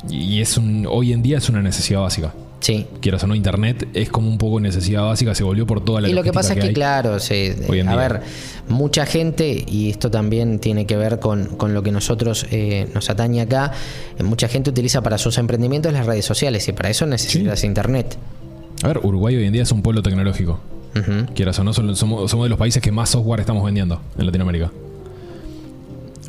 Y 0.07 0.39
es 0.39 0.55
un, 0.55 0.85
hoy 0.87 1.13
en 1.13 1.23
día 1.23 1.39
es 1.39 1.49
una 1.49 1.63
necesidad 1.63 2.01
básica. 2.01 2.31
Sí. 2.59 2.85
Quieras 3.01 3.23
o 3.23 3.27
no, 3.27 3.33
Internet 3.33 3.87
es 3.95 4.09
como 4.11 4.27
un 4.29 4.37
poco 4.37 4.59
necesidad 4.59 5.01
básica, 5.05 5.33
se 5.33 5.43
volvió 5.43 5.65
por 5.65 5.83
toda 5.83 6.01
la 6.01 6.09
Y 6.09 6.13
lo 6.13 6.21
que 6.21 6.31
pasa 6.31 6.53
es 6.53 6.59
que, 6.59 6.67
hay. 6.67 6.73
claro, 6.75 7.17
se- 7.19 7.55
hoy 7.67 7.79
en 7.79 7.87
a 7.87 7.93
día. 7.93 7.99
ver, 8.07 8.21
mucha 8.67 9.07
gente, 9.07 9.65
y 9.67 9.89
esto 9.89 10.11
también 10.11 10.59
tiene 10.59 10.85
que 10.85 10.95
ver 10.95 11.17
con, 11.19 11.45
con 11.55 11.73
lo 11.73 11.81
que 11.81 11.91
nosotros 11.91 12.45
eh, 12.51 12.87
nos 12.93 13.09
atañe 13.09 13.41
acá, 13.41 13.71
eh, 14.19 14.21
mucha 14.21 14.47
gente 14.47 14.69
utiliza 14.69 15.01
para 15.01 15.17
sus 15.17 15.39
emprendimientos 15.39 15.91
las 15.91 16.05
redes 16.05 16.25
sociales 16.25 16.67
y 16.67 16.73
para 16.73 16.91
eso 16.91 17.07
necesitas 17.07 17.63
internet. 17.63 18.15
A 18.83 18.89
ver, 18.89 18.99
Uruguay 19.01 19.35
hoy 19.37 19.45
en 19.45 19.53
día 19.53 19.63
es 19.63 19.71
un 19.71 19.81
pueblo 19.81 20.03
tecnológico. 20.03 20.59
Quieras 21.33 21.57
o 21.57 21.63
no, 21.63 21.73
somos, 21.73 21.97
somos 22.29 22.45
de 22.45 22.49
los 22.49 22.59
países 22.59 22.79
que 22.83 22.91
más 22.91 23.09
software 23.09 23.39
estamos 23.39 23.63
vendiendo 23.65 24.01
en 24.19 24.25
Latinoamérica. 24.27 24.69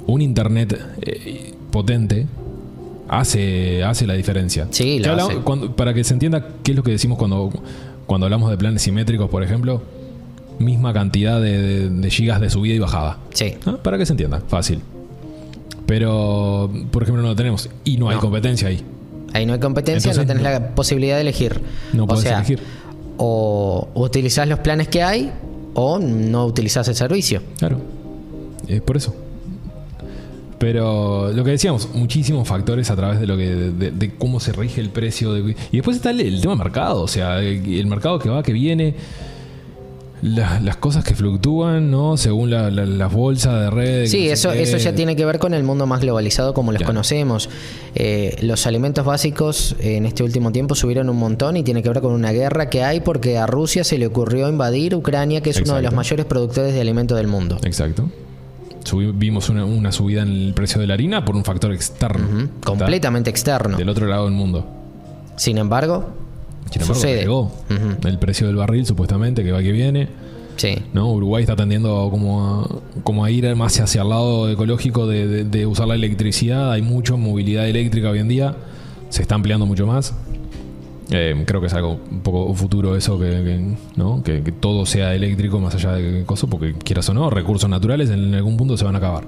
Un 0.06 0.22
Internet 0.22 0.80
eh, 1.02 1.52
potente 1.70 2.26
hace, 3.10 3.82
hace 3.84 4.06
la 4.06 4.14
diferencia. 4.14 4.68
Sí, 4.70 4.98
¿Qué 4.98 5.06
lo 5.06 5.10
hablamos? 5.12 5.32
hace. 5.34 5.42
Cuando- 5.42 5.74
para 5.76 5.92
que 5.92 6.04
se 6.04 6.14
entienda 6.14 6.46
qué 6.62 6.70
es 6.72 6.76
lo 6.76 6.82
que 6.82 6.92
decimos 6.92 7.18
cuando, 7.18 7.50
cuando 8.06 8.26
hablamos 8.26 8.50
de 8.50 8.56
planes 8.56 8.82
simétricos, 8.82 9.28
por 9.28 9.42
ejemplo, 9.42 9.82
misma 10.58 10.92
cantidad 10.92 11.40
de, 11.40 11.60
de- 11.60 11.90
de 11.90 12.10
gigas 12.10 12.40
de 12.40 12.48
subida 12.50 12.74
y 12.74 12.78
bajada. 12.78 13.18
Sí. 13.34 13.54
¿Ah? 13.66 13.76
Para 13.82 13.98
que 13.98 14.06
se 14.06 14.12
entienda, 14.12 14.40
fácil. 14.48 14.80
Pero, 15.86 16.70
por 16.90 17.02
ejemplo, 17.02 17.22
no 17.22 17.28
lo 17.30 17.36
tenemos. 17.36 17.68
Y 17.84 17.96
no 17.96 18.08
hay 18.10 18.18
competencia 18.18 18.68
ahí. 18.68 18.80
Ahí 19.32 19.46
no 19.46 19.54
hay 19.54 19.60
competencia, 19.60 20.10
Entonces, 20.10 20.24
no 20.36 20.40
tenés 20.42 20.42
no- 20.60 20.66
la 20.66 20.74
posibilidad 20.74 21.16
de 21.16 21.22
elegir. 21.22 21.60
No 21.92 22.04
o 22.04 22.06
podés 22.06 22.22
sea, 22.24 22.38
elegir. 22.38 22.60
o 23.16 23.88
utilizás 23.94 24.46
los 24.48 24.60
planes 24.60 24.88
que 24.88 25.02
hay 25.02 25.30
o 25.74 25.98
no 25.98 26.46
utilizás 26.46 26.86
el 26.88 26.94
servicio. 26.94 27.42
Claro. 27.58 27.78
Es 28.68 28.80
por 28.82 28.96
eso. 28.96 29.14
Pero 30.60 31.32
lo 31.32 31.42
que 31.42 31.52
decíamos, 31.52 31.88
muchísimos 31.94 32.46
factores 32.46 32.90
a 32.90 32.96
través 32.96 33.18
de 33.18 33.26
lo 33.26 33.34
que 33.38 33.46
de, 33.48 33.90
de 33.92 34.14
cómo 34.14 34.40
se 34.40 34.52
rige 34.52 34.82
el 34.82 34.90
precio. 34.90 35.32
de- 35.32 35.56
y 35.72 35.76
después 35.78 35.96
está 35.96 36.10
el, 36.10 36.20
el 36.20 36.38
tema 36.42 36.54
mercado, 36.54 37.00
o 37.00 37.08
sea, 37.08 37.40
el, 37.40 37.86
mercado 37.86 38.18
que 38.18 38.28
va, 38.28 38.42
que 38.42 38.52
viene, 38.52 38.94
la- 40.20 40.60
las 40.60 40.76
cosas 40.76 41.02
que 41.02 41.14
fluctúan, 41.14 41.90
¿no? 41.90 42.18
Según 42.18 42.50
la- 42.50 42.70
la- 42.70 42.84
las 42.84 43.10
bolsas 43.10 43.58
de 43.58 43.70
redes. 43.70 44.10
Sí, 44.10 44.28
eso, 44.28 44.52
eso 44.52 44.76
ya 44.76 44.94
tiene 44.94 45.16
que 45.16 45.24
ver 45.24 45.38
con 45.38 45.54
el 45.54 45.62
mundo 45.64 45.86
más 45.86 46.02
globalizado 46.02 46.52
como 46.52 46.72
los 46.72 46.82
conocemos. 46.82 47.48
Eh, 47.94 48.36
los 48.42 48.66
alimentos 48.66 49.06
básicos 49.06 49.76
eh, 49.80 49.96
en 49.96 50.04
este 50.04 50.22
último 50.24 50.52
tiempo 50.52 50.74
subieron 50.74 51.08
un 51.08 51.16
montón 51.16 51.56
y 51.56 51.62
tiene 51.62 51.82
que 51.82 51.88
ver 51.88 52.02
con 52.02 52.12
una 52.12 52.32
guerra 52.32 52.68
que 52.68 52.82
hay 52.84 53.00
porque 53.00 53.38
a 53.38 53.46
Rusia 53.46 53.82
se 53.82 53.96
le 53.96 54.06
ocurrió 54.06 54.46
invadir 54.50 54.94
Ucrania, 54.94 55.40
que 55.40 55.48
es 55.50 55.56
uno 55.62 55.76
de 55.76 55.82
los 55.84 55.94
mayores 55.94 56.26
productores 56.26 56.74
de 56.74 56.82
alimentos 56.82 57.16
del 57.16 57.28
mundo. 57.28 57.56
Exacto. 57.64 58.10
Subi- 58.84 59.12
vimos 59.14 59.48
una, 59.48 59.64
una 59.64 59.92
subida 59.92 60.22
en 60.22 60.28
el 60.28 60.52
precio 60.54 60.80
de 60.80 60.86
la 60.86 60.94
harina 60.94 61.24
por 61.24 61.36
un 61.36 61.44
factor 61.44 61.72
externo. 61.72 62.48
Completamente 62.64 63.30
externo. 63.30 63.76
Del 63.76 63.88
otro 63.88 64.06
lado 64.06 64.24
del 64.24 64.34
mundo. 64.34 64.66
Sin 65.36 65.58
embargo, 65.58 66.10
Sin 66.70 66.82
embargo, 66.82 66.94
Sucede. 67.00 67.28
Ujú. 67.28 68.08
El 68.08 68.18
precio 68.18 68.46
del 68.46 68.56
barril, 68.56 68.86
supuestamente, 68.86 69.42
que 69.44 69.52
va 69.52 69.60
que 69.62 69.72
viene. 69.72 70.08
sí. 70.56 70.76
¿no? 70.92 71.10
Uruguay 71.12 71.42
está 71.42 71.56
tendiendo 71.56 72.08
como 72.10 72.60
a, 72.62 73.00
como 73.02 73.24
a 73.24 73.30
ir 73.30 73.54
más 73.56 73.78
hacia 73.80 74.02
el 74.02 74.08
lado 74.10 74.48
ecológico 74.50 75.06
de, 75.06 75.26
de- 75.26 75.44
de 75.44 75.66
usar 75.66 75.88
la 75.88 75.94
electricidad. 75.94 76.70
Hay 76.72 76.82
mucho 76.82 77.16
movilidad 77.16 77.66
eléctrica 77.68 78.10
hoy 78.10 78.18
en 78.18 78.28
día. 78.28 78.54
Se 79.08 79.22
está 79.22 79.34
ampliando 79.34 79.66
mucho 79.66 79.86
más. 79.86 80.14
Eh, 81.12 81.42
creo 81.46 81.60
que 81.60 81.66
es 81.66 81.74
algo 81.74 81.98
un 82.10 82.20
poco 82.20 82.54
futuro 82.54 82.94
eso, 82.96 83.18
que, 83.18 83.26
que, 83.30 83.76
¿no? 83.96 84.22
que, 84.22 84.42
que 84.42 84.52
todo 84.52 84.86
sea 84.86 85.14
eléctrico 85.14 85.58
más 85.58 85.74
allá 85.74 85.92
de 85.92 86.24
cosas, 86.24 86.48
porque 86.48 86.74
quieras 86.74 87.08
o 87.08 87.14
no, 87.14 87.30
recursos 87.30 87.68
naturales 87.68 88.10
en 88.10 88.32
algún 88.34 88.56
punto 88.56 88.76
se 88.76 88.84
van 88.84 88.94
a 88.94 88.98
acabar. 88.98 89.24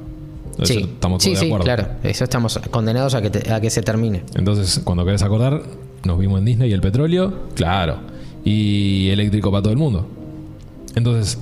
Eso 0.58 0.66
Sí, 0.74 0.78
estamos 0.80 1.22
sí, 1.22 1.30
todos 1.30 1.40
de 1.40 1.44
sí, 1.46 1.46
acuerdo. 1.50 1.64
claro. 1.64 1.86
Eso 2.04 2.24
estamos 2.24 2.60
condenados 2.70 3.14
a 3.14 3.22
que, 3.22 3.30
te- 3.30 3.50
a 3.52 3.60
que 3.60 3.68
se 3.70 3.82
termine. 3.82 4.22
Entonces, 4.36 4.80
cuando 4.84 5.04
querés 5.04 5.22
acordar, 5.22 5.62
nos 6.04 6.18
vimos 6.18 6.38
en 6.38 6.44
Disney 6.44 6.70
y 6.70 6.72
el 6.72 6.80
petróleo, 6.80 7.32
claro. 7.54 7.96
Y 8.44 9.08
eléctrico 9.08 9.50
para 9.50 9.62
todo 9.62 9.72
el 9.72 9.78
mundo. 9.78 10.06
Entonces, 10.94 11.38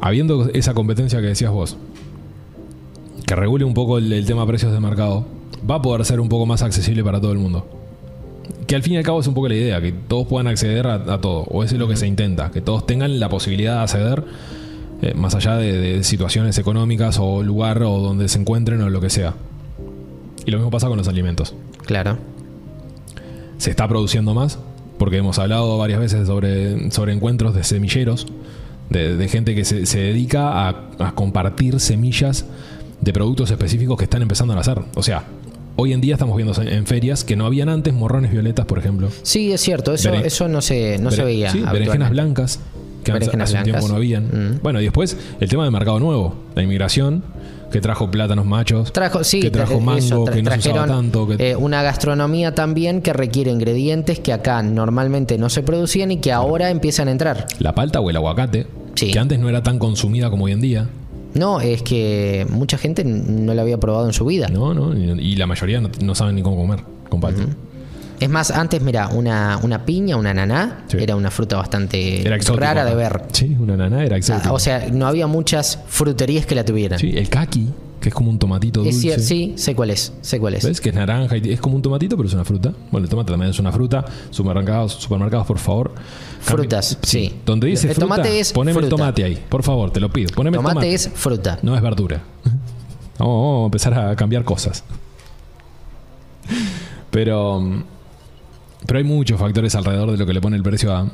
habiendo 0.00 0.48
esa 0.52 0.74
competencia 0.74 1.20
que 1.20 1.26
decías 1.28 1.52
vos, 1.52 1.76
que 3.26 3.34
regule 3.36 3.64
un 3.64 3.74
poco 3.74 3.98
el, 3.98 4.12
el 4.12 4.26
tema 4.26 4.46
precios 4.46 4.72
de 4.72 4.80
mercado, 4.80 5.24
va 5.68 5.76
a 5.76 5.82
poder 5.82 6.04
ser 6.04 6.20
un 6.20 6.28
poco 6.28 6.46
más 6.46 6.62
accesible 6.62 7.04
para 7.04 7.20
todo 7.20 7.32
el 7.32 7.38
mundo. 7.38 7.66
Que 8.70 8.76
al 8.76 8.84
fin 8.84 8.92
y 8.92 8.96
al 8.98 9.02
cabo 9.02 9.18
es 9.18 9.26
un 9.26 9.34
poco 9.34 9.48
la 9.48 9.56
idea, 9.56 9.80
que 9.80 9.90
todos 9.90 10.28
puedan 10.28 10.46
acceder 10.46 10.86
a, 10.86 10.94
a 10.94 11.20
todo, 11.20 11.40
o 11.40 11.64
eso 11.64 11.74
es 11.74 11.80
lo 11.80 11.88
que 11.88 11.96
se 11.96 12.06
intenta, 12.06 12.52
que 12.52 12.60
todos 12.60 12.86
tengan 12.86 13.18
la 13.18 13.28
posibilidad 13.28 13.74
de 13.78 13.80
acceder, 13.80 14.24
eh, 15.02 15.12
más 15.14 15.34
allá 15.34 15.56
de, 15.56 15.76
de 15.76 16.04
situaciones 16.04 16.56
económicas 16.56 17.18
o 17.20 17.42
lugar 17.42 17.82
o 17.82 17.98
donde 17.98 18.28
se 18.28 18.38
encuentren 18.38 18.80
o 18.82 18.88
lo 18.88 19.00
que 19.00 19.10
sea. 19.10 19.34
Y 20.46 20.52
lo 20.52 20.58
mismo 20.58 20.70
pasa 20.70 20.86
con 20.86 20.96
los 20.98 21.08
alimentos 21.08 21.52
Claro. 21.84 22.16
se 23.58 23.70
está 23.70 23.88
produciendo 23.88 24.34
más, 24.34 24.60
porque 24.98 25.16
hemos 25.16 25.40
hablado 25.40 25.76
varias 25.76 25.98
veces 25.98 26.28
sobre, 26.28 26.92
sobre 26.92 27.12
encuentros 27.12 27.56
de 27.56 27.64
semilleros, 27.64 28.28
de, 28.88 29.16
de 29.16 29.28
gente 29.28 29.56
que 29.56 29.64
se, 29.64 29.84
se 29.84 29.98
dedica 29.98 30.68
a, 30.68 30.90
a 31.00 31.12
compartir 31.16 31.80
semillas 31.80 32.44
de 33.00 33.12
productos 33.12 33.50
específicos 33.50 33.98
que 33.98 34.04
están 34.04 34.22
empezando 34.22 34.52
a 34.52 34.56
nacer. 34.56 34.78
O 34.94 35.02
sea, 35.02 35.24
hoy 35.80 35.92
en 35.94 36.00
día 36.00 36.14
estamos 36.14 36.36
viendo 36.36 36.54
en 36.62 36.86
ferias 36.86 37.24
que 37.24 37.36
no 37.36 37.46
habían 37.46 37.68
antes 37.70 37.94
morrones 37.94 38.30
violetas, 38.30 38.66
por 38.66 38.78
ejemplo. 38.78 39.08
Sí, 39.22 39.50
es 39.52 39.60
cierto. 39.62 39.94
Eso, 39.94 40.10
Beren- 40.10 40.24
eso 40.26 40.46
no 40.48 40.60
se, 40.60 40.98
no 40.98 41.10
se 41.10 41.24
veía. 41.24 41.50
Sí, 41.50 41.62
berenjenas 41.72 42.10
blancas, 42.10 42.60
que 43.02 43.12
hace 43.12 43.56
un 43.56 43.62
tiempo 43.64 43.88
no 43.88 43.96
habían. 43.96 44.24
Mm. 44.26 44.60
Bueno, 44.62 44.80
y 44.80 44.84
después 44.84 45.16
el 45.40 45.48
tema 45.48 45.62
del 45.64 45.72
mercado 45.72 45.98
nuevo, 45.98 46.34
la 46.54 46.62
inmigración, 46.62 47.22
que 47.72 47.80
trajo 47.80 48.10
plátanos 48.10 48.44
machos, 48.46 48.92
Trajo, 48.92 49.22
sí, 49.24 49.40
que 49.40 49.50
trajo 49.50 49.74
tra- 49.74 49.80
mango, 49.80 49.98
eso, 49.98 50.24
tra- 50.26 50.32
que 50.34 50.42
no 50.42 50.50
se 50.50 50.58
usaba 50.58 50.86
tanto. 50.86 51.26
Que, 51.28 51.50
eh, 51.50 51.56
una 51.56 51.82
gastronomía 51.82 52.54
también 52.54 53.00
que 53.00 53.12
requiere 53.12 53.50
ingredientes 53.50 54.18
que 54.18 54.32
acá 54.32 54.62
normalmente 54.62 55.38
no 55.38 55.48
se 55.48 55.62
producían 55.62 56.10
y 56.10 56.18
que 56.18 56.32
ahora 56.32 56.70
empiezan 56.70 57.08
a 57.08 57.12
entrar. 57.12 57.46
la 57.60 57.74
palta 57.74 58.00
o 58.00 58.10
el 58.10 58.16
aguacate, 58.16 58.66
Sí. 58.96 59.12
que 59.12 59.18
antes 59.18 59.38
no 59.38 59.48
era 59.48 59.62
tan 59.62 59.78
consumida 59.78 60.28
como 60.30 60.44
hoy 60.46 60.52
en 60.52 60.60
día. 60.60 60.88
No, 61.34 61.60
es 61.60 61.82
que 61.82 62.46
mucha 62.50 62.78
gente 62.78 63.04
no 63.04 63.54
lo 63.54 63.60
había 63.60 63.78
probado 63.78 64.06
en 64.06 64.12
su 64.12 64.24
vida. 64.24 64.48
No, 64.48 64.74
no, 64.74 64.96
y, 64.96 65.36
la 65.36 65.46
mayoría 65.46 65.80
no, 65.80 65.90
no 66.02 66.14
saben 66.14 66.34
ni 66.34 66.42
cómo 66.42 66.56
comer 66.56 66.80
con 67.08 67.20
palta. 67.20 67.44
Es 68.20 68.28
más, 68.28 68.50
antes, 68.50 68.82
mira, 68.82 69.08
una, 69.08 69.58
una 69.62 69.84
piña, 69.86 70.16
una 70.16 70.34
naná, 70.34 70.84
Sí. 70.88 70.98
era 71.00 71.16
una 71.16 71.30
fruta 71.30 71.56
bastante 71.56 72.20
exótico. 72.34 72.60
rara 72.64 72.84
de 72.84 72.94
ver. 72.94 73.22
Sí, 73.32 73.56
una 73.58 73.76
nana 73.76 74.04
era 74.04 74.16
Ah, 74.16 74.18
exótica. 74.18 74.52
O 74.52 74.58
sea, 74.58 74.86
no 74.92 75.06
había 75.06 75.26
muchas 75.26 75.78
fruterías 75.88 76.44
que 76.46 76.54
la 76.54 76.64
tuvieran. 76.64 76.98
sí, 76.98 77.12
el 77.16 77.28
kaki, 77.30 77.68
que 77.98 78.10
es 78.10 78.14
como 78.14 78.30
un 78.30 78.38
tomatito 78.38 78.82
dulce. 78.82 79.18
sí, 79.18 79.54
sé 79.56 79.74
cuál 79.74 79.90
es, 79.90 80.12
sé 80.20 80.38
cuál 80.38 80.54
es. 80.54 80.64
¿Ves? 80.64 80.80
Que 80.82 80.90
es 80.90 80.94
naranja 80.94 81.36
y 81.38 81.50
es 81.52 81.60
como 81.60 81.76
un 81.76 81.82
tomatito, 81.82 82.16
pero 82.16 82.28
es 82.28 82.34
una 82.34 82.44
fruta. 82.44 82.72
Bueno, 82.90 83.04
el 83.06 83.10
tomate 83.10 83.30
también 83.32 83.50
es 83.50 83.58
una 83.58 83.72
fruta. 83.72 84.04
Supermercados, 84.30 84.92
supermercados 84.92 85.46
por 85.46 85.58
favor. 85.58 85.92
Frutas, 86.40 86.98
sí. 87.02 87.36
Donde 87.46 87.68
dice 87.68 87.88
El 87.88 87.94
fruta, 87.94 88.06
tomate 88.06 88.40
es 88.40 88.52
poneme 88.52 88.80
el 88.80 88.88
tomate 88.90 89.24
ahí. 89.24 89.42
Por 89.48 89.62
favor, 89.62 89.90
te 89.92 90.00
lo 90.00 90.10
pido. 90.10 90.28
Poneme 90.34 90.56
Tomate, 90.58 90.72
el 90.72 90.74
tomate. 90.74 90.94
es 90.94 91.10
fruta. 91.14 91.58
No 91.62 91.74
es 91.74 91.80
verdura. 91.82 92.22
Vamos, 93.18 93.34
vamos 93.42 93.62
a 93.62 93.64
empezar 93.66 93.94
a 93.94 94.16
cambiar 94.16 94.44
cosas. 94.44 94.82
Pero, 97.10 97.60
pero 98.86 98.98
hay 98.98 99.04
muchos 99.04 99.38
factores 99.38 99.74
alrededor 99.74 100.10
de 100.12 100.16
lo 100.18 100.26
que 100.26 100.32
le 100.32 100.40
pone 100.40 100.56
el 100.56 100.62
precio 100.62 100.94
a, 100.94 101.06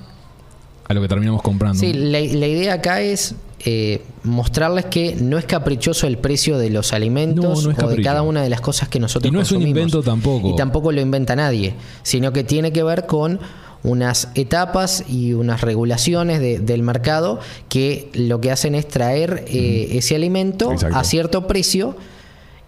a 0.89 0.95
lo 0.95 1.01
que 1.03 1.09
terminamos 1.09 1.43
comprando. 1.43 1.79
Sí, 1.81 1.93
la, 1.93 2.21
la 2.21 2.47
idea 2.47 2.75
acá 2.75 3.01
es 3.01 3.35
eh, 3.65 4.03
mostrarles 4.23 4.85
que 4.87 5.17
no 5.17 5.39
es 5.39 5.45
caprichoso 5.47 6.07
el 6.07 6.19
precio 6.19 6.59
de 6.59 6.71
los 6.71 6.93
alimentos 6.93 7.45
No, 7.45 7.71
no 7.73 7.77
es 7.77 7.83
o 7.83 7.89
de 7.89 8.03
cada 8.03 8.23
una 8.23 8.43
de 8.43 8.51
las 8.51 8.61
cosas 8.61 8.89
que 8.89 9.01
nosotros 9.01 9.31
Y 9.31 9.35
no 9.35 9.41
es 9.41 9.51
un 9.53 9.63
invento 9.63 10.03
tampoco. 10.03 10.49
Y 10.51 10.57
tampoco 10.57 10.93
lo 10.93 11.01
inventa 11.01 11.35
nadie, 11.35 11.75
sino 12.03 12.33
que 12.33 12.45
tiene 12.45 12.73
que 12.73 12.83
ver 12.83 13.07
con 13.07 13.41
unas 13.83 14.29
etapas 14.35 15.05
y 15.09 15.33
unas 15.33 15.61
regulaciones 15.61 16.41
de- 16.41 16.59
del 16.59 16.83
mercado 16.83 17.39
que 17.69 18.11
lo 18.15 18.41
que 18.41 18.51
hacen 18.51 18.75
es 18.75 18.89
traer 18.89 19.45
eh, 19.49 19.89
ese 19.93 20.17
alimento 20.17 20.73
Exacto. 20.73 20.97
a 20.97 21.05
cierto 21.05 21.47
precio 21.47 21.97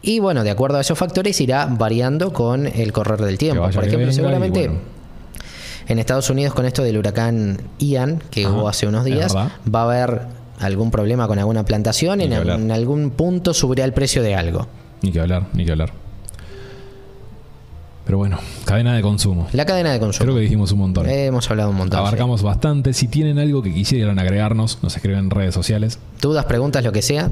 y 0.03 0.21
bueno, 0.21 0.45
de 0.45 0.51
acuerdo 0.51 0.79
a 0.79 0.81
esos 0.81 0.99
factores 0.99 1.41
irá 1.41 1.67
variando 1.67 2.33
con 2.33 2.67
el 2.67 2.93
correr 2.93 3.21
del 3.21 3.39
tiempo. 3.39 3.69
Por 3.71 3.85
ejemplo, 3.85 4.13
seguramente 4.13 4.69
bueno. 4.69 4.81
en 5.89 5.99
Estados 5.99 6.31
Unidos 6.31 6.55
con 6.55 6.67
esto 6.67 6.83
del 6.83 6.97
huracán 6.99 7.59
Ian, 7.79 8.23
que 8.31 8.45
Ajá, 8.45 8.55
hubo 8.55 8.69
hace 8.69 8.87
unos 8.87 9.05
días, 9.05 9.35
va 9.35 9.81
a 9.81 9.85
haber 9.85 10.23
algún 10.61 10.91
problema 10.91 11.27
con 11.27 11.39
alguna 11.39 11.65
plantación, 11.65 12.21
en, 12.21 12.33
en 12.33 12.71
algún 12.71 13.11
punto 13.11 13.55
subirá 13.55 13.85
el 13.85 13.93
precio 13.93 14.23
de 14.23 14.35
algo. 14.35 14.67
Ni 15.03 15.13
que 15.13 15.21
hablar, 15.21 15.47
ni 15.53 15.65
que 15.65 15.73
hablar. 15.73 15.93
Pero 18.09 18.17
bueno, 18.17 18.39
cadena 18.65 18.95
de 18.95 19.03
consumo. 19.03 19.49
La 19.53 19.67
cadena 19.67 19.93
de 19.93 20.01
consumo. 20.01 20.25
Creo 20.25 20.35
que 20.37 20.41
dijimos 20.41 20.73
un 20.73 20.79
montón. 20.79 21.07
Eh, 21.07 21.27
hemos 21.27 21.51
hablado 21.51 21.69
un 21.69 21.77
montón. 21.77 21.99
Abarcamos 22.01 22.43
bastante. 22.43 22.95
Si 22.95 23.07
tienen 23.07 23.39
algo 23.39 23.63
que 23.63 23.75
quisieran 23.75 24.19
agregarnos, 24.19 24.79
nos 24.83 24.97
escriben 24.97 25.19
en 25.19 25.31
redes 25.31 25.53
sociales. 25.53 25.99
Dudas, 26.19 26.47
preguntas, 26.47 26.83
lo 26.83 26.91
que 26.91 27.03
sea. 27.03 27.31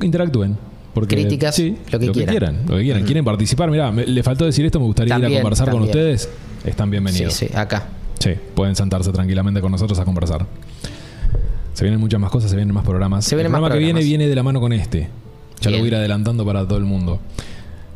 Interactúen. 0.00 0.58
Porque, 0.94 1.16
Críticas, 1.16 1.54
sí, 1.54 1.76
lo 1.90 1.98
que 1.98 2.10
quieran. 2.12 2.60
Lo 2.68 2.76
que 2.76 2.82
quieran. 2.82 3.04
¿Quieren 3.04 3.24
participar? 3.24 3.70
Mirá, 3.70 3.90
me- 3.90 4.06
le 4.06 4.22
faltó 4.22 4.44
decir 4.44 4.64
esto, 4.66 4.78
me 4.78 4.86
gustaría 4.86 5.18
ir 5.18 5.24
a 5.24 5.28
conversar 5.40 5.70
con 5.70 5.82
ustedes. 5.82 6.28
Están 6.64 6.90
bienvenidos. 6.90 7.32
Sí, 7.32 7.46
sí, 7.48 7.56
acá. 7.56 7.84
Sí, 8.18 8.30
pueden 8.54 8.76
sentarse 8.76 9.10
tranquilamente 9.10 9.60
con 9.60 9.72
nosotros 9.72 9.98
a 9.98 10.04
conversar. 10.04 10.46
Se 11.74 11.84
vienen 11.84 11.98
muchas 11.98 12.20
más 12.20 12.30
cosas, 12.30 12.50
se 12.50 12.56
vienen 12.56 12.74
más 12.74 12.84
programas. 12.84 13.24
Se 13.24 13.34
el 13.34 13.42
más 13.48 13.58
programa 13.58 13.72
que 13.74 13.78
viene 13.78 14.00
viene 14.00 14.28
de 14.28 14.34
la 14.34 14.42
mano 14.42 14.60
con 14.60 14.72
este. 14.72 15.08
Ya 15.60 15.70
lo 15.70 15.78
voy 15.78 15.86
a 15.86 15.88
ir 15.88 15.94
adelantando 15.96 16.44
para 16.44 16.66
todo 16.66 16.78
el 16.78 16.84
mundo. 16.84 17.18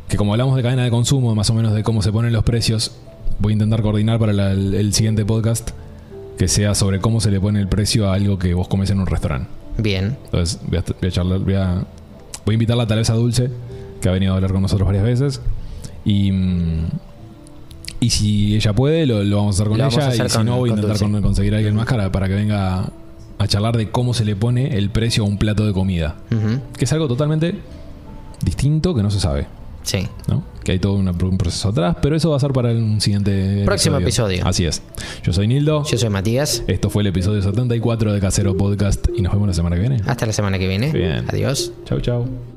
Que 0.09 0.17
como 0.17 0.33
hablamos 0.33 0.55
de 0.55 0.63
cadena 0.63 0.83
de 0.83 0.89
consumo, 0.89 1.35
más 1.35 1.49
o 1.49 1.53
menos 1.53 1.73
de 1.73 1.83
cómo 1.83 2.01
se 2.01 2.11
ponen 2.11 2.33
los 2.33 2.43
precios, 2.43 2.95
voy 3.39 3.51
a 3.51 3.53
intentar 3.53 3.81
coordinar 3.81 4.19
para 4.19 4.33
la- 4.33 4.51
el, 4.51 4.73
el 4.73 4.93
siguiente 4.93 5.23
podcast 5.25 5.69
que 6.37 6.47
sea 6.47 6.75
sobre 6.75 6.99
cómo 6.99 7.21
se 7.21 7.29
le 7.29 7.39
pone 7.39 7.59
el 7.59 7.67
precio 7.67 8.09
a 8.09 8.13
algo 8.15 8.39
que 8.39 8.53
vos 8.53 8.67
comes 8.67 8.89
en 8.89 8.99
un 8.99 9.05
restaurante. 9.05 9.49
Bien. 9.77 10.17
Entonces 10.25 10.59
voy 10.67 10.79
a, 10.79 10.83
voy 10.99 11.07
a 11.09 11.11
charlar, 11.11 11.39
voy 11.39 11.53
a, 11.55 11.83
voy 12.47 12.53
a 12.53 12.55
invitarla 12.55 12.83
a 12.83 12.87
Taleza 12.87 13.13
Dulce, 13.13 13.51
que 14.01 14.07
ha 14.09 14.11
venido 14.13 14.31
a 14.31 14.37
hablar 14.37 14.53
con 14.53 14.61
nosotros 14.61 14.85
varias 14.87 15.03
veces. 15.03 15.41
Y, 16.05 16.31
mm, 16.31 16.85
y 17.99 18.09
si 18.09 18.55
ella 18.55 18.71
puede, 18.73 19.05
lo, 19.05 19.21
lo 19.23 19.35
vamos 19.37 19.55
a 19.55 19.63
hacer 19.63 19.67
con 19.69 19.77
Lo 19.77 19.85
ella. 19.87 20.05
a 20.05 20.07
hacer 20.07 20.25
y 20.25 20.29
si 20.29 20.37
con- 20.37 20.45
no, 20.45 20.57
voy 20.57 20.69
a 20.69 20.73
intentar 20.73 20.97
con- 20.97 21.21
conseguir 21.21 21.53
a 21.53 21.57
alguien 21.57 21.75
más 21.75 21.85
cara 21.85 22.09
para 22.11 22.27
que 22.29 22.35
venga 22.35 22.89
a 23.39 23.47
charlar 23.47 23.75
de 23.75 23.89
cómo 23.91 24.13
se 24.13 24.23
le 24.23 24.35
pone 24.35 24.77
el 24.77 24.89
precio 24.91 25.23
a 25.23 25.27
un 25.27 25.37
plato 25.37 25.65
de 25.65 25.73
comida. 25.73 26.15
Que 26.77 26.85
es 26.85 26.93
algo 26.93 27.07
totalmente 27.07 27.55
distinto 28.43 28.95
que 28.95 29.03
no 29.03 29.11
se 29.11 29.19
sabe. 29.19 29.47
Sí. 29.87 30.07
¿no? 30.27 30.43
Que 30.63 30.73
hay 30.73 30.79
todo 30.79 30.93
una- 30.95 31.11
un 31.11 31.37
proceso 31.37 31.69
atrás, 31.69 31.95
pero 32.01 32.15
eso 32.17 32.29
va 32.29 32.35
a 32.37 32.39
ser 32.41 32.51
para 32.51 32.71
un 32.71 32.99
siguiente 32.99 33.63
Próximo 33.65 33.97
episodio. 33.97 34.45
Así 34.45 34.65
es. 34.65 34.81
Yo 35.23 35.31
soy 35.31 35.47
Nildo. 35.47 35.83
Yo 35.85 35.97
soy 35.97 36.09
Matías. 36.09 36.63
Esto 36.67 36.89
fue 36.89 37.03
el 37.03 37.07
episodio 37.07 37.41
74 37.41 38.11
de 38.13 38.19
Casero 38.19 38.57
Podcast 38.57 39.07
y 39.15 39.21
nos 39.21 39.31
vemos 39.31 39.47
la 39.47 39.53
semana 39.53 39.75
que 39.77 39.81
viene. 39.81 40.01
Hasta 40.05 40.25
la 40.25 40.33
semana 40.33 40.59
que 40.59 40.67
viene. 40.67 40.91
Bien. 40.91 41.25
Adiós. 41.29 41.71
Chau, 41.85 42.01
chau. 42.01 42.56